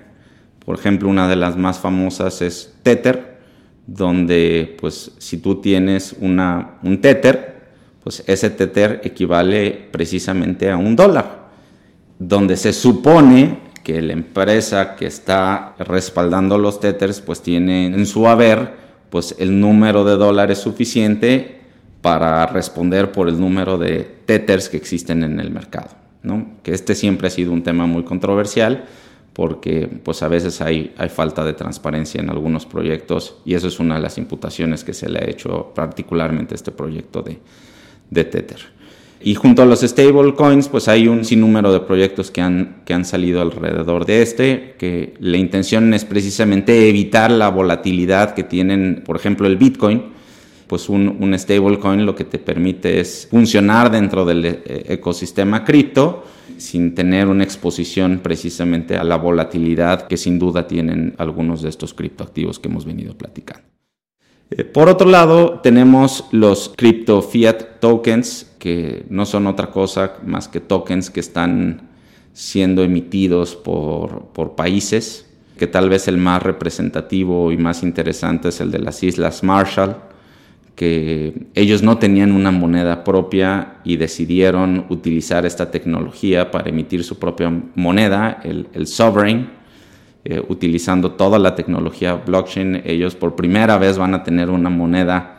Por 0.64 0.78
ejemplo, 0.78 1.08
una 1.08 1.28
de 1.28 1.36
las 1.36 1.56
más 1.56 1.78
famosas 1.78 2.42
es 2.42 2.74
Tether, 2.82 3.38
donde 3.86 4.76
pues 4.80 5.12
si 5.18 5.38
tú 5.38 5.60
tienes 5.60 6.14
un 6.20 6.98
tether, 7.00 7.70
pues 8.04 8.22
ese 8.26 8.50
tether 8.50 9.00
equivale 9.02 9.88
precisamente 9.90 10.70
a 10.70 10.76
un 10.76 10.94
dólar, 10.94 11.48
donde 12.18 12.56
se 12.58 12.74
supone 12.74 13.67
que 13.88 14.02
la 14.02 14.12
empresa 14.12 14.96
que 14.96 15.06
está 15.06 15.74
respaldando 15.78 16.58
los 16.58 16.78
tethers 16.78 17.22
pues 17.22 17.40
tiene 17.40 17.86
en 17.86 18.04
su 18.04 18.28
haber 18.28 18.74
pues 19.08 19.34
el 19.38 19.58
número 19.58 20.04
de 20.04 20.16
dólares 20.16 20.58
suficiente 20.58 21.62
para 22.02 22.44
responder 22.44 23.12
por 23.12 23.30
el 23.30 23.40
número 23.40 23.78
de 23.78 24.00
tethers 24.26 24.68
que 24.68 24.76
existen 24.76 25.24
en 25.24 25.40
el 25.40 25.50
mercado, 25.50 25.88
¿no? 26.22 26.58
Que 26.62 26.72
este 26.72 26.94
siempre 26.94 27.28
ha 27.28 27.30
sido 27.30 27.50
un 27.50 27.62
tema 27.62 27.86
muy 27.86 28.02
controversial 28.02 28.84
porque 29.32 29.88
pues 30.04 30.22
a 30.22 30.28
veces 30.28 30.60
hay, 30.60 30.92
hay 30.98 31.08
falta 31.08 31.42
de 31.42 31.54
transparencia 31.54 32.20
en 32.20 32.28
algunos 32.28 32.66
proyectos 32.66 33.38
y 33.46 33.54
eso 33.54 33.68
es 33.68 33.80
una 33.80 33.94
de 33.94 34.02
las 34.02 34.18
imputaciones 34.18 34.84
que 34.84 34.92
se 34.92 35.08
le 35.08 35.20
ha 35.20 35.30
hecho 35.30 35.72
particularmente 35.74 36.52
a 36.52 36.56
este 36.56 36.72
proyecto 36.72 37.22
de, 37.22 37.38
de 38.10 38.24
Tether. 38.24 38.77
Y 39.20 39.34
junto 39.34 39.62
a 39.62 39.66
los 39.66 39.80
stablecoins, 39.80 40.68
pues 40.68 40.86
hay 40.86 41.08
un 41.08 41.24
sinnúmero 41.24 41.72
de 41.72 41.80
proyectos 41.80 42.30
que 42.30 42.40
han, 42.40 42.82
que 42.84 42.94
han 42.94 43.04
salido 43.04 43.40
alrededor 43.40 44.06
de 44.06 44.22
este, 44.22 44.74
que 44.78 45.14
la 45.18 45.36
intención 45.36 45.92
es 45.92 46.04
precisamente 46.04 46.88
evitar 46.88 47.30
la 47.30 47.48
volatilidad 47.48 48.34
que 48.34 48.44
tienen, 48.44 49.02
por 49.04 49.16
ejemplo, 49.16 49.46
el 49.46 49.56
Bitcoin, 49.56 50.04
pues 50.68 50.88
un, 50.88 51.16
un 51.20 51.36
stablecoin 51.36 52.06
lo 52.06 52.14
que 52.14 52.24
te 52.24 52.38
permite 52.38 53.00
es 53.00 53.26
funcionar 53.30 53.90
dentro 53.90 54.24
del 54.24 54.44
eh, 54.44 54.62
ecosistema 54.88 55.64
cripto 55.64 56.24
sin 56.58 56.94
tener 56.94 57.28
una 57.28 57.44
exposición 57.44 58.20
precisamente 58.22 58.96
a 58.96 59.04
la 59.04 59.16
volatilidad 59.16 60.06
que 60.06 60.16
sin 60.16 60.38
duda 60.38 60.66
tienen 60.66 61.14
algunos 61.18 61.62
de 61.62 61.68
estos 61.68 61.94
criptoactivos 61.94 62.58
que 62.58 62.68
hemos 62.68 62.84
venido 62.84 63.16
platicando. 63.16 63.66
Eh, 64.50 64.64
por 64.64 64.88
otro 64.88 65.08
lado, 65.08 65.60
tenemos 65.60 66.24
los 66.32 66.72
crypto 66.74 67.22
fiat 67.22 67.80
tokens, 67.80 68.47
que 68.58 69.04
no 69.08 69.26
son 69.26 69.46
otra 69.46 69.70
cosa 69.70 70.14
más 70.24 70.48
que 70.48 70.60
tokens 70.60 71.10
que 71.10 71.20
están 71.20 71.88
siendo 72.32 72.82
emitidos 72.82 73.56
por, 73.56 74.26
por 74.32 74.54
países, 74.54 75.26
que 75.56 75.66
tal 75.66 75.88
vez 75.88 76.08
el 76.08 76.18
más 76.18 76.42
representativo 76.42 77.50
y 77.52 77.56
más 77.56 77.82
interesante 77.82 78.48
es 78.48 78.60
el 78.60 78.70
de 78.70 78.78
las 78.78 79.02
Islas 79.02 79.42
Marshall, 79.42 79.96
que 80.78 81.48
ellos 81.56 81.82
no 81.82 81.98
tenían 81.98 82.30
una 82.30 82.52
moneda 82.52 83.02
propia 83.02 83.78
y 83.82 83.96
decidieron 83.96 84.86
utilizar 84.88 85.44
esta 85.44 85.72
tecnología 85.72 86.52
para 86.52 86.68
emitir 86.68 87.02
su 87.02 87.18
propia 87.18 87.50
moneda, 87.74 88.40
el, 88.44 88.86
sovereign, 88.86 89.50
eh, 90.24 90.40
utilizando 90.48 91.10
toda 91.10 91.40
la 91.40 91.56
tecnología 91.56 92.14
blockchain. 92.14 92.82
Ellos 92.84 93.16
por 93.16 93.34
primera 93.34 93.76
vez 93.76 93.98
van 93.98 94.14
a 94.14 94.22
tener 94.22 94.50
una 94.50 94.70
moneda 94.70 95.37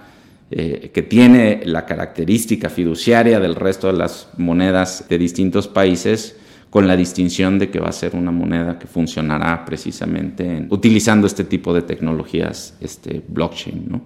eh, 0.51 0.91
que 0.93 1.01
tiene 1.01 1.62
la 1.65 1.85
característica 1.85 2.69
fiduciaria 2.69 3.39
del 3.39 3.55
resto 3.55 3.88
de 3.88 3.93
las 3.93 4.29
monedas 4.38 5.05
de 5.07 5.17
distintos 5.17 5.67
países, 5.67 6.35
con 6.69 6.88
la 6.88 6.95
distinción 6.95 7.57
de 7.59 7.69
que 7.69 7.79
va 7.79 7.89
a 7.89 7.91
ser 7.93 8.15
una 8.15 8.31
moneda 8.31 8.77
que 8.77 8.88
funcionará 8.88 9.65
precisamente 9.65 10.67
utilizando 10.69 11.25
este 11.25 11.43
tipo 11.43 11.73
de 11.73 11.81
tecnologías 11.81 12.75
este, 12.79 13.23
blockchain. 13.27 13.85
¿no? 13.89 14.01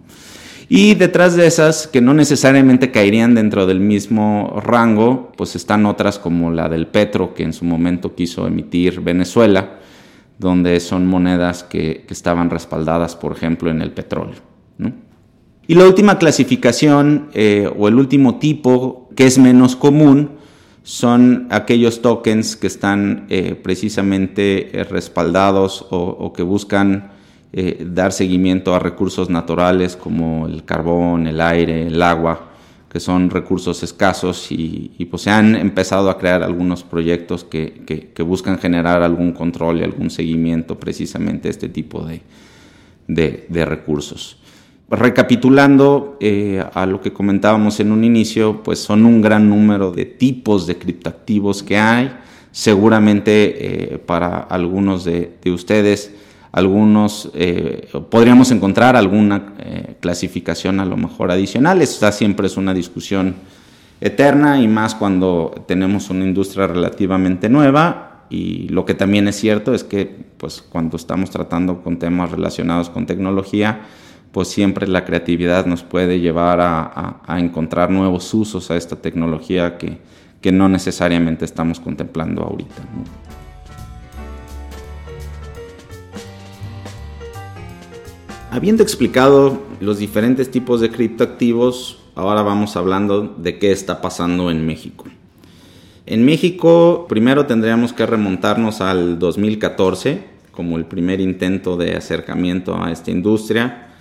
Y 0.69 0.95
detrás 0.95 1.35
de 1.35 1.45
esas, 1.45 1.87
que 1.87 2.01
no 2.01 2.13
necesariamente 2.13 2.91
caerían 2.91 3.35
dentro 3.35 3.65
del 3.65 3.79
mismo 3.79 4.59
rango, 4.63 5.31
pues 5.35 5.55
están 5.55 5.85
otras 5.85 6.19
como 6.19 6.51
la 6.51 6.69
del 6.69 6.87
Petro, 6.87 7.33
que 7.33 7.43
en 7.43 7.53
su 7.53 7.65
momento 7.65 8.15
quiso 8.15 8.47
emitir 8.47 9.01
Venezuela, 9.01 9.79
donde 10.39 10.79
son 10.79 11.05
monedas 11.05 11.63
que, 11.63 12.05
estaban 12.09 12.49
respaldadas, 12.49 13.15
por 13.15 13.33
ejemplo, 13.33 13.69
en 13.69 13.81
el 13.81 13.91
petróleo. 13.91 14.41
Y 15.67 15.75
la 15.75 15.85
última 15.85 16.17
clasificación 16.19 17.29
eh, 17.33 17.69
o 17.77 17.87
el 17.87 17.95
último 17.95 18.37
tipo 18.39 19.09
que 19.15 19.25
es 19.25 19.37
menos 19.37 19.75
común 19.75 20.31
son 20.83 21.47
aquellos 21.49 22.01
tokens 22.01 22.57
que 22.57 22.67
están 22.67 23.25
eh, 23.29 23.55
precisamente 23.55 24.77
eh, 24.77 24.83
respaldados 24.83 25.85
o 25.89 26.33
que 26.33 26.43
buscan 26.43 27.11
dar 27.79 28.11
seguimiento 28.13 28.73
a 28.73 28.79
recursos 28.79 29.29
naturales 29.29 29.95
como 29.95 30.47
el 30.47 30.65
carbón, 30.65 31.27
el 31.27 31.39
aire, 31.39 31.85
el 31.85 32.01
agua, 32.01 32.53
que 32.93 32.99
son 32.99 33.31
recursos 33.31 33.81
escasos 33.81 34.51
y, 34.51 35.07
pues 35.09 35.23
se 35.23 35.31
han 35.31 35.55
empezado 35.55 36.11
a 36.11 36.19
crear 36.19 36.43
algunos 36.43 36.83
proyectos 36.83 37.43
que, 37.43 38.13
buscan 38.19 38.59
generar 38.59 39.01
algún 39.01 39.31
control 39.31 39.79
y 39.79 39.83
algún 39.83 40.11
seguimiento 40.11 40.79
precisamente 40.79 41.47
a 41.47 41.51
este 41.51 41.69
tipo 41.69 42.07
de, 43.07 43.65
recursos. 43.65 44.37
Recapitulando 44.95 46.17
eh, 46.19 46.63
a 46.71 46.85
lo 46.85 47.01
que 47.01 47.11
comentábamos 47.11 47.79
en 47.79 47.91
un 47.91 48.03
inicio, 48.03 48.61
pues 48.61 48.77
son 48.77 49.07
un 49.07 49.23
gran 49.23 49.49
número 49.49 49.91
de 49.91 50.05
tipos 50.05 50.67
de 50.67 50.77
criptoactivos 50.77 51.63
que 51.63 51.77
hay. 51.77 52.13
Seguramente 52.51 53.93
eh, 53.93 53.97
para 53.97 54.37
algunos 54.37 55.03
de, 55.03 55.37
de 55.41 55.51
ustedes 55.51 56.13
algunos, 56.51 57.31
eh, 57.33 57.87
podríamos 58.11 58.51
encontrar 58.51 58.95
alguna 58.95 59.53
clasificación 59.99 60.79
a 60.79 60.85
lo 60.85 60.95
mejor 60.95 61.31
adicional. 61.31 61.81
Esta 61.81 62.11
siempre 62.11 62.45
es 62.45 62.57
una 62.57 62.75
discusión 62.75 63.33
eterna 63.99 64.61
y 64.61 64.67
más 64.67 64.93
cuando 64.93 65.65
tenemos 65.67 66.11
una 66.11 66.23
industria 66.23 66.67
relativamente 66.67 67.49
nueva. 67.49 68.25
Y 68.29 68.67
lo 68.69 68.85
que 68.85 68.93
también 68.93 69.27
es 69.27 69.37
cierto 69.37 69.73
es 69.73 69.83
que 69.83 70.05
pues, 70.37 70.61
cuando 70.61 70.97
estamos 70.97 71.31
tratando 71.31 71.81
con 71.81 71.97
temas 71.97 72.29
relacionados 72.29 72.91
con 72.91 73.07
tecnología, 73.07 73.81
pues 74.33 74.47
siempre 74.49 74.87
la 74.87 75.05
creatividad 75.05 75.67
nos 75.67 75.83
puede 75.83 76.19
llevar 76.19 76.59
a, 76.59 77.37
encontrar 77.37 77.89
nuevos 77.91 78.33
usos 78.33 78.69
a 78.71 78.75
esta 78.75 78.95
tecnología 78.95 79.77
que, 79.77 79.99
que 80.41 80.51
no 80.51 80.67
necesariamente 80.67 81.45
estamos 81.45 81.79
contemplando 81.79 82.41
ahorita. 82.41 82.81
Habiendo 88.49 88.83
explicado 88.83 89.61
los 89.79 89.99
diferentes 89.99 90.49
tipos 90.49 90.81
de 90.81 90.89
criptoactivos, 90.89 91.99
ahora 92.15 92.41
vamos 92.41 92.75
hablando 92.75 93.35
de 93.37 93.59
qué 93.59 93.71
está 93.71 94.01
pasando 94.01 94.49
en 94.49 94.65
México. 94.65 95.05
En 96.07 96.25
México, 96.25 97.05
primero 97.07 97.45
tendríamos 97.45 97.93
que 97.93 98.05
remontarnos 98.05 98.81
al 98.81 99.19
2014 99.19 100.33
como 100.51 100.77
el 100.77 100.85
primer 100.85 101.19
intento 101.19 101.77
de 101.77 101.95
acercamiento 101.95 102.81
a 102.81 102.91
esta 102.91 103.11
industria, 103.11 103.92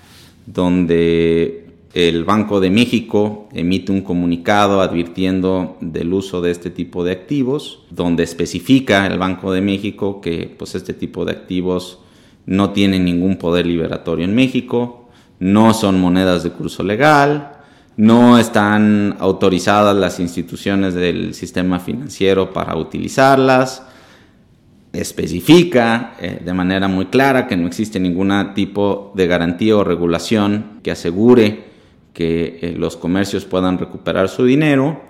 donde 0.47 1.67
el 1.95 2.25
Banco 2.25 2.61
de 2.61 2.71
México 2.71 3.49
emite 3.53 3.93
un 3.93 4.01
comunicado 4.01 4.81
advirtiendo 4.81 5.77
del 5.81 6.13
uso 6.13 6.41
de 6.41 6.51
este 6.51 6.71
tipo 6.71 7.05
de 7.05 7.13
activos, 7.13 7.81
donde 7.91 8.23
especifica 8.23 9.07
el 9.07 9.19
Banco 9.19 9.53
de 9.53 9.61
México 9.61 10.21
que 10.21 10.55
pues, 10.59 10.75
este 10.75 10.95
tipo 10.95 11.25
de 11.25 11.33
activos 11.33 11.99
no 12.47 12.71
tienen 12.71 13.05
ningún 13.05 13.37
poder 13.37 13.67
liberatorio 13.67 14.25
en 14.25 14.35
México, 14.35 15.11
no 15.39 15.75
son 15.75 16.01
monedas 16.01 16.43
de 16.43 16.51
curso 16.51 16.83
legal, 16.83 17.53
no 17.97 18.39
están 18.39 19.17
autorizadas 19.19 19.95
las 19.95 20.19
instituciones 20.19 20.95
del 20.95 21.35
sistema 21.35 21.79
financiero 21.79 22.53
para 22.53 22.75
utilizarlas, 22.77 23.83
especifica 24.93 26.15
eh, 26.21 26.41
de 26.45 26.53
manera 26.53 26.87
muy 26.89 27.07
clara 27.07 27.47
que 27.47 27.57
no 27.57 27.67
existe 27.67 27.99
ningún 27.99 28.33
tipo 28.55 29.13
de 29.15 29.27
garantía 29.27 29.77
o 29.77 29.85
regulación 29.85 30.81
que 30.83 30.91
asegure 30.91 31.65
que 32.13 32.59
eh, 32.61 32.75
los 32.77 32.97
comercios 32.97 33.45
puedan 33.45 33.79
recuperar 33.79 34.29
su 34.29 34.45
dinero. 34.45 35.01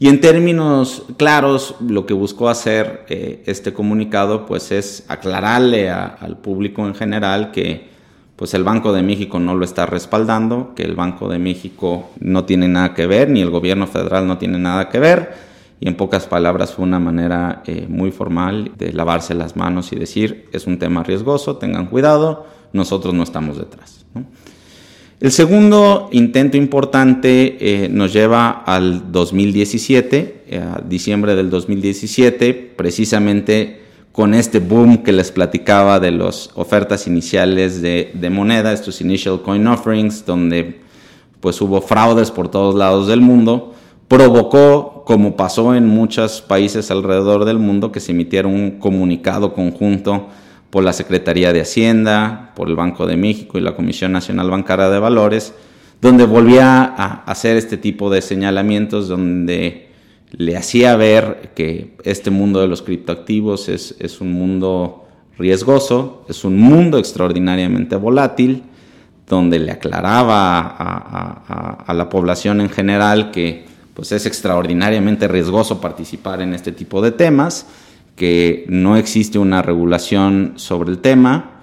Y 0.00 0.08
en 0.08 0.20
términos 0.20 1.04
claros, 1.16 1.74
lo 1.80 2.06
que 2.06 2.14
buscó 2.14 2.48
hacer 2.48 3.04
eh, 3.08 3.42
este 3.46 3.72
comunicado 3.72 4.46
pues 4.46 4.70
es 4.70 5.04
aclararle 5.08 5.90
al 5.90 6.38
público 6.38 6.86
en 6.86 6.94
general 6.94 7.50
que 7.50 7.88
pues 8.36 8.54
el 8.54 8.62
Banco 8.62 8.92
de 8.92 9.02
México 9.02 9.40
no 9.40 9.56
lo 9.56 9.64
está 9.64 9.84
respaldando, 9.86 10.72
que 10.76 10.84
el 10.84 10.94
Banco 10.94 11.28
de 11.28 11.40
México 11.40 12.10
no 12.20 12.44
tiene 12.44 12.68
nada 12.68 12.94
que 12.94 13.08
ver, 13.08 13.28
ni 13.28 13.40
el 13.40 13.50
gobierno 13.50 13.88
federal 13.88 14.28
no 14.28 14.38
tiene 14.38 14.60
nada 14.60 14.88
que 14.88 15.00
ver, 15.00 15.47
y 15.80 15.88
en 15.88 15.96
pocas 15.96 16.26
palabras 16.26 16.72
fue 16.72 16.84
una 16.84 16.98
manera 16.98 17.62
eh, 17.66 17.86
muy 17.88 18.10
formal 18.10 18.72
de 18.76 18.92
lavarse 18.92 19.34
las 19.34 19.56
manos 19.56 19.92
y 19.92 19.96
decir, 19.96 20.48
es 20.52 20.66
un 20.66 20.78
tema 20.78 21.04
riesgoso, 21.04 21.56
tengan 21.56 21.86
cuidado, 21.86 22.46
nosotros 22.72 23.14
no 23.14 23.22
estamos 23.22 23.58
detrás. 23.58 24.04
El 25.20 25.32
segundo 25.32 26.08
intento 26.12 26.56
importante 26.56 27.56
eh, 27.60 27.88
nos 27.88 28.12
lleva 28.12 28.50
al 28.50 29.10
2017, 29.10 30.44
eh, 30.46 30.58
a 30.58 30.80
diciembre 30.80 31.34
del 31.34 31.50
2017, 31.50 32.54
precisamente 32.76 33.82
con 34.12 34.34
este 34.34 34.58
boom 34.58 34.98
que 35.04 35.12
les 35.12 35.30
platicaba 35.30 36.00
de 36.00 36.10
las 36.12 36.50
ofertas 36.54 37.06
iniciales 37.06 37.80
de, 37.82 38.30
moneda, 38.30 38.72
estos 38.72 39.00
initial 39.00 39.42
coin 39.42 39.66
offerings, 39.66 40.26
donde 40.26 40.80
pues 41.40 41.60
hubo 41.60 41.80
fraudes 41.80 42.30
por 42.30 42.48
todos 42.48 42.74
lados 42.74 43.06
del 43.06 43.20
mundo, 43.20 43.74
provocó, 44.08 45.04
como 45.06 45.36
pasó 45.36 45.74
en 45.74 45.86
muchos 45.86 46.40
países 46.40 46.90
alrededor 46.90 47.44
del 47.44 47.58
mundo, 47.58 47.92
que 47.92 48.00
se 48.00 48.12
emitiera 48.12 48.48
un 48.48 48.78
comunicado 48.78 49.52
conjunto 49.52 50.28
por 50.70 50.84
la 50.84 50.92
Secretaría 50.92 51.52
de 51.52 51.60
Hacienda, 51.60 52.52
por 52.54 52.68
el 52.68 52.76
Banco 52.76 53.06
de 53.06 53.16
México 53.16 53.58
y 53.58 53.62
la 53.62 53.76
Comisión 53.76 54.12
Nacional 54.12 54.50
Bancaria 54.50 54.90
de 54.90 54.98
Valores, 54.98 55.54
donde 56.00 56.24
volvía 56.24 56.84
a 56.84 57.24
hacer 57.24 57.56
este 57.56 57.76
tipo 57.76 58.10
de 58.10 58.22
señalamientos, 58.22 59.08
donde 59.08 59.88
le 60.32 60.56
hacía 60.56 60.96
ver 60.96 61.52
que 61.54 61.96
este 62.04 62.30
mundo 62.30 62.60
de 62.60 62.68
los 62.68 62.82
criptoactivos 62.82 63.68
es, 63.68 64.20
un 64.20 64.32
mundo 64.32 65.06
riesgoso, 65.38 66.24
es 66.28 66.44
un 66.44 66.58
mundo 66.58 66.98
extraordinariamente 66.98 67.96
volátil, 67.96 68.62
donde 69.26 69.58
le 69.58 69.72
aclaraba 69.72 70.60
a, 71.86 71.94
la 71.94 72.08
población 72.08 72.60
en 72.60 72.70
general 72.70 73.30
que 73.30 73.67
pues 73.98 74.12
es 74.12 74.26
extraordinariamente 74.26 75.26
riesgoso 75.26 75.80
participar 75.80 76.40
en 76.40 76.54
este 76.54 76.70
tipo 76.70 77.02
de 77.02 77.10
temas, 77.10 77.66
que 78.14 78.64
no 78.68 78.96
existe 78.96 79.40
una 79.40 79.60
regulación 79.60 80.52
sobre 80.54 80.92
el 80.92 80.98
tema. 80.98 81.62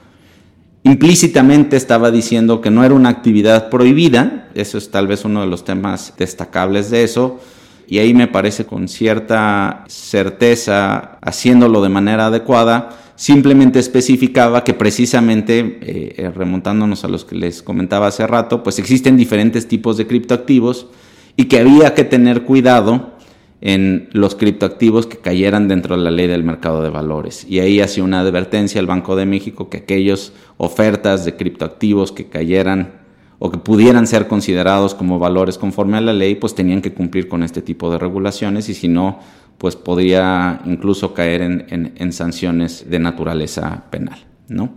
Implícitamente 0.83 1.77
estaba 1.77 2.11
diciendo 2.11 2.59
que 2.59 2.71
no 2.71 2.83
era 2.83 2.93
una 2.93 3.07
actividad 3.07 3.69
prohibida, 3.69 4.49
eso 4.53 4.77
es 4.77 4.91
tal 4.91 5.07
vez 5.07 5.23
uno 5.23 5.39
de 5.39 5.47
los 5.47 5.63
temas 5.63 6.13
destacables 6.17 6.91
de 6.91 7.05
eso, 7.05 7.39
y 7.87 7.99
ahí 7.99 8.13
me 8.13 8.27
parece 8.27 8.65
con 8.65 8.89
cierta 8.89 9.85
certeza, 9.87 11.17
haciéndolo 11.21 11.81
de 11.81 11.87
manera 11.87 12.25
adecuada, 12.25 12.97
simplemente 13.15 13.79
especificaba 13.79 14.65
que 14.65 14.73
precisamente, 14.73 15.59
eh, 15.59 16.15
eh, 16.17 16.31
remontándonos 16.35 17.05
a 17.05 17.07
los 17.07 17.23
que 17.23 17.35
les 17.35 17.63
comentaba 17.63 18.07
hace 18.07 18.27
rato, 18.27 18.61
pues 18.61 18.77
existen 18.77 19.15
diferentes 19.15 19.69
tipos 19.69 19.95
de 19.95 20.05
criptoactivos 20.05 20.87
y 21.35 21.45
que 21.45 21.59
había 21.59 21.93
que 21.93 22.03
tener 22.03 22.43
cuidado 22.43 23.15
en 23.61 24.09
los 24.11 24.35
criptoactivos 24.35 25.07
que 25.07 25.17
cayeran 25.17 25.67
dentro 25.67 25.97
de 25.97 26.03
la 26.03 26.11
ley 26.11 26.27
del 26.27 26.43
mercado 26.43 26.83
de 26.83 26.89
valores. 26.89 27.45
Y 27.49 27.59
ahí 27.59 27.81
hacía 27.81 28.03
una 28.03 28.19
advertencia 28.19 28.79
al 28.79 28.87
Banco 28.87 29.15
de 29.15 29.25
México 29.25 29.69
que 29.69 29.77
aquellas 29.77 30.33
ofertas 30.57 31.25
de 31.25 31.35
criptoactivos 31.35 32.11
que 32.11 32.27
cayeran 32.27 33.05
o 33.39 33.51
que 33.51 33.57
pudieran 33.57 34.07
ser 34.07 34.27
considerados 34.27 34.95
como 34.95 35.19
valores 35.19 35.57
conforme 35.57 35.97
a 35.97 36.01
la 36.01 36.13
ley, 36.13 36.35
pues 36.35 36.55
tenían 36.55 36.81
que 36.81 36.93
cumplir 36.93 37.27
con 37.27 37.43
este 37.43 37.61
tipo 37.61 37.91
de 37.91 37.97
regulaciones 37.97 38.69
y 38.69 38.73
si 38.73 38.87
no, 38.87 39.19
pues 39.57 39.75
podría 39.75 40.61
incluso 40.65 41.13
caer 41.13 41.41
en, 41.41 42.13
sanciones 42.13 42.89
de 42.89 42.99
naturaleza 42.99 43.85
penal. 43.89 44.19
¿no? 44.47 44.73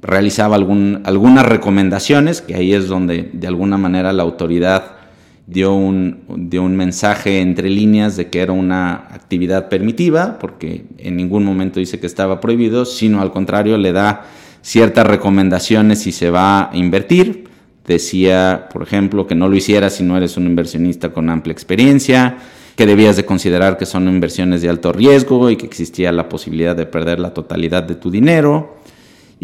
Realizaba 0.00 0.56
algún, 0.56 1.02
algunas 1.04 1.46
recomendaciones, 1.46 2.42
que 2.42 2.54
ahí 2.54 2.74
es 2.74 2.88
donde 2.88 3.30
de 3.32 3.46
alguna 3.46 3.78
manera 3.78 4.12
la 4.12 4.24
autoridad 4.24 5.01
dio 5.46 5.74
un, 5.74 6.20
dio 6.48 6.62
un 6.62 6.76
mensaje 6.76 7.40
entre 7.40 7.68
líneas 7.68 8.16
de 8.16 8.28
que 8.28 8.40
era 8.40 8.52
una 8.52 8.94
actividad 9.10 9.68
permitiva, 9.68 10.38
porque 10.38 10.84
en 10.98 11.16
ningún 11.16 11.44
momento 11.44 11.80
dice 11.80 12.00
que 12.00 12.06
estaba 12.06 12.40
prohibido, 12.40 12.84
sino 12.84 13.20
al 13.20 13.32
contrario 13.32 13.76
le 13.76 13.92
da 13.92 14.24
ciertas 14.62 15.06
recomendaciones 15.06 16.00
si 16.00 16.12
se 16.12 16.30
va 16.30 16.70
a 16.70 16.76
invertir. 16.76 17.48
Decía, 17.86 18.68
por 18.72 18.82
ejemplo, 18.82 19.26
que 19.26 19.34
no 19.34 19.48
lo 19.48 19.56
hicieras 19.56 19.94
si 19.94 20.04
no 20.04 20.16
eres 20.16 20.36
un 20.36 20.46
inversionista 20.46 21.12
con 21.12 21.28
amplia 21.28 21.52
experiencia, 21.52 22.36
que 22.76 22.86
debías 22.86 23.16
de 23.16 23.26
considerar 23.26 23.76
que 23.76 23.86
son 23.86 24.08
inversiones 24.08 24.62
de 24.62 24.68
alto 24.68 24.92
riesgo 24.92 25.50
y 25.50 25.56
que 25.56 25.66
existía 25.66 26.12
la 26.12 26.28
posibilidad 26.28 26.76
de 26.76 26.86
perder 26.86 27.18
la 27.18 27.34
totalidad 27.34 27.82
de 27.82 27.96
tu 27.96 28.10
dinero 28.10 28.76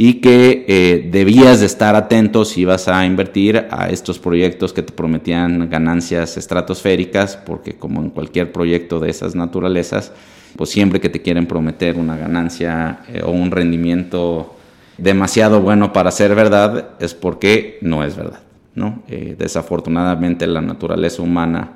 y 0.01 0.21
que 0.21 0.65
eh, 0.69 1.09
debías 1.11 1.59
de 1.59 1.67
estar 1.67 1.97
atento 1.97 2.45
si 2.45 2.61
ibas 2.61 2.87
a 2.87 3.05
invertir 3.05 3.67
a 3.69 3.89
estos 3.89 4.21
proyectos 4.21 4.73
que 4.73 4.85
te 4.85 4.93
prometían 4.93 5.69
ganancias 5.69 6.37
estratosféricas, 6.37 7.37
porque 7.37 7.73
como 7.73 8.01
en 8.01 8.11
cualquier 8.11 8.53
proyecto 8.53 9.01
de 9.01 9.11
esas 9.11 9.35
naturalezas, 9.35 10.13
pues 10.55 10.71
siempre 10.71 11.01
que 11.01 11.09
te 11.09 11.21
quieren 11.21 11.47
prometer 11.47 11.97
una 11.97 12.17
ganancia 12.17 13.01
eh, 13.09 13.23
o 13.25 13.33
un 13.33 13.51
rendimiento 13.51 14.55
demasiado 14.99 15.63
bueno 15.63 15.93
para 15.93 16.13
ser 16.13 16.37
verdad 16.37 16.91
es 17.01 17.15
porque 17.15 17.79
no 17.81 18.05
es 18.05 18.17
verdad. 18.17 18.43
¿no? 18.77 19.03
Eh, 19.09 19.35
desafortunadamente 19.37 20.47
la 20.47 20.61
naturaleza 20.61 21.23
humana, 21.23 21.73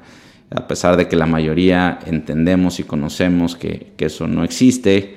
a 0.48 0.68
pesar 0.68 0.96
de 0.96 1.08
que 1.08 1.16
la 1.16 1.26
mayoría 1.26 1.98
entendemos 2.06 2.78
y 2.78 2.84
conocemos 2.84 3.56
que, 3.56 3.94
eso 3.98 4.28
no 4.28 4.44
existe, 4.44 5.16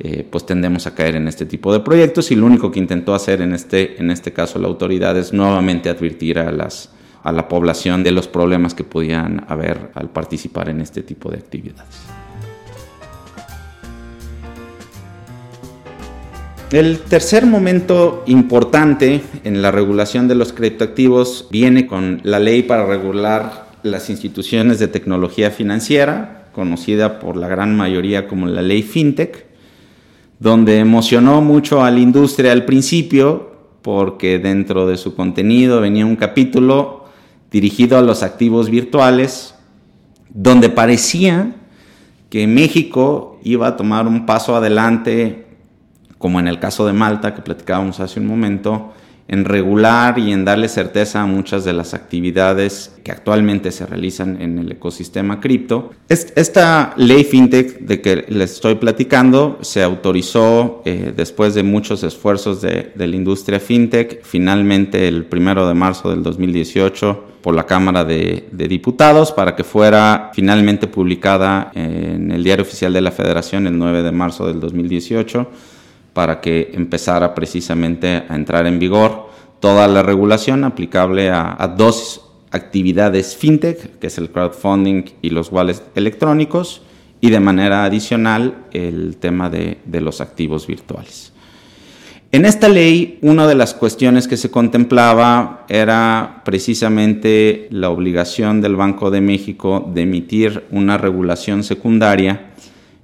eh, 0.00 0.26
pues 0.28 0.44
tendemos 0.44 0.86
a 0.86 0.94
caer 0.94 1.14
en 1.14 1.28
este 1.28 1.46
tipo 1.46 1.72
de 1.72 1.80
proyectos 1.80 2.32
y 2.32 2.34
lo 2.34 2.46
único 2.46 2.72
que 2.72 2.80
intentó 2.80 3.14
hacer 3.14 3.40
en 3.40 3.54
este, 3.54 4.00
en 4.00 4.10
este 4.10 4.32
caso 4.32 4.58
la 4.58 4.66
autoridad 4.66 5.16
es 5.16 5.32
nuevamente 5.32 5.88
advertir 5.88 6.40
a, 6.40 6.50
las, 6.50 6.90
a 7.22 7.30
la 7.30 7.48
población 7.48 8.02
de 8.02 8.10
los 8.10 8.26
problemas 8.26 8.74
que 8.74 8.82
podían 8.82 9.44
haber 9.48 9.92
al 9.94 10.10
participar 10.10 10.68
en 10.68 10.80
este 10.80 11.02
tipo 11.02 11.30
de 11.30 11.38
actividades. 11.38 12.04
El 16.72 16.98
tercer 16.98 17.46
momento 17.46 18.24
importante 18.26 19.20
en 19.44 19.62
la 19.62 19.70
regulación 19.70 20.26
de 20.26 20.34
los 20.34 20.52
criptoactivos 20.52 21.46
viene 21.52 21.86
con 21.86 22.20
la 22.24 22.40
ley 22.40 22.64
para 22.64 22.84
regular 22.84 23.66
las 23.84 24.10
instituciones 24.10 24.80
de 24.80 24.88
tecnología 24.88 25.52
financiera, 25.52 26.48
conocida 26.52 27.20
por 27.20 27.36
la 27.36 27.46
gran 27.46 27.76
mayoría 27.76 28.26
como 28.26 28.48
la 28.48 28.60
ley 28.60 28.82
FinTech, 28.82 29.53
donde 30.44 30.78
emocionó 30.78 31.40
mucho 31.40 31.82
a 31.82 31.90
la 31.90 32.00
industria 32.00 32.52
al 32.52 32.66
principio 32.66 33.50
porque 33.80 34.38
dentro 34.38 34.86
de 34.86 34.98
su 34.98 35.14
contenido 35.14 35.80
venía 35.80 36.04
un 36.04 36.16
capítulo 36.16 37.06
dirigido 37.50 37.96
a 37.96 38.02
los 38.02 38.22
activos 38.22 38.68
virtuales, 38.68 39.54
donde 40.28 40.68
parecía 40.68 41.54
que 42.28 42.46
México 42.46 43.40
iba 43.42 43.68
a 43.68 43.76
tomar 43.78 44.06
un 44.06 44.26
paso 44.26 44.54
adelante 44.54 45.46
como 46.18 46.38
en 46.40 46.46
el 46.46 46.58
caso 46.58 46.86
de 46.86 46.92
Malta 46.92 47.34
que 47.34 47.40
platicábamos 47.40 47.98
hace 48.00 48.20
un 48.20 48.26
momento, 48.26 48.92
en 49.26 49.44
regular 49.44 50.18
y 50.18 50.32
en 50.32 50.44
darle 50.44 50.68
certeza 50.68 51.22
a 51.22 51.26
muchas 51.26 51.64
de 51.64 51.72
las 51.72 51.94
actividades 51.94 52.94
que 53.02 53.10
actualmente 53.10 53.72
se 53.72 53.86
realizan 53.86 54.40
en 54.40 54.58
el 54.58 54.72
ecosistema 54.72 55.40
cripto. 55.40 55.90
Esta 56.08 56.92
ley 56.96 57.24
fintech 57.24 57.80
de 57.80 58.00
que 58.02 58.26
les 58.28 58.52
estoy 58.52 58.74
platicando 58.74 59.58
se 59.62 59.82
autorizó 59.82 60.82
eh, 60.84 61.12
después 61.16 61.54
de 61.54 61.62
muchos 61.62 62.02
esfuerzos 62.02 62.60
de, 62.60 62.92
la 62.94 63.16
industria 63.16 63.60
fintech, 63.60 64.22
finalmente 64.22 65.08
el 65.08 65.24
primero 65.24 65.66
de 65.66 65.74
marzo 65.74 66.10
del 66.10 66.22
2018 66.22 67.32
por 67.40 67.54
la 67.54 67.66
Cámara 67.66 68.04
de, 68.04 68.48
de 68.52 68.68
Diputados 68.68 69.32
para 69.32 69.56
que 69.56 69.64
fuera 69.64 70.30
finalmente 70.34 70.86
publicada 70.86 71.72
en 71.74 72.30
el 72.30 72.42
Diario 72.42 72.62
Oficial 72.62 72.92
de 72.92 73.02
la 73.02 73.10
Federación 73.10 73.66
el 73.66 73.78
9 73.78 74.02
de 74.02 74.12
marzo 74.12 74.46
del 74.46 74.60
2018 74.60 75.50
para 76.14 76.40
que 76.40 76.70
empezara 76.72 77.34
precisamente 77.34 78.22
a 78.28 78.34
entrar 78.34 78.66
en 78.66 78.78
vigor 78.78 79.28
toda 79.60 79.86
la 79.88 80.02
regulación 80.02 80.64
aplicable 80.64 81.30
a, 81.30 81.74
dos 81.76 82.22
actividades 82.50 83.36
fintech, 83.36 83.98
que 83.98 84.06
es 84.06 84.16
el 84.16 84.30
crowdfunding 84.30 85.04
y 85.20 85.30
los 85.30 85.50
wallets 85.50 85.82
electrónicos, 85.94 86.82
y 87.20 87.30
de 87.30 87.40
manera 87.40 87.84
adicional 87.84 88.66
el 88.72 89.16
tema 89.16 89.50
de, 89.50 89.78
de 89.84 90.00
los 90.00 90.20
activos 90.20 90.66
virtuales. 90.66 91.32
En 92.30 92.44
esta 92.44 92.68
ley, 92.68 93.18
una 93.22 93.46
de 93.46 93.54
las 93.54 93.74
cuestiones 93.74 94.28
que 94.28 94.36
se 94.36 94.50
contemplaba 94.50 95.64
era 95.68 96.42
precisamente 96.44 97.68
la 97.70 97.90
obligación 97.90 98.60
del 98.60 98.76
Banco 98.76 99.10
de 99.10 99.20
México 99.20 99.90
de 99.94 100.02
emitir 100.02 100.64
una 100.70 100.98
regulación 100.98 101.64
secundaria 101.64 102.50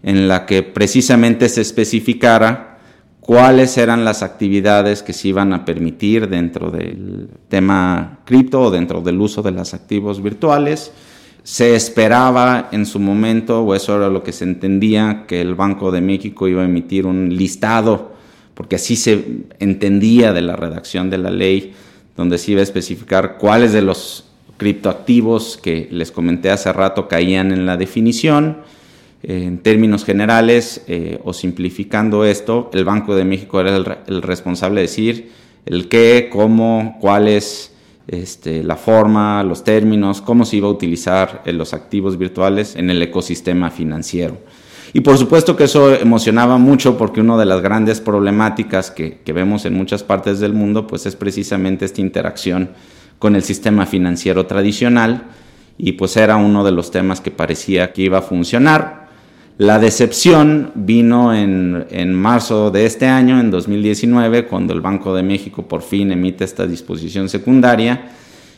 en 0.02 0.28
la 0.28 0.46
que 0.46 0.62
precisamente 0.62 1.48
se 1.48 1.60
especificara 1.60 2.69
cuáles 3.30 3.78
eran 3.78 4.04
las 4.04 4.24
actividades 4.24 5.04
que 5.04 5.12
se 5.12 5.28
iban 5.28 5.52
a 5.52 5.64
permitir 5.64 6.28
dentro 6.28 6.72
del 6.72 7.28
tema 7.48 8.18
cripto 8.24 8.60
o 8.60 8.70
dentro 8.72 9.02
del 9.02 9.20
uso 9.20 9.40
de 9.40 9.52
los 9.52 9.72
activos 9.72 10.20
virtuales. 10.20 10.90
Se 11.44 11.76
esperaba 11.76 12.70
en 12.72 12.86
su 12.86 12.98
momento, 12.98 13.62
o 13.62 13.76
eso 13.76 13.96
era 13.96 14.08
lo 14.08 14.24
que 14.24 14.32
se 14.32 14.42
entendía, 14.42 15.26
que 15.28 15.40
el 15.40 15.54
Banco 15.54 15.92
de 15.92 16.00
México 16.00 16.48
iba 16.48 16.62
a 16.62 16.64
emitir 16.64 17.06
un 17.06 17.36
listado, 17.36 18.14
porque 18.54 18.74
así 18.74 18.96
se 18.96 19.44
entendía 19.60 20.32
de 20.32 20.42
la 20.42 20.56
redacción 20.56 21.08
de 21.08 21.18
la 21.18 21.30
ley, 21.30 21.72
donde 22.16 22.36
se 22.36 22.50
iba 22.50 22.62
a 22.62 22.64
especificar 22.64 23.38
cuáles 23.38 23.72
de 23.72 23.82
los 23.82 24.24
criptoactivos 24.56 25.56
que 25.56 25.86
les 25.92 26.10
comenté 26.10 26.50
hace 26.50 26.72
rato 26.72 27.06
caían 27.06 27.52
en 27.52 27.64
la 27.64 27.76
definición 27.76 28.56
en 29.22 29.58
términos 29.58 30.04
generales 30.04 30.82
eh, 30.86 31.20
o 31.24 31.32
simplificando 31.32 32.24
esto, 32.24 32.70
el 32.72 32.84
Banco 32.84 33.14
de 33.14 33.24
México 33.24 33.60
era 33.60 33.76
el, 34.06 34.22
responsable 34.22 34.80
de 34.80 34.86
decir 34.86 35.30
el 35.66 35.88
qué, 35.88 36.28
cómo, 36.32 36.96
cuál 37.00 37.28
es 37.28 37.74
este, 38.08 38.62
la 38.64 38.76
forma, 38.76 39.42
los 39.44 39.62
términos, 39.62 40.22
cómo 40.22 40.44
se 40.44 40.56
iba 40.56 40.68
a 40.68 40.70
utilizar 40.70 41.42
eh, 41.44 41.52
los 41.52 41.74
activos 41.74 42.16
virtuales 42.16 42.76
en 42.76 42.88
el 42.88 43.02
ecosistema 43.02 43.70
financiero. 43.70 44.38
Y 44.92 45.00
por 45.00 45.18
supuesto 45.18 45.54
que 45.54 45.64
eso 45.64 45.94
emocionaba 45.94 46.58
mucho 46.58 46.96
porque 46.96 47.20
una 47.20 47.36
de 47.36 47.44
las 47.44 47.60
grandes 47.60 48.00
problemáticas 48.00 48.90
que, 48.90 49.18
que 49.24 49.32
vemos 49.32 49.64
en 49.64 49.74
muchas 49.74 50.02
partes 50.02 50.40
del 50.40 50.54
mundo 50.54 50.86
pues 50.86 51.06
es 51.06 51.14
precisamente 51.14 51.84
esta 51.84 52.00
interacción 52.00 52.70
con 53.18 53.36
el 53.36 53.42
sistema 53.42 53.86
financiero 53.86 54.46
tradicional 54.46 55.24
y 55.76 55.92
pues 55.92 56.16
era 56.16 56.36
uno 56.36 56.64
de 56.64 56.72
los 56.72 56.90
temas 56.90 57.20
que 57.20 57.30
parecía 57.30 57.92
que 57.92 58.02
iba 58.02 58.18
a 58.18 58.22
funcionar. 58.22 59.09
La 59.60 59.78
decepción 59.78 60.72
vino 60.74 61.34
en, 61.34 62.14
marzo 62.14 62.70
de 62.70 62.86
este 62.86 63.06
año, 63.06 63.38
en 63.38 63.50
2019, 63.50 64.46
cuando 64.46 64.72
el 64.72 64.80
Banco 64.80 65.14
de 65.14 65.22
México 65.22 65.68
por 65.68 65.82
fin 65.82 66.10
emite 66.10 66.44
esta 66.44 66.66
disposición 66.66 67.28
secundaria 67.28 68.10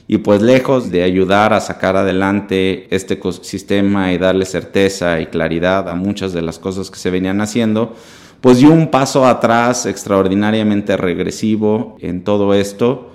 y 0.06 0.18
pues 0.18 0.42
lejos 0.42 0.92
de 0.92 1.02
ayudar 1.02 1.54
a 1.54 1.60
sacar 1.60 1.96
adelante 1.96 2.86
este 2.94 3.14
ecosistema 3.14 4.12
y 4.12 4.18
darle 4.18 4.44
certeza 4.44 5.20
y 5.20 5.26
claridad 5.26 5.88
a 5.88 5.96
muchas 5.96 6.32
de 6.32 6.42
las 6.42 6.60
cosas 6.60 6.88
que 6.88 7.00
se 7.00 7.10
venían 7.10 7.40
haciendo, 7.40 7.96
pues 8.40 8.58
dio 8.58 8.70
un 8.70 8.88
paso 8.88 9.26
atrás 9.26 9.86
extraordinariamente 9.86 10.96
regresivo 10.96 11.96
en 12.00 12.22
todo 12.22 12.54
esto 12.54 13.10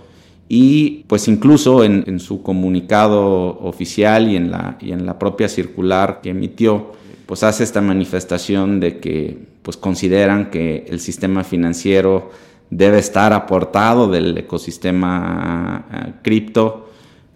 y 0.49 1.05
pues 1.07 1.29
incluso 1.29 1.85
en, 1.85 2.19
su 2.19 2.43
comunicado 2.43 3.59
oficial 3.61 4.27
y 4.27 4.35
en, 4.35 4.51
la, 4.51 4.77
y 4.81 4.91
en 4.91 5.05
la 5.05 5.17
propia 5.17 5.47
circular 5.47 6.19
que 6.21 6.31
emitió, 6.31 7.06
pues 7.27 7.43
hace 7.43 7.63
esta 7.63 7.81
manifestación 7.81 8.79
de 8.79 8.99
que 8.99 9.37
pues 9.61 9.77
consideran 9.77 10.49
que 10.49 10.85
el 10.87 10.99
sistema 10.99 11.43
financiero 11.43 12.31
debe 12.69 12.99
estar 12.99 13.33
aportado 13.33 14.09
del 14.09 14.37
ecosistema 14.37 15.85
eh, 15.91 16.13
cripto, 16.23 16.89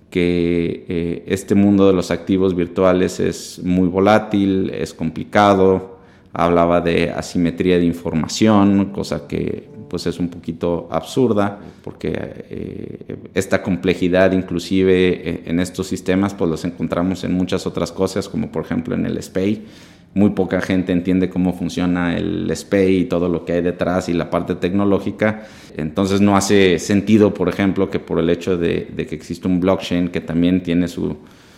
que 0.10 0.86
eh, 0.88 1.24
este 1.28 1.56
mundo 1.56 1.88
de 1.88 1.94
los 1.94 2.10
activos 2.10 2.56
virtuales 2.56 3.20
es 3.20 3.62
muy 3.64 3.88
volátil, 3.88 4.70
es 4.74 4.94
complicado, 4.94 6.00
hablaba 6.34 6.80
de 6.80 7.12
asimetría 7.12 7.78
de 7.78 7.86
información, 7.86 8.92
cosa 8.94 9.28
que 9.28 9.70
pues 9.92 10.08
es 10.08 10.20
un 10.20 10.30
poquito 10.30 10.88
absurda, 10.90 11.60
porque 11.84 12.14
eh, 12.16 13.18
esta 13.34 13.62
complejidad 13.62 14.32
inclusive 14.32 15.30
eh, 15.30 15.44
en 15.48 15.60
estos 15.60 15.88
sistemas 15.88 16.34
pues 16.34 16.50
los 16.50 16.64
encontramos 16.64 17.26
en 17.26 17.34
muchas 17.34 17.68
otras 17.68 17.92
cosas, 17.92 18.30
como 18.30 18.54
por 18.54 18.64
ejemplo 18.64 18.96
en 18.96 19.06
el 19.06 19.22
SPAY. 19.22 19.66
Muy 20.14 20.30
poca 20.30 20.62
gente 20.62 20.94
entiende 20.94 21.30
cómo 21.30 21.52
funciona 21.52 22.16
el 22.16 22.50
SPAY 22.56 23.00
y 23.00 23.06
todo 23.06 23.28
lo 23.28 23.44
que 23.44 23.52
hay 23.52 23.62
detrás 23.62 24.08
y 24.08 24.14
la 24.14 24.30
parte 24.30 24.56
tecnológica. 24.56 25.44
Entonces 25.76 26.22
no 26.22 26.38
hace 26.38 26.80
sentido, 26.80 27.34
por 27.34 27.50
ejemplo, 27.50 27.90
que 27.90 28.00
por 28.00 28.18
el 28.18 28.30
hecho 28.30 28.58
de, 28.58 28.94
que 28.96 29.16
existe 29.16 29.50
un 29.50 29.60
blockchain 29.60 30.08
que 30.08 30.22
también 30.22 30.64
tiene 30.64 30.88
su, 30.88 31.18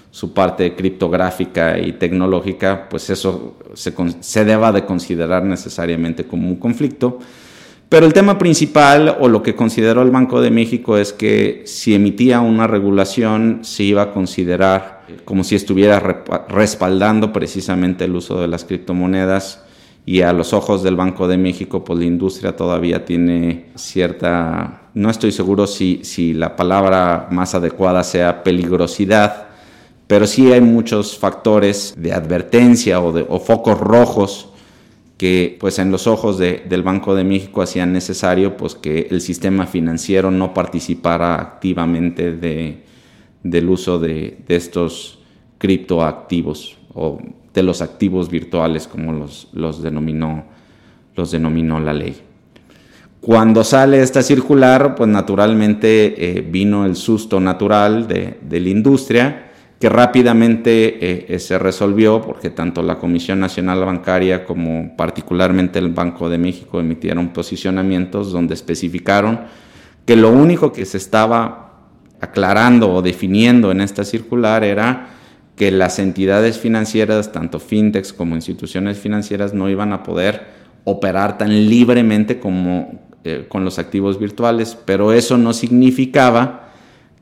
su 0.10 0.34
parte 0.34 0.74
criptográfica 0.74 1.78
y 1.78 1.91
tecnológica, 1.93 2.89
pues 2.89 3.12
eso 3.12 3.58
se, 3.76 3.93
se 4.22 4.43
deba 4.43 4.72
de 4.72 4.86
considerar 4.86 5.43
necesariamente 5.43 6.24
como 6.24 6.48
un 6.48 6.56
conflicto. 6.56 7.19
Pero 7.93 8.08
el 8.08 8.13
tema 8.13 8.39
principal 8.39 9.17
o 9.19 9.27
lo 9.27 9.43
que 9.43 9.53
consideró 9.53 10.01
el 10.01 10.10
Banco 10.10 10.41
de 10.41 10.49
México 10.49 10.97
es 10.97 11.13
que 11.13 11.62
si 11.67 11.93
emitía 11.93 12.41
una 12.41 12.65
regulación 12.65 13.60
se 13.62 13.84
iba 13.84 14.01
a 14.01 14.12
considerar 14.12 15.03
como 15.25 15.43
si 15.43 15.53
estuviera 15.53 15.99
respaldando 16.49 17.32
precisamente 17.32 18.06
el 18.06 18.15
uso 18.15 18.41
de 18.41 18.47
las 18.47 18.65
criptomonedas. 18.65 19.62
Y 20.08 20.21
a 20.21 20.34
los 20.34 20.53
ojos 20.53 20.82
del 20.82 20.95
Banco 20.95 21.27
de 21.27 21.38
México 21.38 21.84
pues 21.84 21.99
la 21.99 22.06
industria 22.06 22.56
todavía 22.56 23.06
tiene 23.06 23.67
cierta, 23.75 24.89
no 24.95 25.12
estoy 25.12 25.32
seguro 25.32 25.67
si, 25.67 25.99
si 26.01 26.34
la 26.34 26.56
palabra 26.56 27.27
más 27.29 27.53
adecuada 27.53 28.03
sea 28.03 28.43
peligrosidad, 28.43 29.49
pero 30.08 30.25
sí 30.25 30.51
hay 30.51 30.62
muchos 30.62 31.15
factores 31.15 31.93
de 31.95 32.12
advertencia 32.12 32.99
o, 32.99 33.12
de, 33.12 33.23
o 33.29 33.39
focos 33.39 33.79
rojos 33.79 34.49
que 35.23 35.55
pues 35.57 35.79
en 35.79 35.89
los 35.89 36.05
ojos 36.05 36.38
del 36.38 36.83
Banco 36.83 37.15
de 37.15 37.23
México 37.23 37.62
hacían 37.62 37.93
necesario 37.93 38.57
pues 38.57 38.75
que 38.75 39.07
el 39.09 39.21
sistema 39.21 39.65
financiero 39.65 40.31
no 40.31 40.53
participara 40.53 41.36
activamente 41.36 42.33
de, 42.33 42.83
del 43.41 43.69
uso 43.69 43.99
de, 43.99 44.43
estos 44.49 45.19
criptoactivos 45.59 46.75
o 46.93 47.21
de 47.53 47.63
los 47.63 47.81
activos 47.81 48.29
virtuales 48.29 48.86
como 48.86 49.13
los, 49.13 49.47
los, 49.53 49.81
denominó, 49.81 50.43
los 51.15 51.31
denominó 51.31 51.79
la 51.79 51.93
ley. 51.93 52.17
Cuando 53.21 53.63
sale 53.63 54.01
esta 54.01 54.23
circular, 54.23 54.93
pues 54.93 55.09
naturalmente 55.09 56.38
eh, 56.38 56.41
vino 56.41 56.86
el 56.86 56.97
susto 56.97 57.39
natural 57.39 58.09
de, 58.09 58.39
de 58.41 58.59
la 58.59 58.67
industria, 58.67 59.52
que 59.84 59.89
rápidamente 59.89 61.34
eh, 61.36 61.39
se 61.39 61.60
resolvió 61.60 62.22
porque 62.22 62.50
tanto 62.50 62.82
la 62.82 63.00
Comisión 63.00 63.41
Nacional 63.41 63.84
Bancaria 63.84 64.46
como 64.46 64.96
particularmente 64.96 65.78
el 65.78 65.89
Banco 65.89 66.30
de 66.30 66.38
México 66.38 66.80
emitieron 66.80 67.34
posicionamientos 67.34 68.32
donde 68.32 68.54
especificaron 68.54 69.41
que 70.06 70.15
lo 70.15 70.30
único 70.32 70.72
que 70.72 70.86
se 70.86 70.96
estaba 70.96 71.82
aclarando 72.22 72.93
o 72.93 73.02
definiendo 73.02 73.72
en 73.72 73.82
esta 73.82 74.06
circular 74.06 74.63
era 74.63 75.10
que 75.58 75.69
las 75.69 76.00
entidades 76.00 76.58
financieras, 76.58 77.34
tanto 77.34 77.60
fintechs 77.60 78.13
como 78.13 78.36
instituciones 78.36 79.00
financieras, 79.00 79.54
no 79.54 79.69
iban 79.69 79.91
a 79.91 80.02
poder 80.02 80.46
operar 80.86 81.38
tan 81.38 81.50
libremente 81.50 82.39
como 82.39 83.02
eh, 83.26 83.48
con 83.50 83.65
los 83.65 83.80
activos 83.80 84.17
virtuales, 84.17 84.78
pero 84.86 85.12
eso 85.12 85.38
no 85.38 85.52
significaba 85.52 86.62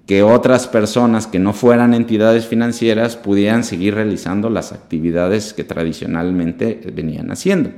que 0.05 0.23
otras 0.23 0.67
personas 0.67 1.27
que 1.27 1.39
no 1.39 1.53
fueran 1.53 1.93
entidades 1.93 2.45
financieras 2.47 3.15
pudieran 3.15 3.63
seguir 3.63 3.95
realizando 3.95 4.49
las 4.49 4.71
actividades 4.71 5.53
que 5.53 5.63
tradicionalmente 5.63 6.81
venían 6.93 7.31
haciendo. 7.31 7.71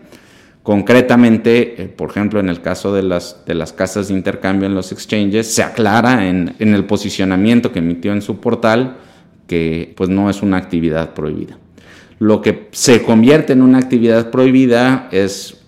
Concretamente, 0.63 1.81
eh, 1.81 1.87
por 1.89 2.09
ejemplo, 2.09 2.39
en 2.39 2.47
el 2.47 2.61
caso 2.61 2.93
de 2.93 3.03
las, 3.03 3.43
de 3.45 3.53
las 3.53 3.73
casas 3.73 4.07
de 4.07 4.13
intercambio 4.13 4.65
en 4.65 4.75
los 4.75 4.93
exchanges, 4.93 5.53
se 5.53 5.61
aclara 5.61 6.27
en, 6.27 6.55
en 6.59 6.73
el 6.73 6.85
posicionamiento 6.85 7.73
que 7.73 7.79
emitió 7.79 8.13
en 8.13 8.21
su 8.21 8.39
portal 8.39 8.95
que 9.47 9.93
pues, 9.97 10.09
no 10.09 10.29
es 10.29 10.41
una 10.41 10.57
actividad 10.57 11.13
prohibida. 11.13 11.57
Lo 12.19 12.41
que 12.41 12.69
se 12.71 13.03
convierte 13.03 13.51
en 13.51 13.61
una 13.61 13.79
actividad 13.79 14.31
prohibida 14.31 15.09
es 15.11 15.62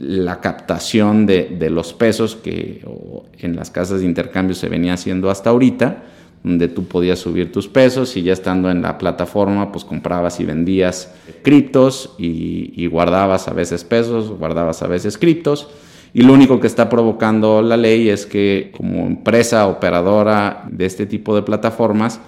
la 0.00 0.40
captación 0.40 1.26
de, 1.26 1.70
los 1.70 1.92
pesos 1.92 2.36
que 2.36 2.84
en 3.38 3.56
las 3.56 3.70
casas 3.70 4.00
de 4.00 4.06
intercambio 4.06 4.54
se 4.54 4.68
venía 4.68 4.94
haciendo 4.94 5.30
hasta 5.30 5.50
ahorita, 5.50 6.02
donde 6.42 6.68
tú 6.68 6.84
podías 6.86 7.18
subir 7.18 7.52
tus 7.52 7.68
pesos 7.68 8.16
y 8.16 8.22
ya 8.22 8.32
estando 8.32 8.70
en 8.70 8.80
la 8.80 8.96
plataforma, 8.96 9.70
pues 9.70 9.84
comprabas 9.84 10.40
y 10.40 10.44
vendías 10.44 11.12
criptos 11.42 12.14
y, 12.18 12.72
y 12.76 12.86
guardabas 12.86 13.46
a 13.46 13.52
veces 13.52 13.84
pesos, 13.84 14.30
guardabas 14.30 14.82
a 14.82 14.86
veces 14.86 15.18
criptos. 15.18 15.68
Y 16.12 16.22
lo 16.22 16.32
único 16.32 16.58
que 16.58 16.66
está 16.66 16.88
provocando 16.88 17.62
la 17.62 17.76
ley 17.76 18.08
es 18.08 18.26
que 18.26 18.72
como 18.76 19.06
empresa 19.06 19.66
operadora 19.68 20.64
de 20.68 20.86
este 20.86 21.06
tipo 21.06 21.36
de 21.36 21.42
plataformas, 21.42 22.20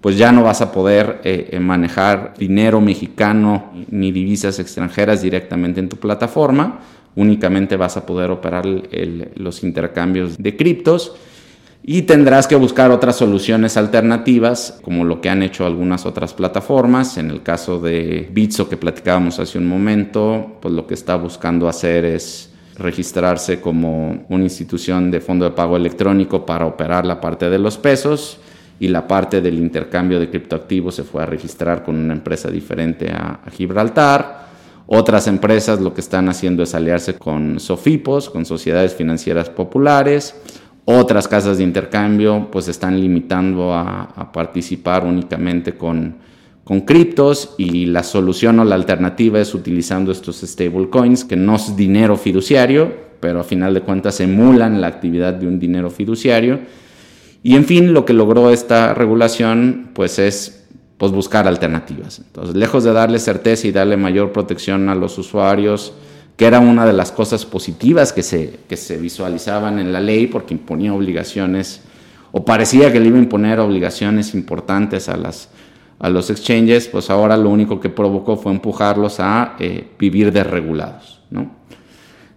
pues 0.00 0.16
ya 0.16 0.32
no 0.32 0.42
vas 0.42 0.60
a 0.62 0.72
poder 0.72 1.20
eh, 1.24 1.48
eh, 1.52 1.60
manejar 1.60 2.34
dinero 2.38 2.80
mexicano 2.80 3.70
ni 3.90 4.12
divisas 4.12 4.58
extranjeras 4.58 5.22
directamente 5.22 5.80
en 5.80 5.88
tu 5.88 5.96
plataforma, 5.96 6.80
únicamente 7.16 7.76
vas 7.76 7.96
a 7.96 8.06
poder 8.06 8.30
operar 8.30 8.66
los 8.66 9.62
intercambios 9.62 10.38
de 10.38 10.56
criptos 10.56 11.14
y 11.82 12.02
tendrás 12.02 12.46
que 12.46 12.56
buscar 12.56 12.90
otras 12.90 13.16
soluciones 13.16 13.76
alternativas, 13.76 14.78
como 14.82 15.04
lo 15.04 15.20
que 15.20 15.30
han 15.30 15.42
hecho 15.42 15.64
algunas 15.64 16.04
otras 16.04 16.34
plataformas. 16.34 17.16
En 17.16 17.30
el 17.30 17.42
caso 17.42 17.80
de 17.80 18.28
Bitso 18.30 18.68
que 18.68 18.76
platicábamos 18.76 19.38
hace 19.38 19.58
un 19.58 19.66
momento, 19.66 20.58
pues 20.60 20.74
lo 20.74 20.86
que 20.86 20.94
está 20.94 21.16
buscando 21.16 21.68
hacer 21.68 22.04
es 22.04 22.50
registrarse 22.76 23.60
como 23.60 24.24
una 24.28 24.44
institución 24.44 25.10
de 25.10 25.20
fondo 25.20 25.44
de 25.46 25.50
pago 25.52 25.76
electrónico 25.76 26.46
para 26.46 26.66
operar 26.66 27.06
la 27.06 27.20
parte 27.20 27.50
de 27.50 27.58
los 27.58 27.76
pesos 27.76 28.38
y 28.78 28.88
la 28.88 29.06
parte 29.06 29.40
del 29.42 29.58
intercambio 29.58 30.18
de 30.18 30.30
criptoactivos 30.30 30.94
se 30.94 31.04
fue 31.04 31.22
a 31.22 31.26
registrar 31.26 31.82
con 31.82 31.96
una 31.96 32.14
empresa 32.14 32.50
diferente 32.50 33.10
a 33.10 33.40
Gibraltar 33.52 34.49
Otras 34.92 35.28
empresas 35.28 35.80
lo 35.80 35.94
que 35.94 36.00
están 36.00 36.28
haciendo 36.28 36.64
es 36.64 36.74
aliarse 36.74 37.14
con 37.14 37.60
SOFIPOS, 37.60 38.28
con 38.28 38.44
sociedades 38.44 38.92
financieras 38.92 39.48
populares. 39.48 40.34
Otras 40.84 41.28
casas 41.28 41.58
de 41.58 41.62
intercambio 41.62 42.48
pues 42.50 42.66
están 42.66 43.00
limitando 43.00 43.72
a, 43.72 44.32
participar 44.32 45.04
únicamente 45.04 45.76
con, 45.76 46.16
con 46.64 46.80
criptos 46.80 47.54
y 47.56 47.86
la 47.86 48.02
solución 48.02 48.58
o 48.58 48.64
la 48.64 48.74
alternativa 48.74 49.38
es 49.38 49.54
utilizando 49.54 50.10
estos 50.10 50.40
stablecoins 50.40 51.24
que 51.24 51.36
no 51.36 51.54
es 51.54 51.76
dinero 51.76 52.16
fiduciario, 52.16 52.92
pero 53.20 53.38
a 53.38 53.44
final 53.44 53.72
de 53.74 53.82
cuentas 53.82 54.18
emulan 54.18 54.80
la 54.80 54.88
actividad 54.88 55.34
de 55.34 55.46
un 55.46 55.60
dinero 55.60 55.90
fiduciario. 55.90 56.58
Y 57.44 57.54
en 57.54 57.64
fin, 57.64 57.94
lo 57.94 58.04
que 58.04 58.12
logró 58.12 58.50
esta 58.50 58.92
regulación 58.92 59.90
pues 59.94 60.18
es 60.18 60.60
pues 61.00 61.12
buscar 61.12 61.48
alternativas. 61.48 62.18
Entonces, 62.18 62.54
lejos 62.54 62.84
de 62.84 62.92
darle 62.92 63.18
certeza 63.18 63.66
y 63.66 63.72
darle 63.72 63.96
mayor 63.96 64.32
protección 64.32 64.90
a 64.90 64.94
los 64.94 65.16
usuarios, 65.16 65.94
que 66.36 66.44
era 66.44 66.60
una 66.60 66.84
de 66.84 66.92
las 66.92 67.10
cosas 67.10 67.46
positivas 67.46 68.12
que 68.12 68.22
se, 68.22 68.58
que 68.68 68.76
se 68.76 68.98
visualizaban 68.98 69.78
en 69.78 69.94
la 69.94 70.00
ley 70.00 70.26
porque 70.26 70.52
imponía 70.52 70.92
obligaciones, 70.92 71.80
o 72.32 72.44
parecía 72.44 72.92
que 72.92 73.00
le 73.00 73.06
iba 73.06 73.16
a 73.16 73.22
imponer 73.22 73.60
obligaciones 73.60 74.34
importantes 74.34 75.08
a, 75.08 75.16
las, 75.16 75.48
a 75.98 76.10
los 76.10 76.28
exchanges, 76.28 76.86
pues 76.88 77.08
ahora 77.08 77.34
lo 77.38 77.48
único 77.48 77.80
que 77.80 77.88
provocó 77.88 78.36
fue 78.36 78.52
empujarlos 78.52 79.20
a 79.20 79.56
eh, 79.58 79.86
vivir 79.98 80.30
desregulados. 80.30 81.22
¿no? 81.30 81.50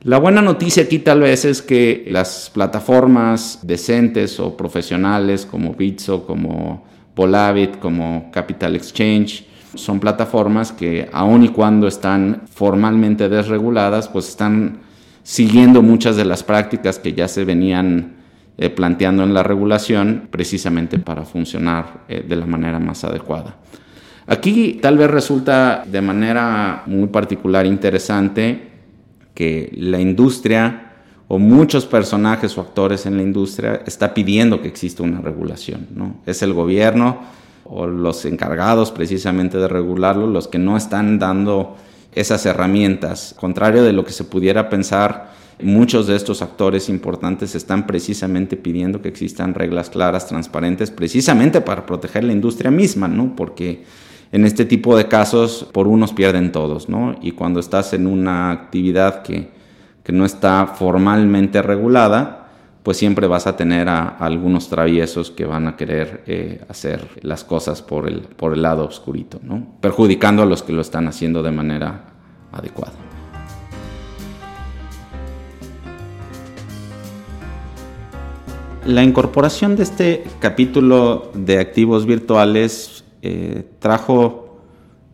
La 0.03 0.20
buena 0.20 0.41
noticia 0.41 0.84
aquí 0.84 0.99
tal 0.99 1.20
vez 1.20 1.43
es 1.43 1.61
que 1.61 2.07
las 2.09 2.49
plataformas 2.53 3.59
decentes 3.61 4.39
o 4.39 4.55
profesionales 4.55 5.45
como 5.45 5.74
Bitso, 5.74 6.26
como 6.26 6.93
Polavit, 7.16 7.80
como 7.80 8.30
Capital 8.32 8.76
Exchange. 8.76 9.45
Son 9.76 9.99
plataformas 9.99 10.72
que 10.72 11.09
aun 11.11 11.43
y 11.43 11.49
cuando 11.49 11.88
están 11.88 12.43
formalmente 12.51 13.30
desreguladas, 13.30 14.07
pues 14.07 14.30
están 14.30 14.80
siguiendo 15.24 15.82
muchas 15.82 16.16
de 16.16 16.26
las 16.26 16.43
prácticas 16.43 16.99
que 16.99 17.14
ya 17.14 17.28
se 17.28 17.45
venían 17.45 18.18
eh, 18.57 18.70
planteando 18.70 19.24
en 19.24 19.34
la 19.34 19.41
regulación 19.41 20.28
precisamente 20.30 20.99
para 20.99 21.24
funcionar 21.24 22.03
eh, 22.07 22.24
de 22.28 22.36
la 22.36 22.45
manera 22.45 22.80
más 22.80 23.03
adecuada. 23.03 23.55
Aquí 24.28 24.80
tal 24.82 24.97
vez 24.97 25.09
resulta 25.09 25.84
de 25.86 26.01
manera 26.01 26.84
muy 26.86 27.07
particular 27.07 27.66
interesante 27.66 28.72
que 29.34 29.72
la 29.76 29.99
industria 29.99 30.92
o 31.28 31.39
muchos 31.39 31.86
personajes 31.86 32.57
o 32.57 32.61
actores 32.61 33.05
en 33.05 33.17
la 33.17 33.24
industria 33.24 33.82
está 33.86 34.13
pidiendo 34.13 34.61
que 34.61 34.67
exista 34.67 35.03
una 35.03 35.21
regulación. 35.21 35.88
¿no? 35.95 36.17
Es 36.26 36.41
el 36.41 36.53
gobierno 36.53 37.19
o 37.65 37.88
los 37.88 38.26
encargados 38.26 38.91
precisamente 38.91 39.57
de 39.57 39.67
regularlo 39.67 40.28
los 40.28 40.47
que 40.47 40.59
no 40.59 40.76
están 40.76 41.19
dando 41.19 41.76
esas 42.13 42.45
herramientas. 42.45 43.36
Contrario 43.39 43.84
de 43.84 43.93
lo 43.93 44.05
que 44.05 44.11
se 44.11 44.26
pudiera 44.26 44.69
pensar, 44.69 45.32
muchos 45.61 46.07
de 46.07 46.15
estos 46.15 46.41
actores 46.41 46.89
importantes 46.89 47.55
están 47.55 47.88
precisamente 47.88 48.57
pidiendo 48.57 49.01
que 49.01 49.09
existan 49.09 49.53
reglas 49.53 49.89
claras, 49.89 50.28
transparentes, 50.28 50.91
precisamente 50.91 51.61
para 51.61 51.86
proteger 51.86 52.24
la 52.24 52.34
industria 52.34 52.71
misma, 52.71 53.07
¿no? 53.07 53.36
Porque 53.36 53.84
en 54.32 54.45
este 54.45 54.65
tipo 54.65 54.97
de 54.97 55.07
casos 55.07 55.67
por 55.71 55.88
unos 55.88 56.13
pierden 56.13 56.51
todos, 56.51 56.89
¿no? 56.89 57.15
Y 57.21 57.32
cuando 57.32 57.59
estás 57.59 57.93
en 57.93 58.07
una 58.07 58.51
actividad 58.51 59.21
que 59.21 59.49
que 60.04 60.12
no 60.12 60.26
está 60.26 60.68
formalmente 60.68 61.62
regulada, 61.62 62.43
pues 62.84 62.97
siempre 62.97 63.28
vas 63.28 63.47
a 63.47 63.56
tener 63.56 63.88
a, 63.88 64.10
algunos 64.10 64.68
traviesos 64.68 65.32
que 65.32 65.45
van 65.45 65.68
a 65.68 65.78
querer 65.78 66.24
eh, 66.28 66.62
hacer 66.68 67.08
las 67.22 67.45
cosas 67.45 67.82
por 67.82 68.08
el, 68.08 68.22
por 68.22 68.54
el 68.54 68.62
lado 68.62 68.86
oscurito, 68.86 69.39
perjudicando 69.80 70.43
a 70.43 70.45
los 70.45 70.62
que 70.64 70.74
lo 70.74 70.82
están 70.82 71.08
haciendo 71.08 71.41
de 71.41 71.51
manera 71.51 72.06
adecuada. 72.51 72.93
La 78.86 79.01
incorporación 79.01 79.78
de 79.78 79.84
este 79.84 80.26
capítulo 80.39 81.32
de 81.34 81.60
activos 81.60 82.06
virtuales 82.06 83.06
eh, 83.22 83.66
trajo 83.80 84.60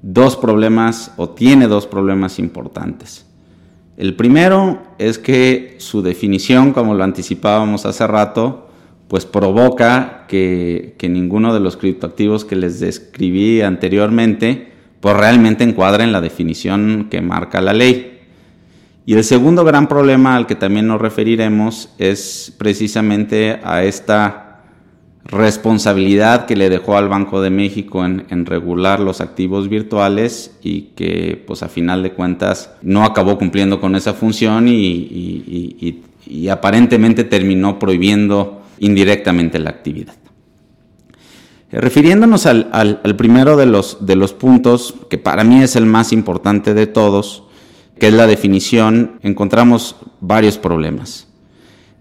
dos 0.01 0.35
problemas 0.35 1.13
o 1.17 1.29
tiene 1.29 1.67
dos 1.67 1.85
problemas 1.85 2.39
importantes. 2.39 3.28
El 3.99 4.15
primero 4.15 4.81
es 4.97 5.19
que 5.19 5.75
su 5.79 6.01
definición, 6.01 6.71
como 6.71 6.95
lo 6.95 7.03
anticipábamos 7.03 7.85
hace 7.85 8.07
rato, 8.07 8.69
pues 9.09 9.25
provoca 9.25 10.23
que, 10.29 10.95
ninguno 11.09 11.53
de 11.53 11.59
los 11.59 11.75
criptoactivos 11.75 12.45
que 12.45 12.55
les 12.55 12.79
describí 12.79 13.59
anteriormente, 13.59 14.71
pues 15.01 15.17
realmente 15.17 15.65
encuadre 15.65 16.05
en 16.05 16.13
la 16.13 16.21
definición 16.21 17.09
que 17.11 17.19
marca 17.19 17.59
la 17.59 17.73
ley. 17.73 18.21
Y 19.05 19.15
el 19.15 19.25
segundo 19.25 19.65
gran 19.65 19.89
problema 19.89 20.37
al 20.37 20.47
que 20.47 20.55
también 20.55 20.87
nos 20.87 21.01
referiremos 21.01 21.93
es 21.97 22.55
precisamente 22.57 23.59
a 23.65 23.83
esta 23.83 24.48
responsabilidad 25.31 26.47
que 26.47 26.55
le 26.55 26.69
dejó 26.69 26.97
al 26.97 27.07
Banco 27.07 27.41
de 27.41 27.51
México 27.51 28.03
en, 28.03 28.45
regular 28.45 28.99
los 28.99 29.21
activos 29.21 29.69
virtuales 29.69 30.57
y 30.63 30.89
que 30.95 31.43
pues 31.45 31.61
a 31.61 31.69
final 31.69 32.01
de 32.01 32.13
cuentas 32.13 32.71
no 32.81 33.03
acabó 33.03 33.37
cumpliendo 33.37 33.79
con 33.79 33.95
esa 33.95 34.13
función 34.13 34.67
y, 34.67 36.03
aparentemente 36.49 37.23
terminó 37.23 37.79
prohibiendo 37.79 38.61
indirectamente 38.79 39.59
la 39.59 39.69
actividad. 39.69 40.15
Refiriéndonos 41.71 42.47
al, 42.47 42.99
primero 43.17 43.55
de 43.55 43.67
los, 43.67 44.05
de 44.05 44.15
los 44.15 44.33
puntos, 44.33 44.95
que 45.09 45.19
para 45.19 45.43
mí 45.43 45.61
es 45.61 45.75
el 45.75 45.85
más 45.85 46.11
importante 46.11 46.73
de 46.73 46.87
todos, 46.87 47.43
que 47.99 48.07
es 48.07 48.13
la 48.13 48.25
definición, 48.25 49.19
encontramos 49.21 49.95
varios 50.21 50.57
problemas. 50.57 51.27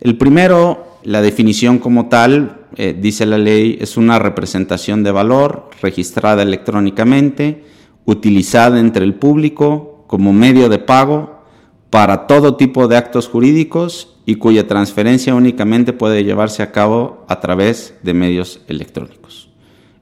El 0.01 0.17
primero 0.17 0.88
la 1.09 1.23
definición 1.23 1.79
como 1.79 2.11
tal, 2.11 2.67
eh, 2.77 2.95
dice 2.99 3.25
la 3.25 3.39
ley, 3.39 3.79
es 3.81 3.97
una 3.97 4.19
representación 4.19 5.03
de 5.03 5.11
valor 5.11 5.71
registrada 5.81 6.43
electrónicamente, 6.43 7.65
utilizada 8.05 8.79
entre 8.79 9.07
el 9.07 9.15
público 9.15 10.05
como 10.07 10.35
medio 10.35 10.69
de 10.69 10.79
pago 10.79 11.45
para 11.89 12.27
todo 12.27 12.57
tipo 12.57 12.89
de 12.89 12.99
actos 12.99 13.27
jurídicos 13.27 14.17
y 14.27 14.35
cuya 14.35 14.67
transferencia 14.67 15.35
únicamente 15.35 15.95
puede 15.95 16.25
llevarse 16.25 16.63
a 16.63 16.73
cabo 16.73 17.25
a 17.27 17.41
través 17.41 17.95
de 18.03 18.13
medios 18.13 18.61
electrónicos. 18.69 19.49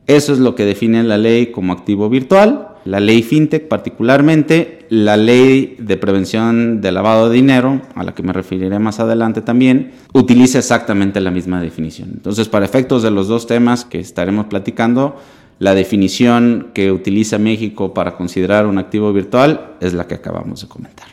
Eso 0.09 0.33
es 0.33 0.41
lo 0.41 0.57
que 0.57 0.65
define 0.65 1.05
la 1.05 1.19
ley 1.19 1.53
como 1.53 1.73
activo 1.73 2.09
virtual 2.09 2.76
la 2.87 3.01
ley 3.01 3.23
FinTech 3.23 3.69
particularmente, 3.69 4.87
la 4.91 5.17
ley 5.17 5.77
de 5.79 5.97
prevención 5.97 6.81
de 6.81 6.93
lavado 6.93 7.29
de 7.29 7.35
dinero, 7.35 7.83
a 7.95 8.05
la 8.05 8.15
que 8.15 8.23
me 8.23 8.33
referiré 8.33 8.79
más 8.79 9.01
adelante 9.01 9.43
también, 9.43 9.93
utiliza 10.13 10.59
exactamente 10.59 11.21
la 11.21 11.31
misma 11.31 11.61
definición. 11.61 12.11
Entonces, 12.15 12.49
para 12.49 12.65
efectos 12.65 13.03
de 13.03 13.11
los 13.11 13.27
dos 13.27 13.47
temas 13.47 13.85
que 13.85 13.99
estaremos 13.99 14.47
platicando, 14.47 15.17
la 15.59 15.75
definición 15.75 16.69
que 16.75 16.93
utiliza 16.93 17.39
México 17.39 17.93
para 17.93 18.17
considerar 18.17 18.67
un 18.67 18.79
activo 18.79 19.13
virtual 19.13 19.77
es 19.81 19.93
la 19.93 20.07
que 20.07 20.15
acabamos 20.15 20.61
de 20.61 20.69
comentar. 20.69 21.09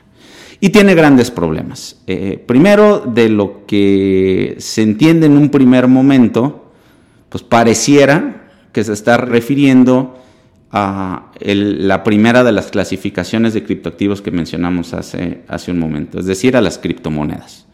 Y 0.60 0.70
tiene 0.70 0.96
grandes 0.96 1.32
problemas. 1.32 2.02
Eh, 2.08 2.42
primero, 2.46 3.00
de 3.00 3.30
lo 3.30 3.66
que 3.66 4.56
se 4.60 4.84
entiende 4.84 5.26
en 5.26 5.38
un 5.38 5.50
primer 5.50 5.88
momento, 5.88 6.72
pues 7.30 7.44
pareciera 7.44 8.52
que 8.72 8.84
se 8.84 8.94
está 8.94 9.18
refiriendo 9.18 10.23
la 10.74 12.04
primera 12.04 12.44
de 12.44 12.52
las 12.52 12.72
clasificaciones 12.72 13.54
de 13.54 13.64
criptoactivos 13.64 14.22
que 14.22 14.32
mencionamos 14.32 14.94
hace, 14.94 15.42
hace 15.48 15.72
un 15.72 15.78
momento, 15.78 16.20
es 16.20 16.26
decir, 16.26 16.58
a 16.58 16.62
las 16.62 16.80
criptomonedas. 16.80 17.66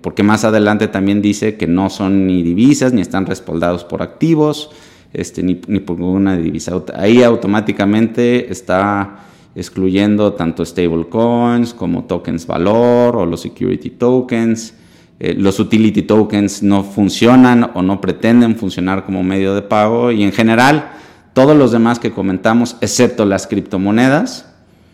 Porque 0.00 0.22
más 0.22 0.44
adelante 0.44 0.88
también 0.88 1.20
dice 1.20 1.56
que 1.56 1.66
no 1.66 1.90
son 1.90 2.26
ni 2.26 2.42
divisas, 2.42 2.92
ni 2.92 3.02
están 3.02 3.26
respaldados 3.26 3.84
por 3.84 4.00
activos, 4.00 4.70
este, 5.12 5.42
ni, 5.42 5.54
por 5.54 6.00
una 6.00 6.36
divisa. 6.36 6.72
Ahí 6.94 7.22
automáticamente 7.22 8.50
está 8.50 9.24
excluyendo 9.54 10.34
tanto 10.34 10.64
stablecoins 10.64 11.74
como 11.74 12.04
tokens 12.04 12.46
valor 12.46 13.16
o 13.16 13.26
los 13.26 13.40
security 13.40 13.90
tokens. 13.90 14.74
Eh, 15.20 15.34
los 15.34 15.58
utility 15.58 16.02
tokens 16.02 16.62
no 16.62 16.84
funcionan 16.84 17.72
o 17.74 17.82
no 17.82 18.00
pretenden 18.00 18.54
funcionar 18.54 19.04
como 19.04 19.24
medio 19.24 19.54
de 19.54 19.62
pago 19.62 20.12
y 20.12 20.22
en 20.22 20.30
general 20.30 20.92
todos 21.38 21.56
los 21.56 21.70
demás 21.70 22.00
que 22.00 22.10
comentamos, 22.10 22.76
excepto 22.80 23.24
las 23.24 23.46
criptomonedas, 23.46 24.46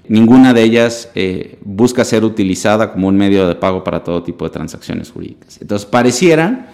ninguna 0.09 0.53
de 0.53 0.63
ellas 0.63 1.09
eh, 1.15 1.57
busca 1.65 2.05
ser 2.05 2.23
utilizada 2.23 2.93
como 2.93 3.09
un 3.09 3.17
medio 3.17 3.49
de 3.49 3.55
pago 3.55 3.83
para 3.83 4.05
todo 4.05 4.23
tipo 4.23 4.45
de 4.45 4.51
transacciones 4.51 5.11
jurídicas. 5.11 5.57
Entonces, 5.63 5.87
pareciera 5.87 6.67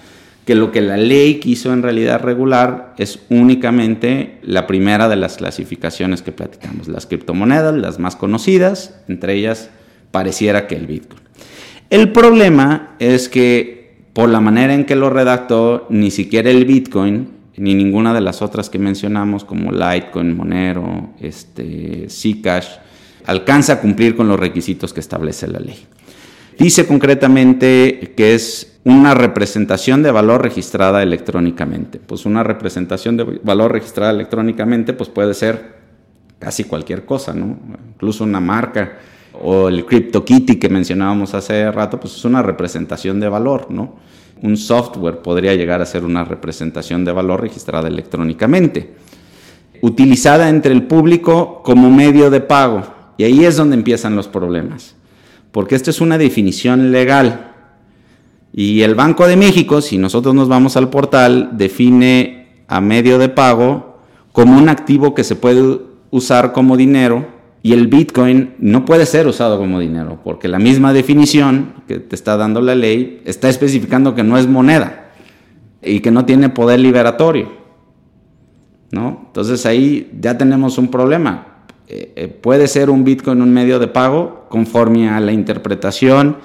que 0.44 0.56
lo 0.56 0.72
que 0.72 0.80
la 0.80 0.96
ley 0.96 1.38
quiso 1.38 1.72
en 1.72 1.84
realidad 1.84 2.20
regular 2.20 2.96
es 2.98 3.20
únicamente 3.28 4.40
la 4.42 4.66
primera 4.66 5.08
de 5.08 5.14
las 5.14 5.36
clasificaciones 5.36 6.22
que 6.22 6.32
platicamos, 6.32 6.88
las 6.88 7.06
criptomonedas, 7.06 7.72
las 7.76 8.00
más 8.00 8.16
conocidas, 8.16 8.96
entre 9.06 9.34
ellas 9.34 9.70
pareciera 10.10 10.66
que 10.66 10.74
el 10.74 10.88
Bitcoin. 10.88 11.22
El 11.90 12.10
problema 12.10 12.96
es 12.98 13.28
que 13.28 14.00
por 14.14 14.30
la 14.30 14.40
manera 14.40 14.74
en 14.74 14.84
que 14.84 14.96
lo 14.96 15.10
redactó, 15.10 15.86
ni 15.90 16.10
siquiera 16.10 16.50
el 16.50 16.64
Bitcoin 16.64 17.38
ni 17.60 17.74
ninguna 17.74 18.14
de 18.14 18.22
las 18.22 18.40
otras 18.40 18.70
que 18.70 18.78
mencionamos 18.78 19.44
como 19.44 19.70
Litecoin, 19.70 20.34
Monero, 20.34 21.10
este, 21.20 22.06
Zcash, 22.08 22.68
alcanza 23.26 23.74
a 23.74 23.80
cumplir 23.82 24.16
con 24.16 24.28
los 24.28 24.40
requisitos 24.40 24.94
que 24.94 25.00
establece 25.00 25.46
la 25.46 25.60
ley. 25.60 25.76
Dice 26.58 26.86
concretamente 26.86 28.14
que 28.16 28.34
es 28.34 28.80
una 28.84 29.12
representación 29.12 30.02
de 30.02 30.10
valor 30.10 30.42
registrada 30.42 31.02
electrónicamente. 31.02 31.98
Pues 31.98 32.24
una 32.24 32.42
representación 32.42 33.18
de 33.18 33.24
valor 33.42 33.72
registrada 33.72 34.12
electrónicamente 34.12 34.94
pues 34.94 35.10
puede 35.10 35.34
ser 35.34 35.80
casi 36.38 36.64
cualquier 36.64 37.04
cosa, 37.04 37.34
¿no? 37.34 37.58
Incluso 37.92 38.24
una 38.24 38.40
marca 38.40 39.00
o 39.42 39.68
el 39.68 39.86
CryptoKitty 39.86 40.56
que 40.56 40.68
mencionábamos 40.68 41.34
hace 41.34 41.70
rato, 41.70 41.98
pues 41.98 42.14
es 42.14 42.24
una 42.24 42.42
representación 42.42 43.20
de 43.20 43.28
valor, 43.28 43.66
¿no? 43.70 43.96
Un 44.42 44.56
software 44.56 45.20
podría 45.22 45.54
llegar 45.54 45.80
a 45.80 45.86
ser 45.86 46.04
una 46.04 46.24
representación 46.24 47.04
de 47.04 47.12
valor 47.12 47.40
registrada 47.40 47.88
electrónicamente, 47.88 48.94
utilizada 49.82 50.48
entre 50.48 50.72
el 50.72 50.84
público 50.84 51.62
como 51.62 51.90
medio 51.90 52.30
de 52.30 52.40
pago. 52.40 52.82
Y 53.16 53.24
ahí 53.24 53.44
es 53.44 53.56
donde 53.56 53.76
empiezan 53.76 54.16
los 54.16 54.28
problemas, 54.28 54.94
porque 55.52 55.74
esto 55.74 55.90
es 55.90 56.00
una 56.00 56.18
definición 56.18 56.92
legal. 56.92 57.52
Y 58.52 58.82
el 58.82 58.94
Banco 58.94 59.26
de 59.26 59.36
México, 59.36 59.80
si 59.80 59.98
nosotros 59.98 60.34
nos 60.34 60.48
vamos 60.48 60.76
al 60.76 60.90
portal, 60.90 61.50
define 61.52 62.64
a 62.66 62.80
medio 62.80 63.18
de 63.18 63.28
pago 63.28 63.98
como 64.32 64.56
un 64.56 64.68
activo 64.68 65.14
que 65.14 65.24
se 65.24 65.36
puede 65.36 65.80
usar 66.10 66.52
como 66.52 66.76
dinero 66.76 67.39
y 67.62 67.72
el 67.72 67.88
Bitcoin 67.88 68.54
no 68.58 68.84
puede 68.84 69.04
ser 69.04 69.26
usado 69.26 69.58
como 69.58 69.80
dinero, 69.80 70.20
porque 70.24 70.48
la 70.48 70.58
misma 70.58 70.92
definición 70.92 71.74
que 71.86 71.98
te 71.98 72.14
está 72.14 72.36
dando 72.36 72.60
la 72.60 72.74
ley 72.74 73.20
está 73.24 73.48
especificando 73.48 74.14
que 74.14 74.22
no 74.22 74.38
es 74.38 74.46
moneda 74.46 75.10
y 75.82 76.00
que 76.00 76.10
no 76.10 76.24
tiene 76.24 76.48
poder 76.48 76.80
liberatorio. 76.80 77.60
¿no? 78.90 79.24
Entonces 79.26 79.66
ahí 79.66 80.10
ya 80.18 80.38
tenemos 80.38 80.78
un 80.78 80.88
problema. 80.88 81.46
Eh, 81.86 82.12
eh, 82.16 82.28
puede 82.28 82.66
ser 82.68 82.88
un 82.88 83.04
Bitcoin 83.04 83.42
un 83.42 83.52
medio 83.52 83.78
de 83.78 83.88
pago 83.88 84.46
conforme 84.48 85.08
a 85.08 85.20
la 85.20 85.32
interpretación 85.32 86.38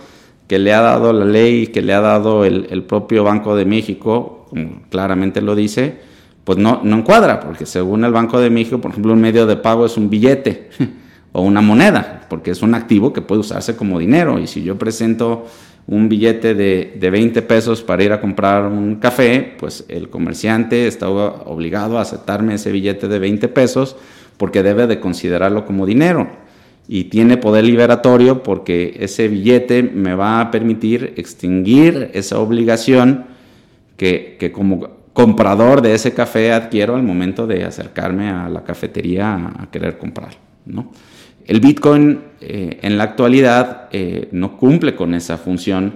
que 0.48 0.60
le 0.60 0.74
ha 0.74 0.82
dado 0.82 1.14
la 1.14 1.26
ley, 1.26 1.68
que 1.68 1.82
le 1.82 1.94
ha 1.94 2.02
dado 2.02 2.46
el, 2.46 2.84
propio 2.84 3.24
Banco 3.24 3.56
de 3.56 3.66
México, 3.66 4.46
como 4.50 4.84
claramente 4.90 5.42
lo 5.42 5.56
dice, 5.56 5.98
pues 6.44 6.60
no, 6.60 6.82
no 6.84 6.98
encuadra, 6.98 7.40
porque 7.40 7.66
según 7.66 8.04
el 8.04 8.12
Banco 8.12 8.40
de 8.40 8.52
México, 8.52 8.80
por 8.80 8.92
ejemplo, 8.92 9.14
un 9.14 9.22
medio 9.22 9.48
de 9.48 9.56
pago 9.56 9.86
es 9.86 9.98
un 9.98 10.10
billete. 10.10 10.70
o 11.36 11.42
una 11.42 11.60
moneda, 11.60 12.22
porque 12.30 12.52
es 12.52 12.62
un 12.62 12.76
activo 12.76 13.12
que 13.12 13.22
puede 13.22 13.42
usarse 13.42 13.76
como 13.76 14.00
dinero. 14.00 14.40
Y 14.40 14.48
si 14.48 14.64
yo 14.64 14.78
presento 14.78 15.46
un 15.86 16.08
billete 16.08 16.56
de, 16.56 16.96
de 16.98 17.10
20 17.10 17.42
pesos 17.42 17.84
para 17.84 18.04
ir 18.06 18.14
a 18.14 18.22
comprar 18.22 18.68
un 18.68 18.96
café, 18.96 19.54
pues 19.60 19.84
el 19.90 20.10
comerciante 20.10 20.88
está 20.88 21.10
obligado 21.10 21.98
a 21.98 22.04
aceptarme 22.04 22.54
ese 22.54 22.72
billete 22.72 23.10
de 23.10 23.20
20 23.20 23.50
pesos 23.50 23.98
porque 24.38 24.64
debe 24.64 24.88
de 24.88 25.02
considerarlo 25.02 25.66
como 25.66 25.86
dinero. 25.86 26.30
Y 26.88 27.06
tiene 27.06 27.36
poder 27.36 27.66
liberatorio 27.66 28.42
porque 28.42 28.96
ese 29.02 29.28
billete 29.28 29.84
me 29.84 30.16
va 30.16 30.40
a 30.40 30.52
permitir 30.52 31.16
extinguir 31.18 32.12
esa 32.14 32.40
obligación 32.40 33.26
que, 33.98 34.38
que 34.40 34.54
como 34.54 34.88
comprador 35.12 35.82
de 35.82 35.96
ese 35.96 36.14
café 36.14 36.54
adquiero 36.54 36.96
al 36.96 37.04
momento 37.04 37.46
de 37.46 37.66
acercarme 37.66 38.30
a 38.30 38.48
la 38.48 38.64
cafetería 38.64 39.54
a, 39.58 39.68
querer 39.70 39.98
comprar, 39.98 40.32
¿no? 40.66 40.92
El 41.46 41.60
Bitcoin 41.60 42.22
eh, 42.42 42.80
en 42.82 42.98
la 42.98 43.04
actualidad 43.04 43.88
eh, 43.92 44.30
no 44.32 44.58
cumple 44.58 44.96
con 44.96 45.14
esa 45.14 45.38
función 45.38 45.94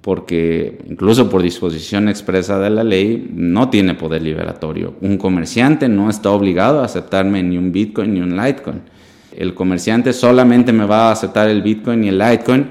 porque 0.00 0.78
incluso 0.88 1.28
por 1.28 1.42
disposición 1.42 2.08
expresa 2.08 2.58
de 2.58 2.70
la 2.70 2.82
ley 2.82 3.30
no 3.34 3.68
tiene 3.68 3.94
poder 3.94 4.22
liberatorio. 4.22 4.94
Un 5.02 5.18
comerciante 5.18 5.88
no 5.88 6.08
está 6.08 6.30
obligado 6.30 6.80
a 6.80 6.84
aceptarme 6.84 7.42
ni 7.42 7.58
un 7.58 7.72
Bitcoin 7.72 8.14
ni 8.14 8.20
un 8.20 8.36
Litecoin. 8.36 8.82
El 9.36 9.52
comerciante 9.52 10.12
solamente 10.14 10.72
me 10.72 10.86
va 10.86 11.08
a 11.08 11.12
aceptar 11.12 11.48
el 11.48 11.60
Bitcoin 11.60 12.04
y 12.04 12.08
el 12.08 12.18
Litecoin 12.18 12.70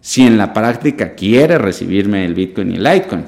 si 0.00 0.26
en 0.26 0.36
la 0.36 0.52
práctica 0.52 1.14
quiere 1.14 1.58
recibirme 1.58 2.24
el 2.24 2.34
Bitcoin 2.34 2.70
y 2.70 2.74
el 2.74 2.84
Litecoin, 2.84 3.24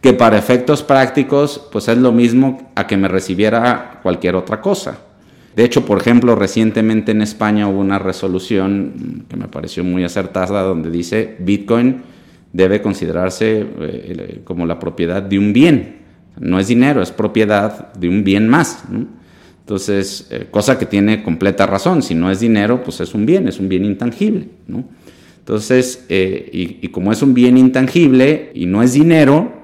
que 0.00 0.14
para 0.14 0.38
efectos 0.38 0.82
prácticos 0.82 1.68
pues 1.70 1.88
es 1.88 1.98
lo 1.98 2.12
mismo 2.12 2.70
a 2.76 2.86
que 2.86 2.96
me 2.96 3.08
recibiera 3.08 3.98
cualquier 4.02 4.36
otra 4.36 4.60
cosa. 4.60 5.09
De 5.54 5.64
hecho, 5.64 5.84
por 5.84 5.98
ejemplo, 5.98 6.36
recientemente 6.36 7.12
en 7.12 7.22
España 7.22 7.68
hubo 7.68 7.80
una 7.80 7.98
resolución 7.98 9.24
que 9.28 9.36
me 9.36 9.48
pareció 9.48 9.82
muy 9.82 10.04
acertada 10.04 10.62
donde 10.62 10.90
dice 10.90 11.36
Bitcoin 11.40 12.02
debe 12.52 12.82
considerarse 12.82 13.66
eh, 13.80 14.40
como 14.44 14.66
la 14.66 14.78
propiedad 14.78 15.22
de 15.22 15.38
un 15.38 15.52
bien. 15.52 16.00
No 16.38 16.58
es 16.58 16.68
dinero, 16.68 17.02
es 17.02 17.10
propiedad 17.10 17.92
de 17.94 18.08
un 18.08 18.24
bien 18.24 18.48
más. 18.48 18.84
Entonces, 19.60 20.28
eh, 20.30 20.46
cosa 20.50 20.78
que 20.78 20.86
tiene 20.86 21.22
completa 21.22 21.66
razón. 21.66 22.02
Si 22.02 22.14
no 22.14 22.30
es 22.30 22.40
dinero, 22.40 22.82
pues 22.82 23.00
es 23.00 23.14
un 23.14 23.26
bien, 23.26 23.46
es 23.46 23.60
un 23.60 23.68
bien 23.68 23.84
intangible. 23.84 24.48
Entonces, 25.38 26.06
eh, 26.08 26.78
y, 26.82 26.88
como 26.88 27.12
es 27.12 27.22
un 27.22 27.34
bien 27.34 27.56
intangible 27.56 28.50
y 28.54 28.66
no 28.66 28.82
es 28.82 28.92
dinero, 28.92 29.60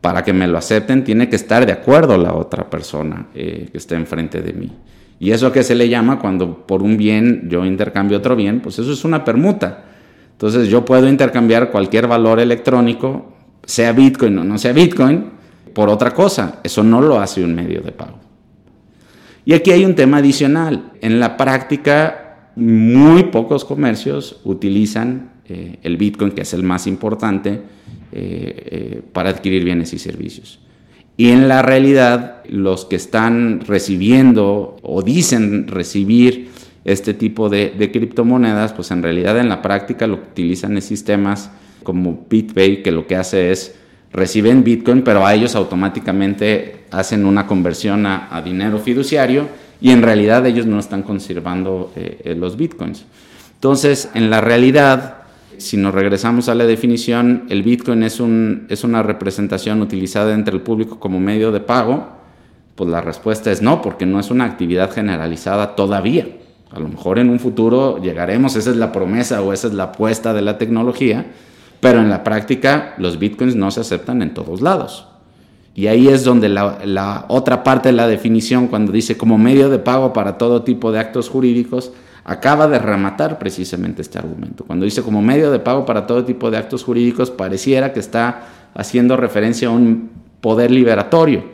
para 0.00 0.24
que 0.24 0.32
me 0.32 0.46
lo 0.46 0.56
acepten 0.56 1.04
tiene 1.04 1.28
que 1.28 1.36
estar 1.36 1.66
de 1.66 1.72
acuerdo 1.72 2.16
la 2.16 2.32
otra 2.32 2.70
persona 2.70 3.26
que 3.34 3.70
esté 3.74 3.96
enfrente 3.96 4.40
de 4.40 4.54
mí. 4.54 4.72
¿Y 5.20 5.32
eso 5.32 5.52
que 5.52 5.62
se 5.62 5.74
le 5.74 5.90
llama 5.90 6.18
cuando 6.18 6.66
por 6.66 6.82
un 6.82 6.96
bien 6.96 7.46
yo 7.50 7.66
intercambio 7.66 8.18
otro 8.18 8.34
bien? 8.34 8.60
Pues 8.60 8.78
eso 8.78 8.90
es 8.90 9.04
una 9.04 9.22
permuta. 9.22 9.84
Entonces 10.32 10.68
yo 10.68 10.82
puedo 10.86 11.06
intercambiar 11.06 11.70
cualquier 11.70 12.06
valor 12.06 12.40
electrónico, 12.40 13.34
sea 13.62 13.92
Bitcoin 13.92 14.38
o 14.38 14.44
no 14.44 14.56
sea 14.56 14.72
Bitcoin, 14.72 15.26
por 15.74 15.90
otra 15.90 16.12
cosa. 16.14 16.60
Eso 16.64 16.82
no 16.82 17.02
lo 17.02 17.20
hace 17.20 17.44
un 17.44 17.54
medio 17.54 17.82
de 17.82 17.92
pago. 17.92 18.18
Y 19.44 19.52
aquí 19.52 19.70
hay 19.70 19.84
un 19.84 19.94
tema 19.94 20.16
adicional. 20.16 20.92
En 21.02 21.20
la 21.20 21.36
práctica, 21.36 22.52
muy 22.56 23.24
pocos 23.24 23.66
comercios 23.66 24.40
utilizan 24.44 25.32
eh, 25.46 25.80
el 25.82 25.98
Bitcoin, 25.98 26.30
que 26.30 26.42
es 26.42 26.54
el 26.54 26.62
más 26.62 26.86
importante, 26.86 27.50
eh, 27.50 27.62
eh, 28.12 29.02
para 29.12 29.28
adquirir 29.28 29.64
bienes 29.64 29.92
y 29.92 29.98
servicios. 29.98 30.60
Y 31.20 31.32
en 31.32 31.48
la 31.48 31.60
realidad, 31.60 32.36
los 32.48 32.86
que 32.86 32.96
están 32.96 33.60
recibiendo 33.66 34.78
o 34.80 35.02
dicen 35.02 35.68
recibir 35.68 36.48
este 36.86 37.12
tipo 37.12 37.50
de, 37.50 37.90
criptomonedas, 37.92 38.72
pues 38.72 38.90
en 38.90 39.02
realidad 39.02 39.38
en 39.38 39.50
la 39.50 39.60
práctica 39.60 40.06
lo 40.06 40.22
que 40.22 40.28
utilizan 40.28 40.78
es 40.78 40.86
sistemas 40.86 41.50
como 41.82 42.24
BitPay, 42.30 42.82
que 42.82 42.90
lo 42.90 43.06
que 43.06 43.16
hace 43.16 43.52
es 43.52 43.74
reciben 44.14 44.64
Bitcoin, 44.64 45.02
pero 45.02 45.26
a 45.26 45.34
ellos 45.34 45.56
automáticamente 45.56 46.84
hacen 46.90 47.26
una 47.26 47.46
conversión 47.46 48.06
a, 48.06 48.40
dinero 48.42 48.78
fiduciario 48.78 49.46
y 49.78 49.90
en 49.90 50.00
realidad 50.00 50.46
ellos 50.46 50.64
no 50.64 50.78
están 50.78 51.02
conservando 51.02 51.92
eh, 51.96 52.34
los 52.34 52.56
Bitcoins. 52.56 53.04
Entonces, 53.56 54.08
en 54.14 54.30
la 54.30 54.40
realidad, 54.40 55.19
si 55.60 55.76
nos 55.76 55.94
regresamos 55.94 56.48
a 56.48 56.54
la 56.54 56.64
definición, 56.64 57.44
el 57.50 57.62
Bitcoin 57.62 58.02
es, 58.02 58.18
un, 58.18 58.66
es 58.70 58.82
una 58.82 59.02
representación 59.02 59.82
utilizada 59.82 60.32
entre 60.34 60.54
el 60.54 60.62
público 60.62 60.98
como 60.98 61.20
medio 61.20 61.52
de 61.52 61.60
pago, 61.60 62.08
pues 62.74 62.88
la 62.88 63.00
respuesta 63.02 63.52
es 63.52 63.60
no, 63.60 63.82
porque 63.82 64.06
no 64.06 64.18
es 64.18 64.30
una 64.30 64.46
actividad 64.46 64.90
generalizada 64.90 65.76
todavía. 65.76 66.26
A 66.70 66.80
lo 66.80 66.88
mejor 66.88 67.18
en 67.18 67.28
un 67.28 67.38
futuro 67.38 68.00
llegaremos, 68.02 68.56
esa 68.56 68.70
es 68.70 68.76
la 68.76 68.90
promesa 68.90 69.42
o 69.42 69.52
esa 69.52 69.68
es 69.68 69.74
la 69.74 69.84
apuesta 69.84 70.32
de 70.32 70.40
la 70.40 70.56
tecnología, 70.56 71.26
pero 71.80 72.00
en 72.00 72.08
la 72.08 72.24
práctica 72.24 72.94
los 72.96 73.18
bitcoins 73.18 73.54
no 73.54 73.70
se 73.70 73.80
aceptan 73.80 74.22
en 74.22 74.32
todos 74.32 74.62
lados. 74.62 75.06
Y 75.74 75.88
ahí 75.88 76.08
es 76.08 76.24
donde 76.24 76.48
la 76.48 77.26
otra 77.28 77.62
parte 77.62 77.90
de 77.90 77.94
la 77.94 78.08
definición, 78.08 78.66
cuando 78.68 78.92
dice 78.92 79.16
como 79.16 79.36
medio 79.36 79.68
de 79.68 79.78
pago 79.78 80.12
para 80.12 80.38
todo 80.38 80.62
tipo 80.62 80.90
de 80.90 81.00
actos 81.00 81.28
jurídicos, 81.28 81.92
acaba 82.24 82.68
de 82.68 82.78
rematar 82.78 83.38
precisamente 83.38 84.02
este 84.02 84.18
argumento. 84.18 84.64
Cuando 84.64 84.84
dice 84.84 85.02
como 85.02 85.22
medio 85.22 85.50
de 85.50 85.58
pago 85.58 85.84
para 85.86 86.06
todo 86.06 86.24
tipo 86.24 86.50
de 86.50 86.58
actos 86.58 86.84
jurídicos, 86.84 87.30
pareciera 87.30 87.92
que 87.92 88.00
está 88.00 88.42
haciendo 88.74 89.16
referencia 89.16 89.68
a 89.68 89.72
un 89.72 90.10
poder 90.40 90.70
liberatorio 90.70 91.44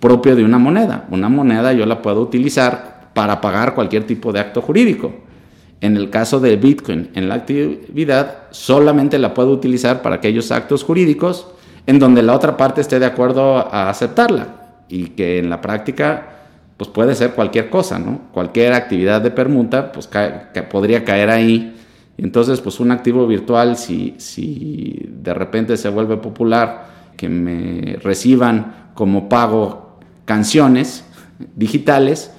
propio 0.00 0.36
de 0.36 0.44
una 0.44 0.58
moneda. 0.58 1.06
Una 1.10 1.28
moneda 1.28 1.72
yo 1.72 1.86
la 1.86 2.02
puedo 2.02 2.20
utilizar 2.20 3.10
para 3.14 3.40
pagar 3.40 3.74
cualquier 3.74 4.04
tipo 4.04 4.32
de 4.32 4.40
acto 4.40 4.62
jurídico. 4.62 5.12
En 5.80 5.96
el 5.96 6.10
caso 6.10 6.40
del 6.40 6.56
Bitcoin, 6.56 7.10
en 7.14 7.28
la 7.28 7.36
actividad, 7.36 8.44
solamente 8.50 9.18
la 9.18 9.32
puedo 9.34 9.50
utilizar 9.50 10.02
para 10.02 10.16
aquellos 10.16 10.50
actos 10.50 10.82
jurídicos 10.82 11.46
en 11.86 11.98
donde 11.98 12.22
la 12.22 12.34
otra 12.34 12.56
parte 12.56 12.80
esté 12.80 12.98
de 12.98 13.06
acuerdo 13.06 13.56
a 13.56 13.88
aceptarla 13.88 14.48
y 14.88 15.10
que 15.10 15.38
en 15.38 15.48
la 15.48 15.60
práctica 15.60 16.37
pues 16.78 16.88
puede 16.88 17.16
ser 17.16 17.32
cualquier 17.32 17.68
cosa, 17.68 17.98
¿no? 17.98 18.30
Cualquier 18.32 18.72
actividad 18.72 19.20
de 19.20 19.32
permuta, 19.32 19.90
pues 19.90 20.08
podría 20.70 21.04
caer 21.04 21.28
ahí. 21.28 21.74
Entonces, 22.16 22.60
pues 22.60 22.78
un 22.78 22.92
activo 22.92 23.26
virtual, 23.26 23.76
si, 23.76 24.14
si 24.18 25.04
de 25.08 25.34
repente 25.34 25.76
se 25.76 25.88
vuelve 25.88 26.16
popular, 26.16 26.86
que 27.16 27.28
me 27.28 27.96
reciban 28.00 28.90
como 28.94 29.28
pago 29.28 29.98
canciones 30.24 31.04
digitales, 31.56 32.30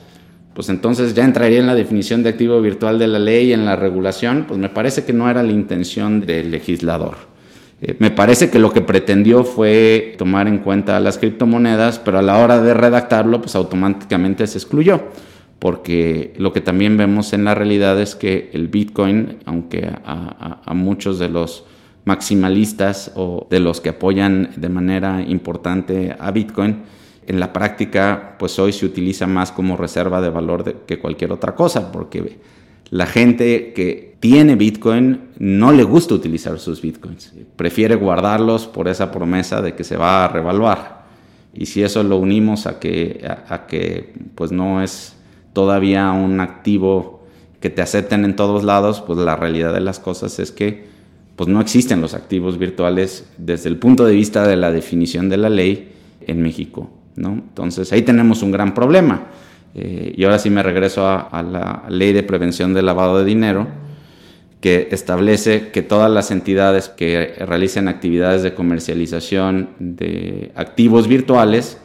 pues 0.54 0.70
entonces 0.70 1.14
ya 1.14 1.26
entraría 1.26 1.60
en 1.60 1.68
la 1.68 1.76
definición 1.76 2.24
de 2.24 2.30
activo 2.30 2.62
virtual 2.62 2.98
de 2.98 3.08
la 3.08 3.20
ley, 3.20 3.52
en 3.52 3.66
la 3.66 3.76
regulación, 3.76 4.46
pues 4.48 4.58
me 4.58 4.70
parece 4.70 5.04
que 5.04 5.14
no 5.14 5.30
era 5.30 5.44
la 5.44 5.52
intención 5.52 6.22
del 6.26 6.52
legislador. 6.52 7.29
Eh, 7.82 7.96
me 8.00 8.12
parece 8.12 8.50
que 8.50 8.60
lo 8.60 8.72
que 8.72 8.82
pretendió 8.82 9.44
fue 9.44 10.16
tomar 10.18 10.48
en 10.48 10.60
cuenta 10.60 11.00
las 11.00 11.18
criptomonedas, 11.18 12.00
pero 12.00 12.20
a 12.20 12.22
la 12.22 12.38
hora 12.40 12.62
de 12.62 12.74
redactarlo, 12.74 13.42
pues 13.42 13.56
automáticamente 13.56 14.46
se 14.48 14.58
excluyó, 14.58 15.04
porque 15.60 16.34
lo 16.38 16.52
que 16.52 16.62
también 16.62 16.98
vemos 16.98 17.32
en 17.32 17.46
la 17.46 17.56
realidad 17.56 18.00
es 18.02 18.16
que 18.16 18.50
el 18.54 18.68
Bitcoin, 18.68 19.38
aunque 19.46 19.90
a, 20.06 20.74
muchos 20.74 21.20
de 21.20 21.30
los 21.30 21.64
maximalistas 22.06 23.12
o 23.16 23.48
de 23.50 23.60
los 23.60 23.82
que 23.82 23.90
apoyan 23.90 24.52
de 24.56 24.70
manera 24.70 25.22
importante 25.22 26.16
a 26.18 26.32
Bitcoin, 26.32 26.84
en 27.28 27.40
la 27.40 27.54
práctica, 27.54 28.36
pues 28.40 28.58
hoy 28.58 28.74
se 28.74 28.86
utiliza 28.86 29.28
más 29.28 29.52
como 29.52 29.78
reserva 29.78 30.20
de 30.20 30.30
valor 30.30 30.84
que 30.88 30.98
cualquier 30.98 31.32
otra 31.32 31.54
cosa, 31.54 31.92
porque 31.92 32.40
la 32.90 33.06
gente 33.06 33.72
que 33.74 34.09
tiene 34.20 34.56
Bitcoin 34.56 35.30
no 35.40 35.72
le 35.72 35.84
gusta 35.84 36.14
utilizar 36.14 36.60
sus 36.60 36.82
Bitcoins, 36.82 37.34
prefiere 37.56 37.96
guardarlos 37.96 38.68
por 38.68 38.88
esa 38.88 39.12
promesa 39.12 39.62
de 39.62 39.76
que 39.76 39.84
se 39.84 39.98
va 39.98 40.26
a 40.26 40.28
revaluar. 40.28 41.00
Y 41.54 41.66
si 41.66 41.82
eso 41.82 42.04
lo 42.04 42.18
unimos 42.18 42.68
a 42.68 42.80
que, 42.80 43.26
a 43.48 43.66
que 43.66 44.14
pues 44.36 44.52
no 44.52 44.84
es 44.84 45.16
todavía 45.54 46.12
un 46.12 46.40
activo 46.42 47.20
que 47.60 47.70
te 47.70 47.82
acepten 47.82 48.24
en 48.26 48.36
todos 48.36 48.64
lados, 48.64 49.02
pues 49.02 49.18
la 49.20 49.36
realidad 49.36 49.74
de 49.74 49.80
las 49.80 50.00
cosas 50.00 50.40
es 50.40 50.52
que 50.52 50.88
pues 51.36 51.48
no 51.48 51.62
existen 51.62 52.02
los 52.02 52.14
activos 52.14 52.58
virtuales 52.58 53.26
desde 53.38 53.70
el 53.70 53.78
punto 53.78 54.06
de 54.06 54.14
vista 54.14 54.46
de 54.46 54.58
la 54.58 54.72
definición 54.72 55.30
de 55.30 55.38
la 55.38 55.50
ley 55.50 55.94
en 56.28 56.42
México. 56.42 56.90
¿no? 57.16 57.32
Entonces 57.32 57.92
ahí 57.94 58.02
tenemos 58.02 58.44
un 58.44 58.52
gran 58.52 58.74
problema. 58.74 59.28
Eh, 59.76 60.14
y 60.18 60.24
ahora 60.24 60.40
sí 60.40 60.50
me 60.50 60.64
regreso 60.64 61.06
a, 61.06 61.22
a, 61.22 61.44
la 61.44 61.84
ley 61.90 62.12
de 62.12 62.24
prevención 62.24 62.74
del 62.74 62.88
lavado 62.88 63.20
de 63.20 63.26
dinero, 63.26 63.68
que 64.60 64.90
establece 64.92 65.70
que 65.70 65.82
todas 65.82 66.12
las 66.12 66.32
entidades 66.32 66.90
que 66.90 67.36
realicen 67.40 67.88
actividades 67.88 68.44
de 68.44 68.54
comercialización 68.54 69.70
de 69.80 70.52
activos 70.56 71.08
virtuales 71.08 71.78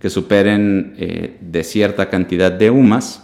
que 0.00 0.10
superen 0.10 0.94
eh, 0.98 1.36
de 1.40 1.62
cierta 1.62 2.08
cantidad 2.08 2.50
de 2.50 2.70
UMAS, 2.70 3.22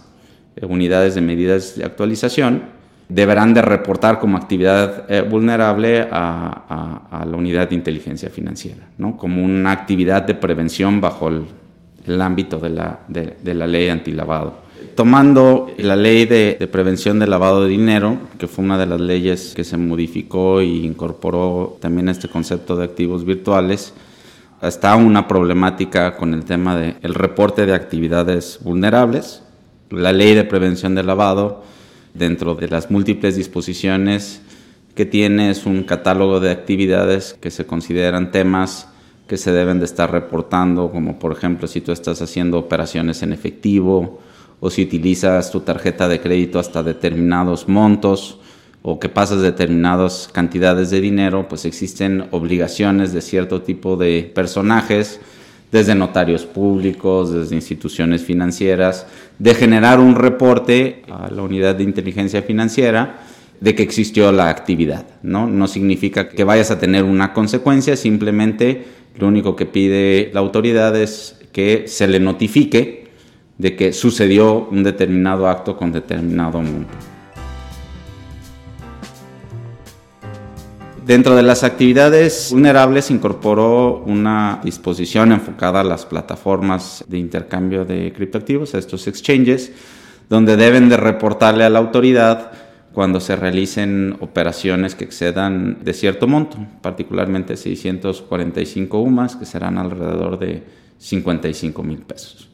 eh, 0.55 0.65
unidades 0.65 1.15
de 1.15 1.21
medidas 1.21 1.75
de 1.75 1.83
actualización, 1.83 2.63
deberán 3.09 3.55
de 3.55 3.63
reportar 3.63 4.19
como 4.19 4.37
actividad 4.37 5.11
eh, 5.11 5.21
vulnerable 5.21 6.07
a, 6.11 7.25
la 7.27 7.35
unidad 7.35 7.67
de 7.67 7.75
inteligencia 7.75 8.29
financiera, 8.29 8.87
¿no? 8.97 9.17
como 9.17 9.43
una 9.43 9.71
actividad 9.71 10.21
de 10.21 10.35
prevención 10.35 11.01
bajo 11.01 11.27
el, 11.27 12.21
ámbito 12.21 12.59
de 12.59 12.69
la, 12.69 12.99
de, 13.07 13.53
la 13.53 13.67
ley 13.67 13.89
antilavado. 13.89 14.68
Tomando 14.95 15.71
la 15.77 15.95
ley 15.95 16.25
de, 16.25 16.57
de, 16.59 16.67
prevención 16.67 17.19
del 17.19 17.29
lavado 17.29 17.63
de 17.63 17.69
dinero, 17.69 18.17
que 18.37 18.47
fue 18.47 18.65
una 18.65 18.77
de 18.77 18.85
las 18.85 18.99
leyes 18.99 19.53
que 19.55 19.63
se 19.63 19.77
modificó 19.77 20.59
e 20.59 20.65
incorporó 20.65 21.77
también 21.79 22.09
este 22.09 22.27
concepto 22.27 22.75
de 22.75 22.83
activos 22.83 23.25
virtuales, 23.25 23.93
está 24.61 24.95
una 24.95 25.27
problemática 25.27 26.17
con 26.17 26.33
el 26.33 26.43
tema 26.43 26.75
del 26.75 27.13
reporte 27.13 27.65
de 27.65 27.73
actividades 27.73 28.59
vulnerables. 28.61 29.41
La 29.89 30.11
ley 30.11 30.33
de 30.35 30.43
prevención 30.43 30.95
del 30.95 31.07
lavado, 31.07 31.63
dentro 32.13 32.55
de 32.55 32.67
las 32.67 32.91
múltiples 32.91 33.35
disposiciones 33.35 34.41
que 34.95 35.05
tiene, 35.05 35.49
es 35.49 35.65
un 35.65 35.83
catálogo 35.83 36.39
de 36.39 36.51
actividades 36.51 37.33
que 37.39 37.51
se 37.51 37.65
consideran 37.65 38.31
temas 38.31 38.87
que 39.27 39.37
se 39.37 39.51
deben 39.51 39.77
de 39.77 39.85
estar 39.85 40.11
reportando, 40.11 40.91
como 40.91 41.19
por 41.19 41.31
ejemplo 41.31 41.67
si 41.67 41.81
tú 41.81 41.91
estás 41.91 42.19
haciendo 42.21 42.57
operaciones 42.57 43.21
en 43.21 43.31
efectivo 43.31 44.19
o 44.59 44.69
si 44.69 44.83
utilizas 44.83 45.51
tu 45.51 45.61
tarjeta 45.61 46.07
de 46.07 46.19
crédito 46.19 46.59
hasta 46.59 46.83
determinados 46.83 47.67
montos 47.67 48.39
o 48.81 48.99
que 48.99 49.09
pasas 49.09 49.41
determinadas 49.41 50.29
cantidades 50.31 50.89
de 50.89 51.01
dinero, 51.01 51.47
pues 51.49 51.65
existen 51.65 52.25
obligaciones 52.31 53.13
de 53.13 53.21
cierto 53.21 53.61
tipo 53.61 53.97
de 53.97 54.31
personajes, 54.33 55.19
desde 55.71 55.95
notarios 55.95 56.45
públicos, 56.45 57.31
desde 57.31 57.55
instituciones 57.55 58.23
financieras, 58.23 59.05
de 59.37 59.53
generar 59.53 59.99
un 59.99 60.15
reporte 60.15 61.03
a 61.09 61.29
la 61.29 61.43
unidad 61.43 61.75
de 61.75 61.83
inteligencia 61.83 62.41
financiera 62.41 63.19
de 63.59 63.75
que 63.75 63.83
existió 63.83 64.31
la 64.31 64.49
actividad. 64.49 65.05
No, 65.21 65.45
no 65.45 65.67
significa 65.67 66.29
que 66.29 66.43
vayas 66.43 66.71
a 66.71 66.79
tener 66.79 67.03
una 67.03 67.33
consecuencia, 67.33 67.95
simplemente 67.97 68.85
lo 69.17 69.27
único 69.27 69.55
que 69.55 69.65
pide 69.65 70.31
la 70.33 70.39
autoridad 70.39 70.95
es 70.95 71.35
que 71.51 71.83
se 71.87 72.07
le 72.07 72.19
notifique 72.19 73.08
de 73.59 73.75
que 73.75 73.93
sucedió 73.93 74.67
un 74.71 74.83
determinado 74.83 75.47
acto 75.47 75.77
con 75.77 75.91
determinado 75.91 76.61
monto. 76.61 76.93
Dentro 81.05 81.35
de 81.35 81.43
las 81.43 81.63
actividades 81.63 82.49
vulnerables 82.51 83.11
incorporó 83.11 83.97
una 84.05 84.61
disposición 84.63 85.31
enfocada 85.31 85.81
a 85.81 85.83
las 85.83 86.05
plataformas 86.05 87.03
de 87.07 87.17
intercambio 87.17 87.83
de 87.83 88.13
criptoactivos, 88.13 88.75
a 88.75 88.77
estos 88.77 89.07
exchanges, 89.07 89.71
donde 90.29 90.55
deben 90.55 90.87
de 90.87 90.97
reportarle 90.97 91.63
a 91.63 91.69
la 91.69 91.79
autoridad 91.79 92.51
cuando 92.93 93.19
se 93.19 93.35
realicen 93.35 94.17
operaciones 94.19 94.93
que 94.95 95.05
excedan 95.05 95.83
de 95.83 95.93
cierto 95.93 96.27
monto, 96.27 96.57
particularmente 96.81 97.57
645 97.57 98.99
UMAS, 98.99 99.35
que 99.35 99.45
serán 99.45 99.79
alrededor 99.79 100.37
de 100.37 100.63
55 100.99 101.83
mil 101.83 101.99
pesos. 101.99 102.48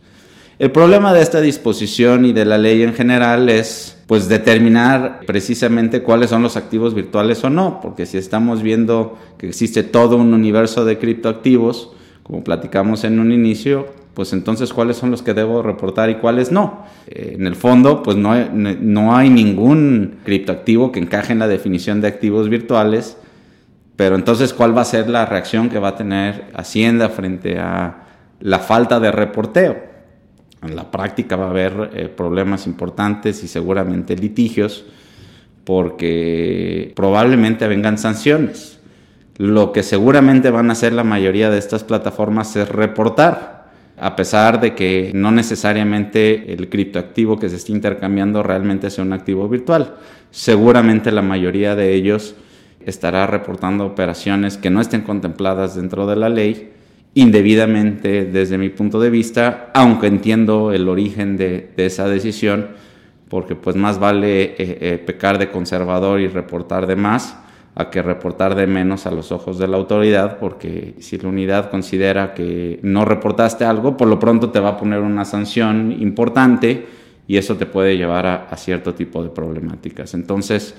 El 0.57 0.71
problema 0.71 1.13
de 1.13 1.21
esta 1.21 1.41
disposición 1.41 2.23
y 2.23 2.31
de 2.31 2.45
la 2.45 2.57
ley 2.57 2.81
en 2.81 2.93
general 2.93 3.49
es 3.49 3.97
pues 4.07 4.29
determinar 4.29 5.19
precisamente 5.27 6.01
cuáles 6.01 6.29
son 6.29 6.43
los 6.43 6.55
activos 6.55 6.93
virtuales 6.93 7.43
o 7.43 7.49
no, 7.49 7.81
porque 7.81 8.05
si 8.05 8.17
estamos 8.17 8.63
viendo 8.63 9.17
que 9.37 9.49
existe 9.49 9.83
todo 9.83 10.15
un 10.15 10.33
universo 10.33 10.85
de 10.85 10.97
criptoactivos, 10.97 11.91
como 12.23 12.41
platicamos 12.41 13.03
en 13.03 13.19
un 13.19 13.33
inicio, 13.33 13.87
pues 14.13 14.31
entonces 14.31 14.71
cuáles 14.71 14.95
son 14.95 15.11
los 15.11 15.21
que 15.21 15.33
debo 15.33 15.61
reportar 15.61 16.09
y 16.09 16.15
cuáles 16.15 16.53
no. 16.53 16.85
Eh, 17.07 17.33
en 17.37 17.47
el 17.47 17.55
fondo, 17.55 18.01
pues 18.01 18.15
no 18.15 18.33
no 18.53 19.13
hay 19.13 19.29
ningún 19.29 20.19
criptoactivo 20.23 20.89
que 20.93 21.01
encaje 21.01 21.33
en 21.33 21.39
la 21.39 21.49
definición 21.49 21.99
de 21.99 22.07
activos 22.07 22.47
virtuales, 22.47 23.17
pero 23.97 24.15
entonces 24.15 24.53
cuál 24.53 24.77
va 24.77 24.83
a 24.83 24.85
ser 24.85 25.09
la 25.09 25.25
reacción 25.25 25.69
que 25.69 25.79
va 25.79 25.89
a 25.89 25.95
tener 25.97 26.45
Hacienda 26.53 27.09
frente 27.09 27.59
a 27.59 28.05
la 28.39 28.59
falta 28.59 29.01
de 29.01 29.11
reporteo 29.11 29.94
en 30.65 30.75
la 30.75 30.91
práctica 30.91 31.35
va 31.35 31.47
a 31.47 31.49
haber 31.49 31.91
eh, 31.93 32.09
problemas 32.09 32.67
importantes 32.67 33.43
y 33.43 33.47
seguramente 33.47 34.15
litigios 34.15 34.85
porque 35.63 36.93
probablemente 36.95 37.67
vengan 37.67 37.97
sanciones. 37.97 38.79
Lo 39.37 39.73
que 39.73 39.83
seguramente 39.83 40.49
van 40.49 40.69
a 40.69 40.73
hacer 40.73 40.93
la 40.93 41.03
mayoría 41.03 41.49
de 41.49 41.57
estas 41.57 41.83
plataformas 41.83 42.55
es 42.55 42.69
reportar, 42.69 43.65
a 43.97 44.15
pesar 44.15 44.61
de 44.61 44.75
que 44.75 45.11
no 45.13 45.31
necesariamente 45.31 46.53
el 46.53 46.69
criptoactivo 46.69 47.37
que 47.37 47.49
se 47.49 47.57
está 47.57 47.71
intercambiando 47.71 48.43
realmente 48.43 48.89
sea 48.89 49.03
un 49.03 49.13
activo 49.13 49.49
virtual. 49.49 49.95
Seguramente 50.31 51.11
la 51.11 51.21
mayoría 51.21 51.75
de 51.75 51.93
ellos 51.93 52.35
estará 52.85 53.25
reportando 53.27 53.85
operaciones 53.85 54.57
que 54.57 54.69
no 54.69 54.79
estén 54.79 55.01
contempladas 55.01 55.75
dentro 55.75 56.05
de 56.07 56.15
la 56.15 56.29
ley 56.29 56.74
indebidamente 57.15 58.25
desde 58.25 58.57
mi 58.57 58.69
punto 58.69 58.99
de 58.99 59.09
vista, 59.09 59.71
aunque 59.73 60.07
entiendo 60.07 60.73
el 60.73 60.87
origen 60.89 61.37
de, 61.37 61.71
esa 61.77 62.07
decisión, 62.07 62.67
porque 63.29 63.55
pues 63.55 63.75
más 63.77 63.99
vale 63.99 64.43
eh, 64.43 64.55
eh, 64.57 65.03
pecar 65.03 65.39
de 65.39 65.49
conservador 65.49 66.19
y 66.19 66.27
reportar 66.27 66.85
de 66.85 66.97
más 66.97 67.37
a 67.73 67.89
que 67.89 68.01
reportar 68.01 68.55
de 68.55 68.67
menos 68.67 69.05
a 69.05 69.11
los 69.11 69.31
ojos 69.31 69.57
de 69.57 69.67
la 69.67 69.77
autoridad, 69.77 70.37
porque 70.39 70.95
si 70.99 71.17
la 71.17 71.29
unidad 71.29 71.69
considera 71.69 72.33
que 72.33 72.79
no 72.83 73.05
reportaste 73.05 73.65
algo, 73.65 73.97
por 73.97 74.07
lo 74.07 74.19
pronto 74.19 74.49
te 74.49 74.59
va 74.59 74.69
a 74.69 74.77
poner 74.77 74.99
una 74.99 75.25
sanción 75.25 75.93
importante 75.99 76.85
y 77.27 77.37
eso 77.37 77.55
te 77.55 77.65
puede 77.65 77.97
llevar 77.97 78.25
a, 78.27 78.35
a 78.49 78.57
cierto 78.57 78.93
tipo 78.93 79.23
de 79.23 79.29
problemáticas. 79.29 80.13
Entonces, 80.13 80.75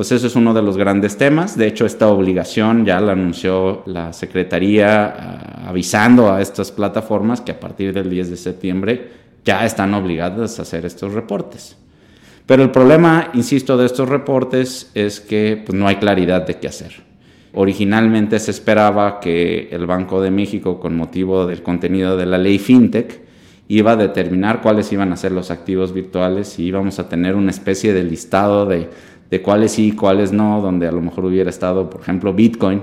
pues 0.00 0.12
eso 0.12 0.28
es 0.28 0.34
uno 0.34 0.54
de 0.54 0.62
los 0.62 0.78
grandes 0.78 1.18
temas. 1.18 1.58
De 1.58 1.66
hecho, 1.66 1.84
esta 1.84 2.08
obligación 2.08 2.86
ya 2.86 2.98
la 3.02 3.12
anunció 3.12 3.82
la 3.84 4.14
Secretaría 4.14 5.04
ah, 5.04 5.68
avisando 5.68 6.32
a 6.32 6.40
estas 6.40 6.72
plataformas 6.72 7.42
que 7.42 7.52
a 7.52 7.60
partir 7.60 7.92
del 7.92 8.08
10 8.08 8.30
de 8.30 8.36
septiembre 8.38 9.08
ya 9.44 9.66
están 9.66 9.92
obligadas 9.92 10.58
a 10.58 10.62
hacer 10.62 10.86
estos 10.86 11.12
reportes. 11.12 11.76
Pero 12.46 12.62
el 12.62 12.70
problema, 12.70 13.28
insisto, 13.34 13.76
de 13.76 13.84
estos 13.84 14.08
reportes 14.08 14.90
es 14.94 15.20
que 15.20 15.62
pues, 15.66 15.78
no 15.78 15.86
hay 15.86 15.96
claridad 15.96 16.46
de 16.46 16.54
qué 16.54 16.68
hacer. 16.68 16.92
Originalmente 17.52 18.38
se 18.38 18.52
esperaba 18.52 19.20
que 19.20 19.68
el 19.70 19.84
Banco 19.84 20.22
de 20.22 20.30
México, 20.30 20.80
con 20.80 20.96
motivo 20.96 21.44
del 21.44 21.62
contenido 21.62 22.16
de 22.16 22.24
la 22.24 22.38
ley 22.38 22.58
FinTech, 22.58 23.20
iba 23.68 23.92
a 23.92 23.96
determinar 23.96 24.62
cuáles 24.62 24.90
iban 24.92 25.12
a 25.12 25.16
ser 25.16 25.30
los 25.30 25.52
activos 25.52 25.92
virtuales 25.92 26.58
y 26.58 26.64
íbamos 26.64 26.98
a 26.98 27.08
tener 27.08 27.36
una 27.36 27.52
especie 27.52 27.92
de 27.92 28.02
listado 28.02 28.66
de 28.66 28.88
de 29.30 29.42
cuáles 29.42 29.72
sí 29.72 29.88
y 29.88 29.92
cuáles 29.92 30.32
no, 30.32 30.60
donde 30.60 30.88
a 30.88 30.92
lo 30.92 31.00
mejor 31.00 31.24
hubiera 31.24 31.50
estado, 31.50 31.88
por 31.88 32.00
ejemplo, 32.00 32.34
Bitcoin. 32.34 32.82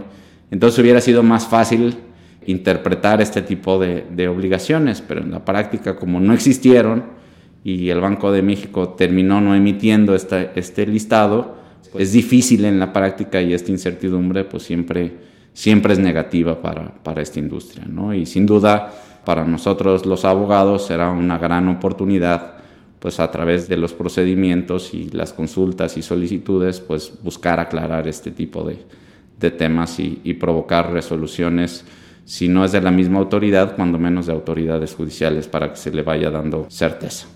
Entonces 0.50 0.80
hubiera 0.80 1.02
sido 1.02 1.24
más 1.24 1.48
fácil 1.48 1.98
interpretar 2.46 3.22
este 3.22 3.42
tipo 3.42 3.78
de, 3.78 4.28
obligaciones, 4.28 5.02
pero 5.02 5.22
en 5.22 5.32
la 5.32 5.44
práctica, 5.44 5.98
como 5.98 6.20
no 6.20 6.34
existieron 6.34 7.04
y 7.64 7.90
el 7.90 8.00
Banco 8.00 8.32
de 8.32 8.42
México 8.42 8.90
terminó 8.90 9.42
no 9.42 9.54
emitiendo 9.54 10.16
este 10.16 10.88
listado, 10.88 11.58
es 11.98 12.14
difícil 12.14 12.66
en 12.66 12.80
la 12.80 12.94
práctica 12.94 13.42
y 13.42 13.54
esta 13.54 13.72
incertidumbre 13.72 14.44
pues 14.44 14.64
siempre, 14.64 15.14
siempre 15.54 15.94
es 15.94 16.00
negativa 16.00 16.62
para, 16.62 16.94
para 17.04 17.22
esta 17.22 17.40
industria. 17.40 17.86
¿no? 17.88 18.14
Y 18.14 18.26
sin 18.26 18.46
duda, 18.46 18.94
para 19.26 19.46
nosotros 19.46 20.06
los 20.06 20.24
abogados 20.24 20.86
será 20.86 21.10
una 21.12 21.38
gran 21.38 21.68
oportunidad 21.68 22.57
pues 23.08 23.22
a 23.22 23.32
través 23.32 23.70
de 23.70 23.78
los 23.78 23.94
procedimientos 23.94 24.94
y 24.94 25.10
las 25.12 25.32
consultas 25.32 25.96
y 25.96 26.02
solicitudes, 26.02 26.82
pues 26.82 27.14
buscar 27.24 27.58
aclarar 27.58 28.06
este 28.06 28.32
tipo 28.32 28.70
de, 28.70 29.50
temas 29.52 29.98
y, 30.02 30.20
y, 30.26 30.34
provocar 30.34 30.92
resoluciones, 30.92 31.86
si 32.26 32.50
no 32.50 32.66
es 32.66 32.74
de 32.74 32.82
la 32.82 32.92
misma 32.92 33.20
autoridad, 33.20 33.78
cuando 33.78 33.98
menos 33.98 34.26
de 34.26 34.34
autoridades 34.34 34.94
judiciales, 34.94 35.48
para 35.48 35.70
que 35.70 35.78
se 35.78 35.90
le 35.90 36.04
vaya 36.04 36.30
dando 36.30 36.66
certeza. 36.70 37.28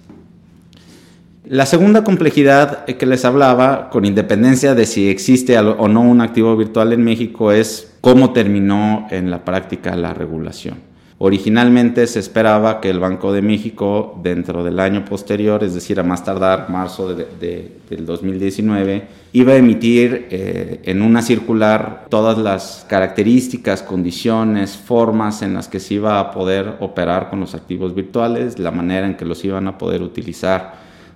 La 1.46 1.66
segunda 1.66 2.04
complejidad 2.04 2.84
que 2.84 3.06
les 3.06 3.24
hablaba, 3.24 3.90
con 3.92 4.04
independencia 4.04 4.76
de 4.76 4.86
si 4.86 5.08
existe 5.08 5.58
o 5.58 5.88
no 5.88 6.02
un 6.02 6.20
activo 6.20 6.58
virtual 6.58 6.92
en 6.92 7.02
México, 7.02 7.54
es 7.54 7.94
cómo 8.02 8.34
terminó 8.34 9.08
en 9.10 9.32
la 9.32 9.46
práctica 9.46 9.96
la 9.96 10.14
regulación. 10.14 10.91
Originalmente 11.24 12.08
se 12.08 12.18
esperaba 12.18 12.82
que 12.82 12.90
el 12.90 13.00
Banco 13.00 13.32
de 13.32 13.44
México 13.44 14.20
dentro 14.24 14.64
del 14.64 14.80
año 14.80 15.06
posterior, 15.06 15.64
es 15.64 15.76
decir, 15.76 16.00
a 16.00 16.04
más 16.04 16.26
tardar 16.26 16.72
marzo 16.72 17.14
de, 17.14 17.78
del 17.88 18.08
2019, 18.08 19.04
iba 19.34 19.54
a 19.54 19.58
emitir 19.58 20.30
eh, 20.32 20.80
en 20.84 21.04
una 21.04 21.22
circular 21.22 22.08
todas 22.10 22.40
las 22.40 22.88
características, 22.90 23.84
condiciones, 23.84 24.76
formas 24.76 25.44
en 25.44 25.54
las 25.54 25.68
que 25.68 25.80
se 25.80 25.94
iba 25.94 26.20
a 26.20 26.32
poder 26.32 26.78
operar 26.80 27.30
con 27.30 27.40
los 27.40 27.54
activos 27.54 27.94
virtuales, 27.94 28.58
la 28.58 28.72
manera 28.72 29.06
en 29.06 29.16
que 29.16 29.26
los 29.26 29.46
iban 29.46 29.68
a 29.68 29.78
poder 29.78 30.02
utilizar, 30.02 30.74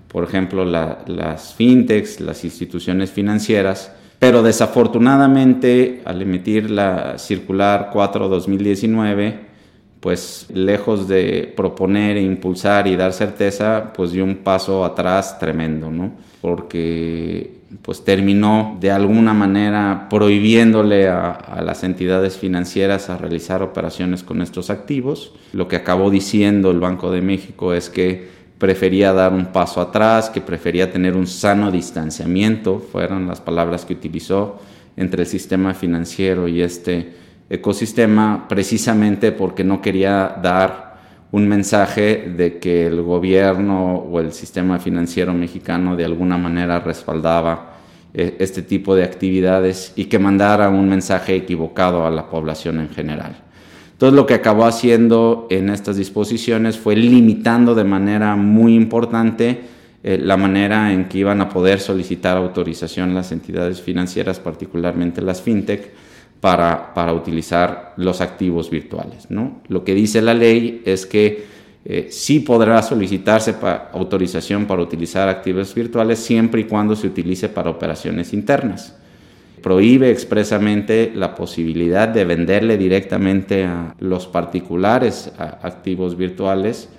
por 0.07 0.23
ejemplo, 0.23 0.65
las 0.65 1.55
fintechs, 1.55 2.19
las 2.19 2.43
instituciones 2.43 3.09
financieras. 3.09 3.91
Pero 4.19 4.43
desafortunadamente, 4.43 6.03
al 6.05 6.21
emitir 6.21 6.69
la 6.69 7.17
circular 7.17 7.89
4-2019, 7.91 9.54
pues 10.05 10.45
lejos 10.53 11.07
de 11.07 11.51
proponer 11.57 12.17
e 12.17 12.21
impulsar 12.21 12.85
y 12.85 12.95
dar 12.95 13.11
certeza, 13.11 13.91
pues 13.91 14.11
dio 14.11 14.23
un 14.23 14.35
paso 14.35 14.85
atrás 14.85 15.39
tremendo, 15.39 15.89
¿no? 15.89 16.11
Porque 16.41 17.61
pues 17.81 18.05
terminó 18.05 18.77
de 18.79 18.91
alguna 18.91 19.33
manera 19.33 20.05
prohibiéndole 20.07 21.07
a, 21.07 21.31
a, 21.31 21.63
las 21.63 21.83
entidades 21.83 22.37
financieras 22.37 23.09
a 23.09 23.17
realizar 23.17 23.63
operaciones 23.63 24.21
con 24.21 24.43
estos 24.43 24.69
activos. 24.69 25.33
Lo 25.53 25.67
que 25.67 25.77
acabó 25.77 26.11
diciendo 26.11 26.69
el 26.69 26.79
Banco 26.79 27.09
de 27.09 27.23
México 27.23 27.73
es 27.73 27.89
que 27.89 28.29
prefería 28.59 29.11
dar 29.11 29.33
un 29.33 29.47
paso 29.47 29.81
atrás, 29.81 30.29
que 30.29 30.39
prefería 30.39 30.91
tener 30.91 31.15
un 31.15 31.25
sano 31.25 31.71
distanciamiento, 31.71 32.77
fueron 32.77 33.25
las 33.25 33.41
palabras 33.41 33.85
que 33.85 33.93
utilizó 33.93 34.59
entre 34.97 35.23
el 35.23 35.27
sistema 35.27 35.73
financiero 35.73 36.47
y 36.47 36.61
este 36.61 37.24
ecosistema 37.49 38.47
precisamente 38.47 39.31
porque 39.31 39.63
no 39.63 39.81
quería 39.81 40.35
dar 40.41 40.95
un 41.31 41.47
mensaje 41.47 42.33
de 42.35 42.59
que 42.59 42.87
el 42.87 43.01
gobierno 43.01 43.95
o 43.95 44.19
el 44.19 44.31
sistema 44.31 44.79
financiero 44.79 45.33
mexicano 45.33 45.95
de 45.95 46.05
alguna 46.05 46.37
manera 46.37 46.79
respaldaba 46.79 47.73
eh, 48.13 48.37
este 48.39 48.61
tipo 48.61 48.95
de 48.95 49.03
actividades 49.03 49.91
y 49.95 50.05
que 50.05 50.19
mandara 50.19 50.69
un 50.69 50.87
mensaje 50.87 51.35
equivocado 51.35 52.05
a 52.05 52.09
la 52.09 52.29
población 52.29 52.79
en 52.79 52.89
general. 52.89 53.35
Entonces 53.91 54.15
lo 54.15 54.25
que 54.25 54.33
acabó 54.33 54.65
haciendo 54.65 55.47
en 55.49 55.69
estas 55.69 55.97
disposiciones 55.97 56.77
fue 56.77 56.95
limitando 56.95 57.75
de 57.75 57.83
manera 57.83 58.35
muy 58.35 58.75
importante 58.75 59.61
eh, 60.03 60.17
la 60.21 60.37
manera 60.37 60.93
en 60.93 61.09
que 61.09 61.17
iban 61.17 61.41
a 61.41 61.49
poder 61.49 61.79
solicitar 61.79 62.37
autorización 62.37 63.13
las 63.15 63.31
entidades 63.31 63.81
financieras, 63.81 64.39
particularmente 64.39 65.21
las 65.21 65.41
fintech, 65.41 65.91
para, 66.45 67.11
utilizar 67.11 67.93
los 67.97 68.21
activos 68.21 68.69
virtuales. 68.69 69.31
¿no? 69.31 69.61
Lo 69.67 69.83
que 69.83 69.95
dice 69.95 70.21
la 70.21 70.35
ley 70.35 70.83
es 70.85 71.07
que 71.07 71.43
eh, 71.83 72.09
sí 72.11 72.39
podrá 72.39 72.83
solicitarse 72.83 73.55
autorización 73.91 74.67
para 74.67 74.83
utilizar 74.83 75.27
activos 75.27 75.73
virtuales 75.73 76.19
siempre 76.19 76.61
y 76.61 76.65
cuando 76.65 76.95
se 76.95 77.07
utilice 77.07 77.49
para 77.49 77.71
operaciones 77.71 78.31
internas. 78.31 78.95
Prohíbe 79.63 80.11
expresamente 80.11 81.11
la 81.15 81.33
posibilidad 81.33 82.07
de 82.07 82.25
venderle 82.25 82.77
directamente 82.77 83.63
a 83.63 83.95
los 83.97 84.27
particulares 84.27 85.31
activos 85.39 86.15
virtuales 86.15 86.89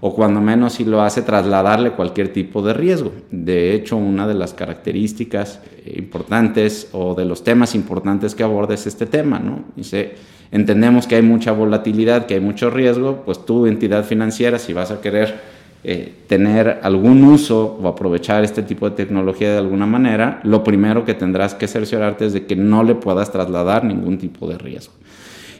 o 0.00 0.14
cuando 0.14 0.40
menos 0.40 0.74
si 0.74 0.84
lo 0.84 1.02
hace 1.02 1.22
trasladarle 1.22 1.92
cualquier 1.92 2.32
tipo 2.32 2.62
de 2.62 2.74
riesgo. 2.74 3.12
De 3.30 3.74
hecho, 3.74 3.96
una 3.96 4.26
de 4.26 4.34
las 4.34 4.52
características 4.52 5.60
importantes 5.86 6.88
o 6.92 7.14
de 7.14 7.24
los 7.24 7.44
temas 7.44 7.74
importantes 7.74 8.34
que 8.34 8.42
aborda 8.42 8.74
es 8.74 8.86
este 8.86 9.06
tema, 9.06 9.38
¿no? 9.38 9.64
Dice, 9.74 10.14
entendemos 10.50 11.06
que 11.06 11.16
hay 11.16 11.22
mucha 11.22 11.52
volatilidad, 11.52 12.26
que 12.26 12.34
hay 12.34 12.40
mucho 12.40 12.70
riesgo, 12.70 13.22
pues 13.24 13.44
tu 13.44 13.66
entidad 13.66 14.04
financiera, 14.04 14.58
si 14.58 14.72
vas 14.72 14.90
a 14.90 15.00
querer 15.00 15.56
eh, 15.84 16.12
tener 16.26 16.80
algún 16.82 17.22
uso 17.24 17.78
o 17.80 17.88
aprovechar 17.88 18.44
este 18.44 18.62
tipo 18.62 18.90
de 18.90 18.96
tecnología 18.96 19.52
de 19.52 19.58
alguna 19.58 19.86
manera, 19.86 20.40
lo 20.42 20.64
primero 20.64 21.04
que 21.04 21.14
tendrás 21.14 21.54
que 21.54 21.68
cerciorarte 21.68 22.26
es 22.26 22.32
de 22.32 22.44
que 22.44 22.56
no 22.56 22.82
le 22.82 22.96
puedas 22.96 23.30
trasladar 23.30 23.84
ningún 23.84 24.18
tipo 24.18 24.48
de 24.48 24.58
riesgo 24.58 24.92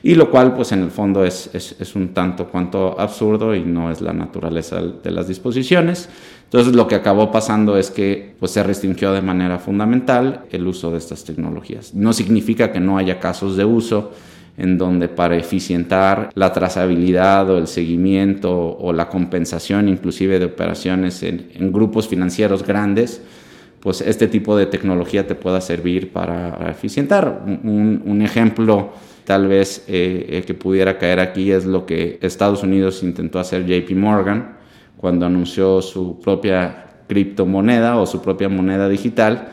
y 0.07 0.15
lo 0.15 0.31
cual 0.31 0.55
pues 0.55 0.71
en 0.71 0.85
el 0.85 0.93
fondo 0.93 1.25
es, 1.25 1.51
es, 1.53 1.97
un 1.97 2.15
tanto 2.15 2.47
cuanto 2.47 2.95
absurdo 2.97 3.57
y 3.57 3.65
no 3.65 3.91
es 3.91 4.01
la 4.01 4.13
naturaleza 4.13 4.81
de 4.81 5.11
las 5.11 5.27
disposiciones. 5.27 6.09
Entonces 6.45 6.77
lo 6.77 6.87
que 6.87 6.95
acabó 6.95 7.33
pasando 7.33 7.77
es 7.77 7.91
que 7.91 8.37
pues 8.39 8.53
se 8.53 8.63
restringió 8.63 9.13
de 9.13 9.21
manera 9.21 9.59
fundamental 9.59 10.45
el 10.53 10.65
uso 10.69 10.93
de 10.93 10.99
estas 10.99 11.25
tecnologías. 11.25 11.93
No 11.93 12.13
significa 12.13 12.71
que 12.71 12.79
no 12.79 12.99
haya 12.99 13.19
casos 13.19 13.57
de 13.57 13.65
uso 13.65 14.13
en 14.57 14.79
donde 14.79 15.09
para 15.09 15.37
eficientar 15.37 16.31
la 16.37 16.53
trazabilidad 16.53 17.51
o 17.51 17.59
el 17.59 17.67
seguimiento 17.67 18.79
o 18.79 18.93
la 18.93 19.09
compensación 19.09 19.89
inclusive 19.89 20.39
de 20.39 20.45
operaciones 20.45 21.25
en, 21.25 21.73
grupos 21.73 22.07
financieros 22.07 22.65
grandes, 22.65 23.23
pues 23.81 24.03
este 24.03 24.29
tipo 24.29 24.57
de 24.57 24.67
tecnología 24.67 25.27
te 25.27 25.35
pueda 25.35 25.61
servir 25.61 26.13
para, 26.13 26.71
eficientar. 26.71 27.43
Un, 27.45 28.05
un 28.07 28.23
ejemplo 28.23 28.93
tal 29.27 29.49
vez 29.49 29.85
eh, 29.89 30.43
que 30.47 30.55
pudiera 30.55 30.97
caer 30.97 31.21
aquí 31.21 31.51
es 31.51 31.67
lo 31.67 31.85
que 31.85 32.19
Estados 32.23 32.63
Unidos 32.63 33.03
intentó 33.03 33.39
hacer 33.39 33.67
JP 33.67 33.91
Morgan 33.97 34.57
cuando 34.97 35.27
anunció 35.27 35.83
su 35.83 36.19
propia 36.21 36.87
criptomoneda 37.07 37.99
o 37.99 38.07
su 38.07 38.23
propia 38.23 38.49
moneda 38.49 38.89
digital, 38.89 39.49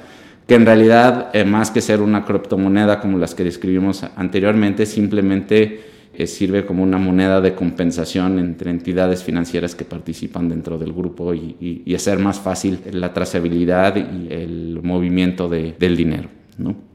que 0.48 0.56
en 0.56 0.66
realidad, 0.66 1.30
eh, 1.34 1.44
más 1.44 1.72
que 1.72 1.82
ser 1.82 2.02
una 2.02 2.24
criptomoneda 2.24 3.00
como 3.00 3.18
las 3.18 3.36
que 3.36 3.44
describimos 3.44 4.04
anteriormente, 4.16 4.86
simplemente 4.86 5.82
eh, 6.14 6.28
sirve 6.28 6.66
como 6.66 6.84
una 6.84 6.98
moneda 6.98 7.42
de 7.42 7.56
compensación 7.56 8.38
entre 8.40 8.70
entidades 8.70 9.24
financieras 9.24 9.74
que 9.74 9.86
participan 9.86 10.50
dentro 10.50 10.78
del 10.78 10.94
grupo 10.94 11.34
y, 11.34 11.84
hacer 11.96 12.20
más 12.20 12.40
fácil 12.40 12.80
la 12.92 13.14
trazabilidad 13.14 13.96
y 13.96 14.32
el 14.32 14.80
movimiento 14.84 15.50
de, 15.50 15.76
del 15.80 15.96
dinero. 15.96 16.30
¿no? 16.58 16.93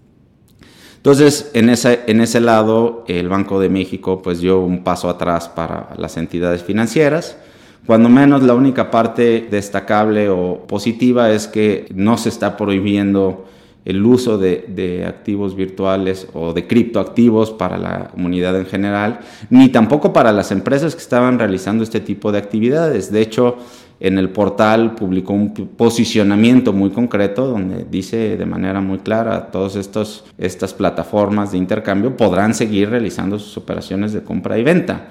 Entonces, 1.10 1.50
en 1.54 1.70
ese, 1.70 2.00
en 2.06 2.20
ese 2.20 2.38
lado, 2.38 3.02
el 3.08 3.30
Banco 3.30 3.58
de 3.58 3.70
México 3.70 4.20
pues 4.20 4.40
dio 4.40 4.60
un 4.60 4.84
paso 4.84 5.08
atrás 5.08 5.48
para 5.48 5.88
las 5.96 6.18
entidades 6.18 6.62
financieras. 6.62 7.38
Cuando 7.86 8.10
menos 8.10 8.42
la 8.42 8.52
única 8.52 8.90
parte 8.90 9.48
destacable 9.50 10.28
o 10.28 10.66
positiva 10.66 11.30
es 11.30 11.46
que 11.46 11.86
no 11.94 12.18
se 12.18 12.28
está 12.28 12.58
prohibiendo 12.58 13.46
el 13.86 14.04
uso 14.04 14.36
de, 14.36 14.66
de, 14.68 15.06
activos 15.06 15.56
virtuales 15.56 16.28
o 16.34 16.52
de 16.52 16.66
criptoactivos 16.66 17.52
para 17.52 17.78
la 17.78 18.08
comunidad 18.08 18.54
en 18.58 18.66
general, 18.66 19.20
ni 19.48 19.70
tampoco 19.70 20.12
para 20.12 20.30
las 20.30 20.52
empresas 20.52 20.94
que 20.94 21.00
estaban 21.00 21.38
realizando 21.38 21.84
este 21.84 22.00
tipo 22.00 22.32
de 22.32 22.36
actividades. 22.36 23.10
De 23.10 23.22
hecho, 23.22 23.56
en 24.00 24.16
el 24.16 24.30
portal 24.30 24.94
publicó 24.94 25.32
un 25.32 25.52
posicionamiento 25.52 26.72
muy 26.72 26.90
concreto 26.90 27.46
donde 27.46 27.84
dice 27.90 28.36
de 28.36 28.46
manera 28.46 28.80
muy 28.80 28.98
clara 28.98 29.50
todas 29.50 29.74
estas 29.76 30.74
plataformas 30.74 31.52
de 31.52 31.58
intercambio 31.58 32.16
podrán 32.16 32.54
seguir 32.54 32.90
realizando 32.90 33.38
sus 33.38 33.56
operaciones 33.56 34.12
de 34.12 34.22
compra 34.22 34.58
y 34.58 34.62
venta. 34.62 35.08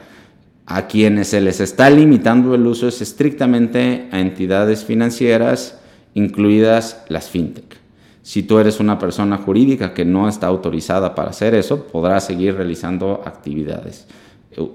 A 0.66 0.88
quienes 0.88 1.30
se 1.30 1.42
les 1.42 1.60
está 1.60 1.90
limitando 1.90 2.56
el 2.56 2.66
uso 2.66 2.88
es 2.88 3.02
estrictamente 3.02 4.08
a 4.12 4.20
entidades 4.20 4.84
financieras, 4.84 5.80
incluidas 6.14 7.04
las 7.08 7.30
fintech. 7.30 7.78
Si 8.22 8.44
tú 8.44 8.60
eres 8.60 8.82
una 8.82 9.00
persona 9.00 9.38
jurídica 9.38 9.94
que 9.94 10.04
no 10.04 10.28
está 10.28 10.48
autorizada 10.48 11.16
para 11.16 11.30
hacer 11.30 11.56
eso, 11.56 11.88
podrás 11.88 12.26
seguir 12.26 12.56
realizando 12.56 13.22
actividades. 13.26 14.08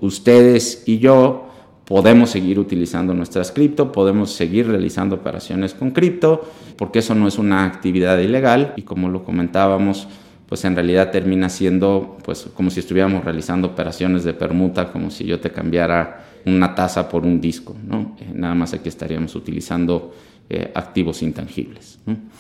Ustedes 0.01 0.85
y 0.87 0.99
yo 0.99 1.52
podemos 1.85 2.31
seguir 2.31 2.59
utilizando 2.59 3.15
nuestras 3.15 3.51
cripto, 3.51 3.93
podemos 3.93 4.33
seguir 4.33 4.69
realizando 4.69 5.17
operaciones 5.17 5.75
con 5.75 5.91
cripto, 5.91 6.43
porque 6.77 7.01
eso 7.01 7.15
no 7.15 7.29
es 7.29 7.39
una 7.39 7.65
actividad 7.65 8.19
ilegal 8.19 8.75
y 8.77 8.83
como 8.83 9.09
lo 9.09 9.25
comentábamos, 9.25 10.09
pues 10.49 10.65
en 10.65 10.75
realidad 10.75 11.11
termina 11.11 11.49
siendo 11.49 12.19
pues 12.25 12.49
como 12.55 12.71
si 12.71 12.81
estuviéramos 12.81 13.25
realizando 13.25 13.69
operaciones 13.69 14.25
de 14.25 14.35
permuta, 14.35 14.93
como 14.93 15.11
si 15.11 15.25
yo 15.25 15.41
te 15.41 15.51
cambiara 15.51 16.27
una 16.45 16.75
tasa 16.75 17.09
por 17.09 17.25
un 17.25 17.41
disco, 17.41 17.77
¿no? 17.87 18.17
Eh, 18.21 18.33
nada 18.35 18.55
más 18.55 18.75
aquí 18.75 18.89
estaríamos 18.89 19.35
utilizando 19.35 20.13
eh, 20.51 20.71
activos 20.75 21.23
intangibles. 21.23 21.99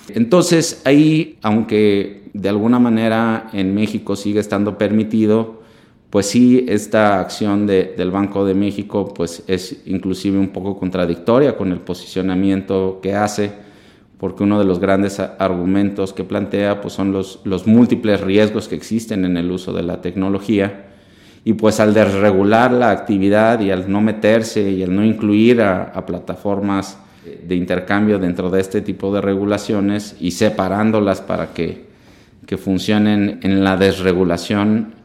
Entonces 0.08 0.82
ahí, 0.84 1.38
aunque 1.40 2.28
de 2.34 2.48
alguna 2.48 2.78
manera 2.78 3.48
en 3.52 3.74
México 3.74 4.16
sigue 4.16 4.40
estando 4.40 4.76
permitido, 4.76 5.61
pues 6.12 6.26
sí, 6.26 6.66
esta 6.68 7.20
acción 7.20 7.66
del 7.66 8.10
Banco 8.10 8.44
de 8.44 8.52
México 8.52 9.14
pues 9.14 9.44
es 9.46 9.80
inclusive 9.86 10.38
un 10.38 10.50
poco 10.50 10.78
contradictoria 10.78 11.56
con 11.56 11.72
el 11.72 11.80
posicionamiento 11.80 13.00
que 13.02 13.14
hace, 13.14 13.50
porque 14.18 14.42
uno 14.42 14.58
de 14.58 14.66
los 14.66 14.78
grandes 14.78 15.18
argumentos 15.20 16.12
que 16.12 16.22
plantea 16.22 16.82
pues 16.82 16.92
son 16.92 17.12
los, 17.12 17.40
los 17.44 17.66
múltiples 17.66 18.20
riesgos 18.20 18.68
que 18.68 18.74
existen 18.74 19.24
en 19.24 19.38
el 19.38 19.50
uso 19.50 19.72
de 19.72 19.84
la 19.84 20.02
tecnología. 20.02 20.84
Y 21.46 21.54
pues 21.54 21.80
al 21.80 21.94
desregular 21.94 22.72
la 22.72 22.90
actividad 22.90 23.60
y 23.60 23.70
al 23.70 23.90
no 23.90 24.02
meterse 24.02 24.70
y 24.70 24.82
al 24.82 24.94
no 24.94 25.02
incluir 25.02 25.62
a, 25.62 25.84
a 25.84 26.04
plataformas 26.04 26.98
de 27.24 27.54
intercambio 27.54 28.18
dentro 28.18 28.50
de 28.50 28.60
este 28.60 28.82
tipo 28.82 29.14
de 29.14 29.22
regulaciones 29.22 30.14
y 30.20 30.32
separándolas 30.32 31.22
para 31.22 31.54
que, 31.54 31.86
que 32.46 32.58
funcionen 32.58 33.40
en 33.42 33.64
la 33.64 33.78
desregulación, 33.78 35.00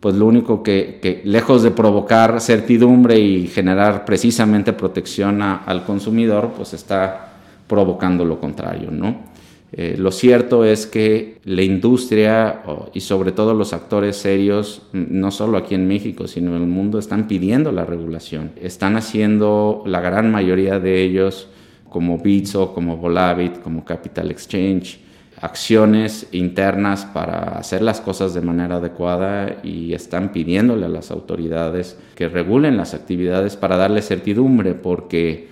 pues 0.00 0.14
lo 0.14 0.26
único 0.26 0.62
que, 0.62 1.20
lejos 1.24 1.62
de 1.62 1.70
provocar 1.70 2.40
certidumbre 2.40 3.18
y 3.18 3.46
generar 3.46 4.06
precisamente 4.06 4.72
protección 4.72 5.42
al 5.42 5.84
consumidor, 5.84 6.52
pues 6.56 6.72
está 6.72 7.34
provocando 7.66 8.24
lo 8.24 8.40
contrario, 8.40 8.90
¿no? 8.90 9.30
Eh, 9.72 9.94
lo 9.96 10.10
cierto 10.10 10.64
es 10.64 10.86
que 10.86 11.38
la 11.44 11.62
industria 11.62 12.62
y 12.92 13.00
sobre 13.00 13.30
todo 13.30 13.54
los 13.54 13.72
actores 13.72 14.16
serios, 14.16 14.82
no 14.92 15.30
solo 15.30 15.58
aquí 15.58 15.76
en 15.76 15.86
México, 15.86 16.26
sino 16.26 16.56
en 16.56 16.62
el 16.62 16.68
mundo, 16.68 16.98
están 16.98 17.28
pidiendo 17.28 17.70
la 17.70 17.84
regulación. 17.84 18.50
Están 18.60 18.96
haciendo 18.96 19.84
la 19.86 20.00
gran 20.00 20.32
mayoría 20.32 20.80
de 20.80 21.02
ellos, 21.02 21.48
como 21.88 22.18
Bitso, 22.18 22.72
como 22.74 22.96
Volavit, 22.96 23.60
como 23.60 23.84
Capital 23.84 24.30
Exchange, 24.30 24.98
acciones 25.40 26.26
internas 26.32 27.06
para 27.06 27.58
hacer 27.58 27.80
las 27.80 28.00
cosas 28.00 28.34
de 28.34 28.42
manera 28.42 28.76
adecuada 28.76 29.56
y 29.62 29.94
están 29.94 30.32
pidiéndole 30.32 30.84
a 30.84 30.90
las 30.90 31.10
autoridades 31.10 31.98
que 32.14 32.28
regulen 32.28 32.76
las 32.76 32.92
actividades 32.92 33.56
para 33.56 33.78
darle 33.78 34.02
certidumbre, 34.02 34.74
porque 34.74 35.48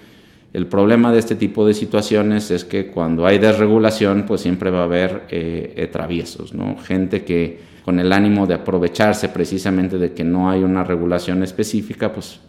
el 0.53 0.67
problema 0.67 1.11
de 1.13 1.19
este 1.19 1.37
tipo 1.37 1.67
de 1.67 1.73
situaciones 1.73 2.51
es 2.51 2.65
que 2.65 2.89
cuando 2.89 3.27
hay 3.27 3.39
desregulación, 3.39 4.25
pues 4.27 4.43
siempre 4.43 4.71
va 4.71 4.81
a 4.81 4.85
haber 4.85 5.23
eh, 5.31 5.73
eh, 5.77 5.87
traviesos, 5.87 6.53
¿no? 6.53 6.77
Gente 6.79 7.25
que 7.25 7.61
con 7.85 7.99
el 7.99 8.13
ánimo 8.13 8.47
de 8.47 8.55
aprovecharse 8.55 9.31
precisamente 9.31 9.97
de 9.97 10.13
que 10.13 10.25
no 10.25 10.51
hay 10.51 10.63
una 10.63 10.85
regulación 10.85 11.43
específica, 11.43 12.13
pues 12.13 12.41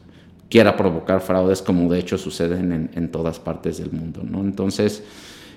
quiera 0.50 0.76
provocar 0.76 1.22
fraudes 1.22 1.62
como 1.62 1.90
de 1.90 2.00
hecho 2.00 2.18
suceden 2.18 2.74
en, 2.74 2.90
en 2.96 3.10
todas 3.10 3.40
partes 3.40 3.78
del 3.78 3.92
mundo, 3.92 4.22
¿no? 4.24 4.42
Entonces, 4.42 5.04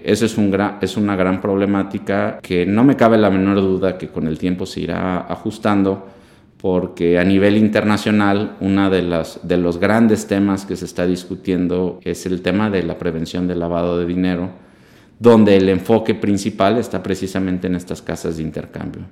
eso 0.05 0.26
es, 0.26 0.38
un 0.38 0.57
es 0.80 0.96
una 0.96 1.16
gran 1.16 1.40
problemática 1.40 2.38
que 2.42 2.66
no 2.66 2.84
me 2.84 2.96
cabe 2.96 3.18
la 3.18 3.30
menor 3.30 3.61
duda 3.61 3.98
que 3.98 4.09
con 4.09 4.26
el 4.26 4.38
tiempo 4.38 4.66
se 4.66 4.80
irá 4.80 5.20
ajustando 5.20 6.09
porque 6.62 7.18
a 7.18 7.24
nivel 7.24 7.57
internacional 7.57 8.57
uno 8.61 8.88
de 8.88 9.03
los 9.57 9.78
grandes 9.78 10.28
temas 10.28 10.64
que 10.64 10.76
se 10.76 10.84
está 10.84 11.07
discutiendo 11.07 11.98
es 12.05 12.24
el 12.24 12.40
tema 12.40 12.70
de 12.70 12.84
la 12.84 12.98
prevención 12.98 13.48
del 13.48 13.59
lavado 13.59 13.98
de 13.98 14.07
dinero, 14.07 14.48
donde 15.18 15.57
el 15.57 15.68
enfoque 15.68 16.14
principal 16.14 16.78
está 16.78 17.03
precisamente 17.03 17.66
en 17.66 17.74
estas 17.74 18.00
casas 18.00 18.36
de 18.36 18.44
intercambio. 18.44 19.03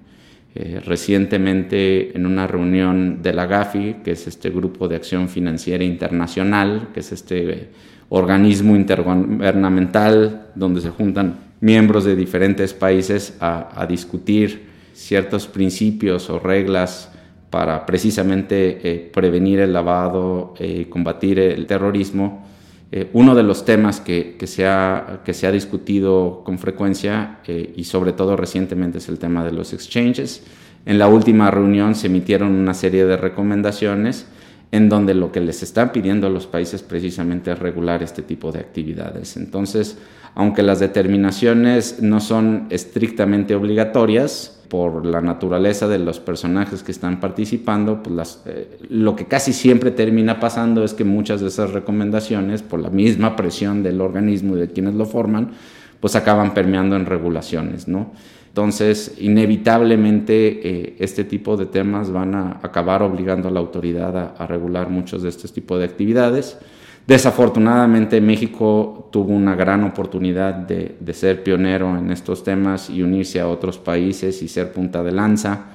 Eh, 0.55 0.81
recientemente 0.85 2.17
en 2.17 2.27
una 2.27 2.47
reunión 2.47 3.21
de 3.21 3.33
la 3.33 3.47
GAFI, 3.47 3.97
que 4.05 4.13
es 4.13 4.29
este 4.29 4.51
Grupo 4.51 4.87
de 4.87 4.97
Acción 4.97 5.29
Financiera 5.29 5.83
Internacional, 5.83 6.89
que 6.95 7.01
es 7.01 7.11
este 7.11 7.71
organismo 8.11 8.77
intergubernamental 8.77 10.49
donde 10.55 10.81
se 10.81 10.91
juntan 10.91 11.39
miembros 11.61 12.05
de 12.05 12.17
diferentes 12.17 12.75
países 12.75 13.37
a, 13.41 13.87
discutir 13.89 14.69
ciertos 14.93 15.47
principios 15.47 16.29
o 16.29 16.39
reglas 16.39 17.11
para 17.49 17.87
precisamente 17.87 18.81
eh, 18.83 19.11
prevenir 19.13 19.61
el 19.61 19.73
lavado 19.73 20.55
y 20.59 20.65
eh, 20.65 20.87
combatir 20.89 21.39
el 21.39 21.67
terrorismo. 21.67 22.47
Eh, 22.93 23.09
uno 23.13 23.35
de 23.35 23.45
los 23.45 23.65
temas 23.65 24.01
que, 24.01 24.37
que, 24.37 24.47
se 24.47 24.67
ha, 24.67 25.21
que 25.25 25.33
se 25.33 25.47
ha 25.47 25.53
discutido 25.53 26.43
con 26.45 26.59
frecuencia 26.59 27.39
y 27.47 27.85
sobre 27.85 28.13
todo 28.13 28.37
recientemente 28.37 28.99
es 28.99 29.09
el 29.09 29.19
tema 29.19 29.45
de 29.45 29.53
los 29.53 29.73
exchanges. 29.73 30.43
En 30.87 30.99
la 30.99 31.07
última 31.07 31.51
reunión 31.51 31.95
se 31.95 32.09
emitieron 32.09 32.53
una 32.53 32.75
serie 32.75 33.05
de 33.05 33.17
recomendaciones 33.17 34.27
en 34.73 34.89
donde 34.89 35.15
lo 35.15 35.33
que 35.33 35.41
les 35.41 35.63
están 35.63 35.93
pidiendo 35.93 36.27
a 36.27 36.31
los 36.31 36.47
países 36.47 36.83
precisamente 36.83 37.53
es 37.53 37.59
regular 37.59 38.03
este 38.03 38.23
tipo 38.23 38.53
de 38.53 38.61
actividades. 38.61 39.37
Entonces, 39.37 39.99
aunque 40.35 40.63
las 40.63 40.79
determinaciones 40.79 42.01
no 42.01 42.21
son 42.21 42.67
estrictamente 42.71 43.55
obligatorias, 43.55 44.61
por 44.71 45.05
la 45.05 45.21
naturaleza 45.21 45.89
de 45.89 45.99
los 45.99 46.21
personajes 46.21 46.85
que 46.85 46.93
están 46.93 47.19
participando, 47.19 48.05
pues 48.05 48.41
eh, 48.47 48.79
lo 48.89 49.17
que 49.17 49.27
casi 49.27 49.53
siempre 49.53 49.91
termina 49.91 50.39
pasando 50.39 50.85
es 50.85 50.95
que 50.95 51.03
muchas 51.03 51.41
de 51.41 51.49
esas 51.49 51.73
recomendaciones, 51.73 52.63
por 52.63 52.79
la 52.79 52.89
misma 52.89 53.35
presión 53.35 53.83
del 53.83 54.01
organismo 54.01 54.57
y 54.57 54.61
de 54.61 54.69
quienes 54.69 54.95
lo 54.95 55.07
forman, 55.07 55.51
pues 55.99 56.15
acaban 56.15 56.55
permeando 56.55 56.95
en 56.95 57.05
regulaciones, 57.05 57.89
¿no? 57.89 58.13
Entonces, 58.51 59.15
inevitablemente 59.21 60.61
eh, 60.69 60.97
este 60.99 61.23
tipo 61.23 61.57
de 61.57 61.67
temas 61.67 62.11
van 62.11 62.35
a 62.35 62.59
acabar 62.65 63.01
obligando 63.01 63.47
a 63.47 63.51
la 63.53 63.61
autoridad 63.61 64.35
a, 64.37 64.47
regular 64.49 64.91
muchos 64.91 65.23
de 65.23 65.29
estos 65.29 65.53
tipos 65.53 65.79
de 65.79 65.85
actividades. 65.85 66.59
Desafortunadamente 67.07 68.21
México 68.21 69.09
tuvo 69.13 69.33
una 69.35 69.55
gran 69.55 69.85
oportunidad 69.85 70.55
de, 70.55 70.97
ser 71.15 71.45
pionero 71.45 71.97
en 71.97 72.11
estos 72.11 72.43
temas 72.43 72.91
y 72.91 73.05
unirse 73.05 73.39
a 73.39 73.47
otros 73.47 73.79
países 73.79 74.43
y 74.43 74.49
ser 74.49 74.73
punta 74.73 75.05
de 75.05 75.13
lanza, 75.13 75.67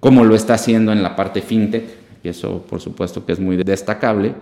como 0.00 0.24
lo 0.24 0.34
está 0.34 0.54
haciendo 0.54 0.92
en 0.92 1.02
la 1.02 1.14
parte 1.14 1.42
fintech, 1.42 1.84
y 2.22 2.28
eso 2.28 2.64
por 2.68 2.80
supuesto 2.80 3.26
que 3.26 3.32
es 3.32 3.40
muy 3.40 3.58
destacable. 3.58 4.34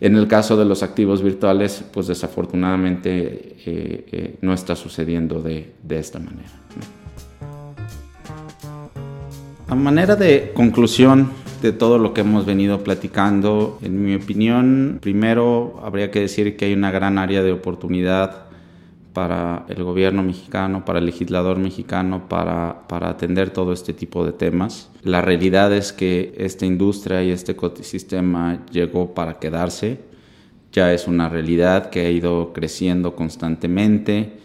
En 0.00 0.16
el 0.16 0.26
caso 0.26 0.56
de 0.56 0.64
los 0.64 0.82
activos 0.82 1.22
virtuales, 1.22 1.84
pues 1.92 2.06
desafortunadamente 2.06 3.56
eh, 3.66 4.06
eh, 4.10 4.36
no 4.40 4.54
está 4.54 4.74
sucediendo 4.74 5.42
de, 5.42 5.74
de 5.82 5.98
esta 5.98 6.18
manera. 6.18 6.59
A 9.70 9.76
manera 9.76 10.16
de 10.16 10.50
conclusión 10.52 11.30
de 11.62 11.70
todo 11.70 11.98
lo 11.98 12.12
que 12.12 12.22
hemos 12.22 12.44
venido 12.44 12.82
platicando, 12.82 13.78
en 13.82 14.04
mi 14.04 14.16
opinión, 14.16 14.98
primero 15.00 15.80
habría 15.84 16.10
que 16.10 16.18
decir 16.18 16.56
que 16.56 16.64
hay 16.64 16.72
una 16.72 16.90
gran 16.90 17.18
área 17.18 17.40
de 17.44 17.52
oportunidad 17.52 18.46
para 19.12 19.66
el 19.68 19.84
gobierno 19.84 20.24
mexicano, 20.24 20.84
para 20.84 20.98
el 20.98 21.06
legislador 21.06 21.58
mexicano, 21.60 22.28
para, 22.28 22.88
para, 22.88 23.10
atender 23.10 23.50
todo 23.50 23.72
este 23.72 23.92
tipo 23.92 24.26
de 24.26 24.32
temas. 24.32 24.90
La 25.04 25.20
realidad 25.20 25.72
es 25.72 25.92
que 25.92 26.34
esta 26.36 26.66
industria 26.66 27.22
y 27.22 27.30
este 27.30 27.52
ecosistema 27.52 28.66
llegó 28.72 29.14
para 29.14 29.38
quedarse, 29.38 30.00
ya 30.72 30.92
es 30.92 31.06
una 31.06 31.28
realidad 31.28 31.90
que 31.90 32.06
ha 32.06 32.10
ido 32.10 32.52
creciendo 32.52 33.14
constantemente 33.14 34.39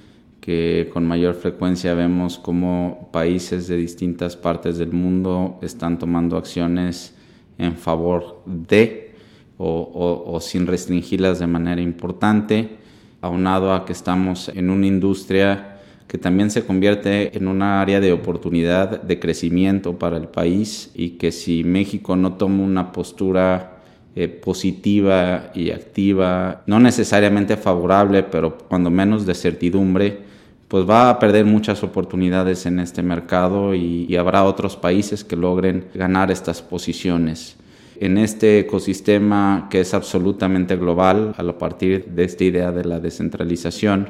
que 0.46 0.92
con 0.94 1.08
mayor 1.08 1.34
frecuencia 1.34 1.96
vemos 1.96 2.38
cómo 2.38 3.10
países 3.12 3.68
de 3.68 3.78
distintas 3.78 4.38
partes 4.38 4.78
del 4.78 4.92
mundo 4.92 5.58
están 5.64 5.98
tomando 5.98 6.38
acciones 6.38 7.16
en 7.58 7.76
favor 7.76 8.44
de 8.46 9.16
o, 9.58 10.38
sin 10.40 10.68
restringirlas 10.68 11.40
de 11.40 11.48
manera 11.48 11.82
importante, 11.82 12.78
aunado 13.22 13.74
a 13.74 13.86
que 13.86 13.94
estamos 13.94 14.50
en 14.50 14.70
una 14.70 14.86
industria 14.86 15.80
que 16.08 16.20
también 16.20 16.52
se 16.52 16.64
convierte 16.64 17.36
en 17.36 17.48
una 17.48 17.82
área 17.82 18.00
de 18.00 18.14
oportunidad 18.14 19.02
de 19.02 19.20
crecimiento 19.20 19.98
para 19.98 20.18
el 20.18 20.28
país 20.28 20.92
y 20.94 21.12
que 21.12 21.32
si 21.32 21.64
México 21.64 22.16
no 22.16 22.34
toma 22.34 22.64
una 22.64 22.92
postura 22.92 23.82
eh, 24.16 24.28
positiva 24.28 25.50
y 25.56 25.72
activa, 25.72 26.62
no 26.68 26.80
necesariamente 26.80 27.58
favorable, 27.58 28.22
pero 28.22 28.60
cuando 28.60 28.92
menos 28.92 29.26
de 29.26 29.34
certidumbre, 29.34 30.25
pues 30.68 30.90
va 30.90 31.10
a 31.10 31.20
perder 31.20 31.46
muchas 31.46 31.84
oportunidades 31.84 32.66
en 32.66 32.80
este 32.80 33.04
mercado 33.04 33.76
y, 33.76 34.16
habrá 34.16 34.44
otros 34.44 34.76
países 34.76 35.24
que 35.24 35.36
logren 35.36 35.86
ganar 35.94 36.32
estas 36.32 36.62
posiciones. 36.62 37.58
En 37.98 38.18
este 38.18 38.60
ecosistema 38.60 39.68
que 39.70 39.82
es 39.82 39.94
absolutamente 39.94 40.76
global, 40.76 41.36
a 41.38 41.58
partir 41.58 42.06
de 42.08 42.24
esta 42.24 42.44
idea 42.44 42.72
de 42.72 42.84
la 42.84 43.00
descentralización, 43.00 44.10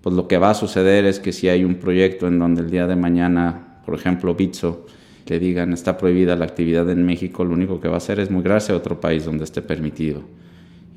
pues 0.00 0.16
lo 0.16 0.26
que 0.26 0.38
va 0.38 0.50
a 0.50 0.54
suceder 0.54 1.04
es 1.04 1.20
que 1.20 1.32
si 1.32 1.48
hay 1.48 1.64
un 1.64 1.76
proyecto 1.76 2.26
en 2.26 2.38
donde 2.38 2.62
el 2.62 2.70
día 2.70 2.86
de 2.86 2.96
mañana, 2.96 3.80
por 3.84 3.94
ejemplo, 3.94 4.34
Bitso, 4.34 4.86
le 5.26 5.38
digan 5.38 5.72
está 5.74 5.98
prohibida 5.98 6.34
la 6.36 6.46
actividad 6.46 6.88
en 6.88 7.04
México, 7.04 7.44
lo 7.44 7.52
único 7.52 7.80
que 7.80 7.88
va 7.88 7.94
a 7.94 7.98
hacer 7.98 8.18
es 8.18 8.30
migrarse 8.30 8.72
a 8.72 8.76
otro 8.76 8.98
país 9.00 9.26
donde 9.26 9.44
esté 9.44 9.60
permitido. 9.60 10.22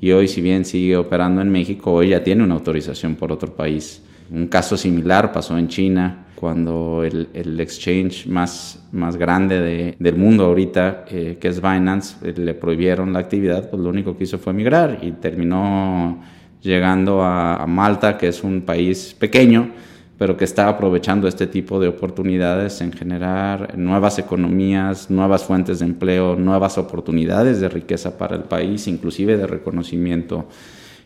Y 0.00 0.12
hoy, 0.12 0.26
si 0.26 0.40
bien 0.40 0.64
sigue 0.64 0.96
operando 0.96 1.42
en 1.42 1.50
México, 1.50 1.92
hoy 1.92 2.08
ya 2.08 2.24
tiene 2.24 2.42
una 2.42 2.54
autorización 2.54 3.14
por 3.14 3.30
otro 3.30 3.54
país. 3.54 4.02
Un 4.32 4.46
caso 4.46 4.78
similar 4.78 5.30
pasó 5.30 5.58
en 5.58 5.68
China, 5.68 6.24
cuando 6.42 7.04
el, 7.04 7.28
el 7.34 7.60
exchange 7.60 8.26
más, 8.26 8.82
más 8.90 9.16
grande 9.16 9.94
del 9.98 10.16
mundo 10.16 10.46
ahorita, 10.46 11.04
eh, 11.08 11.36
que 11.38 11.48
es 11.48 11.60
Binance, 11.60 12.16
eh, 12.22 12.34
le 12.36 12.54
prohibieron 12.54 13.12
la 13.12 13.18
actividad, 13.18 13.70
pues 13.70 13.80
lo 13.80 13.90
único 13.90 14.16
que 14.16 14.24
hizo 14.24 14.38
fue 14.38 14.52
migrar 14.52 14.98
y 15.02 15.12
terminó 15.12 16.20
llegando 16.62 17.22
a, 17.22 17.64
Malta, 17.68 18.16
que 18.16 18.28
es 18.28 18.42
un 18.42 18.62
país 18.62 19.14
pequeño, 19.18 19.70
pero 20.16 20.36
que 20.36 20.44
está 20.44 20.66
aprovechando 20.66 21.28
este 21.28 21.46
tipo 21.46 21.78
de 21.78 21.88
oportunidades 21.88 22.80
en 22.80 22.90
generar 22.90 23.76
nuevas 23.76 24.18
economías, 24.18 25.10
nuevas 25.10 25.44
fuentes 25.44 25.80
de 25.80 25.84
empleo, 25.84 26.36
nuevas 26.36 26.78
oportunidades 26.78 27.60
de 27.60 27.68
riqueza 27.68 28.16
para 28.16 28.34
el 28.34 28.44
país, 28.44 28.88
inclusive 28.88 29.36
de 29.36 29.46
reconocimiento 29.46 30.48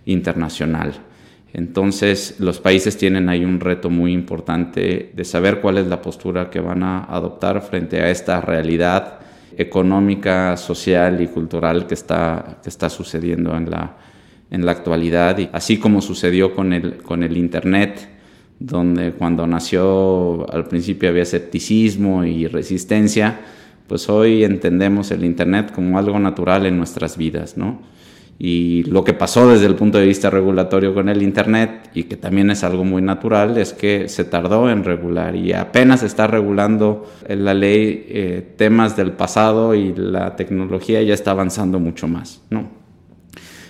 internacional. 0.04 0.94
Entonces, 1.56 2.36
los 2.38 2.60
países 2.60 2.98
tienen 2.98 3.30
ahí 3.30 3.42
un 3.42 3.60
reto 3.60 3.88
muy 3.88 4.12
importante 4.12 5.10
de 5.14 5.24
saber 5.24 5.62
cuál 5.62 5.78
es 5.78 5.86
la 5.86 6.02
postura 6.02 6.50
que 6.50 6.60
van 6.60 6.82
a 6.82 7.04
adoptar 7.04 7.62
frente 7.62 7.98
a 8.02 8.10
esta 8.10 8.42
realidad 8.42 9.20
económica, 9.56 10.58
social 10.58 11.18
y 11.22 11.28
cultural 11.28 11.86
que 11.86 11.94
está, 11.94 12.60
sucediendo 12.90 13.56
en 13.56 13.70
la, 13.70 13.96
en 14.50 14.66
la 14.66 14.72
actualidad. 14.72 15.38
Y 15.38 15.48
así 15.50 15.78
como 15.78 16.02
sucedió 16.02 16.54
con 16.54 16.74
el, 16.74 16.98
con 16.98 17.22
el 17.22 17.38
Internet, 17.38 18.06
donde 18.58 19.12
cuando 19.12 19.46
nació 19.46 20.46
al 20.52 20.66
principio 20.66 21.08
había 21.08 21.22
escepticismo 21.22 22.22
y 22.22 22.48
resistencia, 22.48 23.40
pues 23.86 24.10
hoy 24.10 24.44
entendemos 24.44 25.10
el 25.10 25.24
Internet 25.24 25.72
como 25.74 25.98
algo 25.98 26.18
natural 26.18 26.66
en 26.66 26.76
nuestras 26.76 27.16
vidas, 27.16 27.56
¿no? 27.56 27.95
Y 28.38 28.82
lo 28.84 29.02
que 29.02 29.14
pasó 29.14 29.48
desde 29.48 29.64
el 29.66 29.76
punto 29.76 29.96
de 29.96 30.04
vista 30.04 30.28
regulatorio 30.28 30.92
con 30.92 31.08
el 31.08 31.22
Internet, 31.22 31.90
y 31.94 32.02
que 32.04 32.16
también 32.16 32.50
es 32.50 32.64
algo 32.64 32.84
muy 32.84 33.00
natural, 33.00 33.56
es 33.56 33.72
que 33.72 34.08
se 34.08 34.24
tardó 34.24 34.68
en 34.68 34.84
regular 34.84 35.34
y 35.34 35.54
apenas 35.54 36.02
está 36.02 36.26
regulando 36.26 37.10
la 37.28 37.54
ley 37.54 38.06
eh, 38.08 38.46
temas 38.56 38.94
del 38.94 39.12
pasado 39.12 39.74
y 39.74 39.94
la 39.94 40.36
tecnología 40.36 41.02
ya 41.02 41.14
está 41.14 41.30
avanzando 41.30 41.80
mucho 41.80 42.08
más. 42.08 42.42
¿no? 42.50 42.68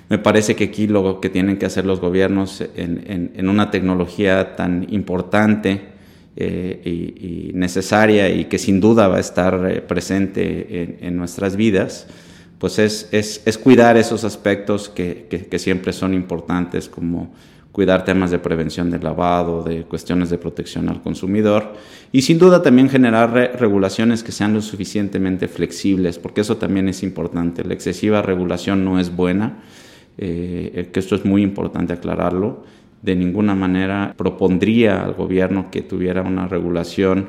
Me 0.08 0.18
parece 0.18 0.56
que 0.56 0.64
aquí 0.64 0.88
lo 0.88 1.20
que 1.20 1.28
tienen 1.30 1.58
que 1.58 1.66
hacer 1.66 1.86
los 1.86 2.00
gobiernos 2.00 2.64
en, 2.74 3.48
una 3.48 3.70
tecnología 3.70 4.56
tan 4.56 4.84
importante 4.90 5.94
eh, 6.34 6.80
y, 6.84 7.52
necesaria 7.54 8.28
y 8.30 8.46
que 8.46 8.58
sin 8.58 8.80
duda 8.80 9.06
va 9.06 9.18
a 9.18 9.20
estar 9.20 9.70
eh, 9.70 9.80
presente 9.80 11.06
en 11.06 11.16
nuestras 11.16 11.54
vidas, 11.54 12.08
pues 12.58 12.78
es, 12.78 13.08
es, 13.12 13.42
es 13.44 13.58
cuidar 13.58 13.96
esos 13.96 14.24
aspectos 14.24 14.88
que, 14.88 15.26
que, 15.28 15.58
siempre 15.58 15.92
son 15.92 16.14
importantes, 16.14 16.88
como 16.88 17.32
cuidar 17.70 18.06
temas 18.06 18.30
de 18.30 18.38
prevención 18.38 18.90
del 18.90 19.04
lavado, 19.04 19.62
de 19.62 19.82
cuestiones 19.82 20.30
de 20.30 20.38
protección 20.38 20.88
al 20.88 21.02
consumidor 21.02 21.74
y 22.10 22.22
sin 22.22 22.38
duda 22.38 22.62
también 22.62 22.88
generar 22.88 23.32
regulaciones 23.58 24.22
que 24.22 24.32
sean 24.32 24.54
lo 24.54 24.62
suficientemente 24.62 25.48
flexibles, 25.48 26.18
porque 26.18 26.40
eso 26.40 26.56
también 26.56 26.88
es 26.88 27.02
importante. 27.02 27.62
La 27.64 27.74
excesiva 27.74 28.22
regulación 28.22 28.84
no 28.84 28.98
es 28.98 29.14
buena, 29.14 29.58
eh, 30.16 30.88
que 30.90 31.00
esto 31.00 31.16
es 31.16 31.26
muy 31.26 31.42
importante 31.42 31.92
aclararlo. 31.92 32.64
De 33.02 33.14
ninguna 33.14 33.54
manera 33.54 34.14
propondría 34.16 35.04
al 35.04 35.12
gobierno 35.12 35.70
que 35.70 35.82
tuviera 35.82 36.22
una 36.22 36.48
regulación 36.48 37.28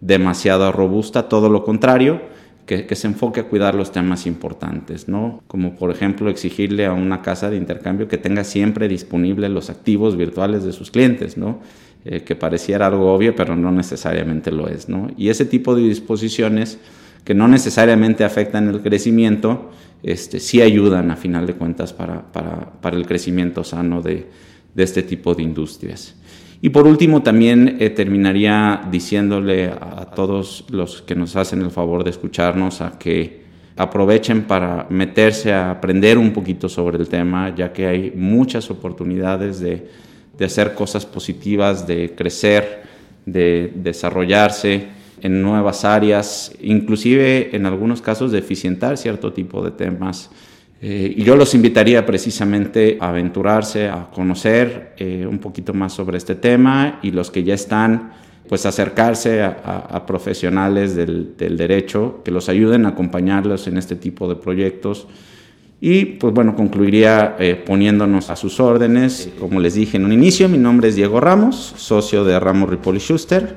demasiado 0.00 0.70
robusta, 0.70 1.28
todo 1.28 1.48
lo 1.48 1.64
contrario 1.64 2.37
que, 2.68 2.94
se 2.94 3.06
enfoque 3.06 3.40
a 3.40 3.44
cuidar 3.44 3.74
los 3.74 3.92
temas 3.92 4.26
importantes, 4.26 5.08
¿no? 5.08 5.42
Como 5.46 5.74
por 5.74 5.90
ejemplo 5.90 6.28
exigirle 6.28 6.84
a 6.84 6.92
una 6.92 7.22
casa 7.22 7.48
de 7.48 7.56
intercambio 7.56 8.08
que 8.08 8.18
tenga 8.18 8.44
siempre 8.44 8.88
disponibles 8.88 9.50
los 9.50 9.70
activos 9.70 10.18
virtuales 10.18 10.64
de 10.64 10.72
sus 10.72 10.90
clientes, 10.90 11.38
¿no? 11.38 11.60
Eh, 12.04 12.20
que 12.24 12.36
pareciera 12.36 12.86
algo 12.86 13.14
obvio, 13.14 13.34
pero 13.34 13.56
no 13.56 13.72
necesariamente 13.72 14.50
lo 14.50 14.68
es, 14.68 14.86
¿no? 14.86 15.10
Y 15.16 15.30
ese 15.30 15.46
tipo 15.46 15.74
de 15.74 15.82
disposiciones 15.82 16.78
que 17.24 17.32
no 17.32 17.48
necesariamente 17.48 18.22
afectan 18.22 18.68
el 18.68 18.82
crecimiento, 18.82 19.70
este, 20.02 20.38
sí 20.38 20.60
ayudan 20.60 21.10
a 21.10 21.16
final 21.16 21.46
de 21.46 21.54
cuentas 21.54 21.94
para, 21.94 22.30
para, 22.32 22.70
para 22.82 22.98
el 22.98 23.06
crecimiento 23.06 23.64
sano 23.64 24.02
de, 24.02 24.26
de 24.74 24.82
este 24.82 25.02
tipo 25.02 25.34
de 25.34 25.42
industrias. 25.42 26.14
Y 26.60 26.70
por 26.70 26.86
último, 26.86 27.22
también 27.22 27.76
eh, 27.78 27.90
terminaría 27.90 28.82
diciéndole 28.90 29.66
a 29.68 30.06
todos 30.14 30.64
los 30.70 31.02
que 31.02 31.14
nos 31.14 31.36
hacen 31.36 31.62
el 31.62 31.70
favor 31.70 32.02
de 32.02 32.10
escucharnos 32.10 32.80
a 32.80 32.98
que 32.98 33.46
aprovechen 33.76 34.42
para 34.42 34.86
meterse 34.90 35.52
a 35.52 35.70
aprender 35.70 36.18
un 36.18 36.32
poquito 36.32 36.68
sobre 36.68 36.98
el 36.98 37.08
tema, 37.08 37.54
ya 37.54 37.72
que 37.72 37.86
hay 37.86 38.12
muchas 38.16 38.70
oportunidades 38.72 39.60
de, 39.60 39.88
de 40.36 40.44
hacer 40.44 40.74
cosas 40.74 41.06
positivas, 41.06 41.86
de 41.86 42.14
crecer, 42.16 42.82
de 43.24 43.72
desarrollarse 43.76 44.88
en 45.20 45.42
nuevas 45.42 45.84
áreas, 45.84 46.52
inclusive 46.60 47.54
en 47.54 47.66
algunos 47.66 48.02
casos 48.02 48.32
de 48.32 48.38
eficientar 48.38 48.96
cierto 48.96 49.32
tipo 49.32 49.62
de 49.62 49.70
temas 49.70 50.30
eh, 50.80 51.14
yo 51.18 51.34
los 51.34 51.54
invitaría 51.54 52.06
precisamente 52.06 52.98
a 53.00 53.08
aventurarse, 53.08 53.88
a 53.88 54.10
conocer 54.12 54.94
eh, 54.96 55.26
un 55.28 55.38
poquito 55.38 55.74
más 55.74 55.92
sobre 55.92 56.18
este 56.18 56.36
tema 56.36 57.00
y 57.02 57.10
los 57.10 57.32
que 57.32 57.42
ya 57.42 57.54
están, 57.54 58.12
pues 58.48 58.64
acercarse 58.64 59.42
a, 59.42 60.04
profesionales 60.06 60.94
del, 60.94 61.36
derecho 61.36 62.22
que 62.24 62.30
los 62.30 62.48
ayuden 62.48 62.86
a 62.86 62.90
acompañarlos 62.90 63.66
en 63.66 63.76
este 63.76 63.96
tipo 63.96 64.28
de 64.28 64.36
proyectos. 64.36 65.06
Y 65.80 66.04
pues 66.04 66.32
bueno, 66.32 66.56
concluiría 66.56 67.36
eh, 67.38 67.54
poniéndonos 67.54 68.30
a 68.30 68.36
sus 68.36 68.58
órdenes. 68.58 69.30
Como 69.38 69.60
les 69.60 69.74
dije 69.74 69.96
en 69.96 70.06
un 70.06 70.12
inicio, 70.12 70.48
mi 70.48 70.58
nombre 70.58 70.88
es 70.88 70.96
Diego 70.96 71.20
Ramos, 71.20 71.74
socio 71.76 72.24
de 72.24 72.40
Ramos 72.40 72.70
Ripoli 72.70 73.00
Schuster 73.00 73.56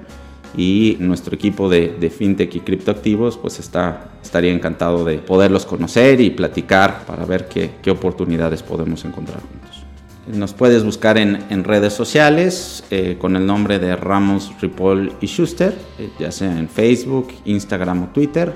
y 0.55 0.97
nuestro 0.99 1.35
equipo 1.35 1.69
de, 1.69 2.13
fintech 2.15 2.53
y 2.55 2.59
criptoactivos 2.59 3.37
pues 3.37 3.59
está, 3.59 4.11
estaría 4.21 4.51
encantado 4.51 5.05
de 5.05 5.17
poderlos 5.19 5.65
conocer 5.65 6.19
y 6.21 6.29
platicar 6.31 7.05
para 7.05 7.25
ver 7.25 7.47
qué, 7.47 7.71
qué 7.81 7.91
oportunidades 7.91 8.63
podemos 8.63 9.05
encontrar 9.05 9.39
juntos. 9.41 9.85
Nos 10.27 10.53
puedes 10.53 10.83
buscar 10.83 11.17
en, 11.17 11.43
en 11.49 11.63
redes 11.63 11.93
sociales 11.93 12.83
eh, 12.91 13.17
con 13.19 13.35
el 13.35 13.45
nombre 13.45 13.79
de 13.79 13.95
Ramos, 13.95 14.51
Ripoll 14.61 15.13
y 15.19 15.25
Schuster, 15.25 15.75
eh, 15.97 16.09
ya 16.19 16.31
sea 16.31 16.57
en 16.57 16.69
Facebook, 16.69 17.29
Instagram 17.45 18.03
o 18.03 18.07
Twitter. 18.09 18.53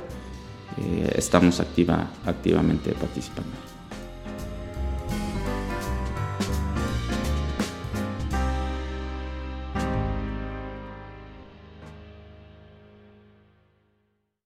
Eh, 0.78 1.14
estamos 1.16 1.60
activa, 1.60 2.12
activamente 2.26 2.92
participando. 2.92 3.65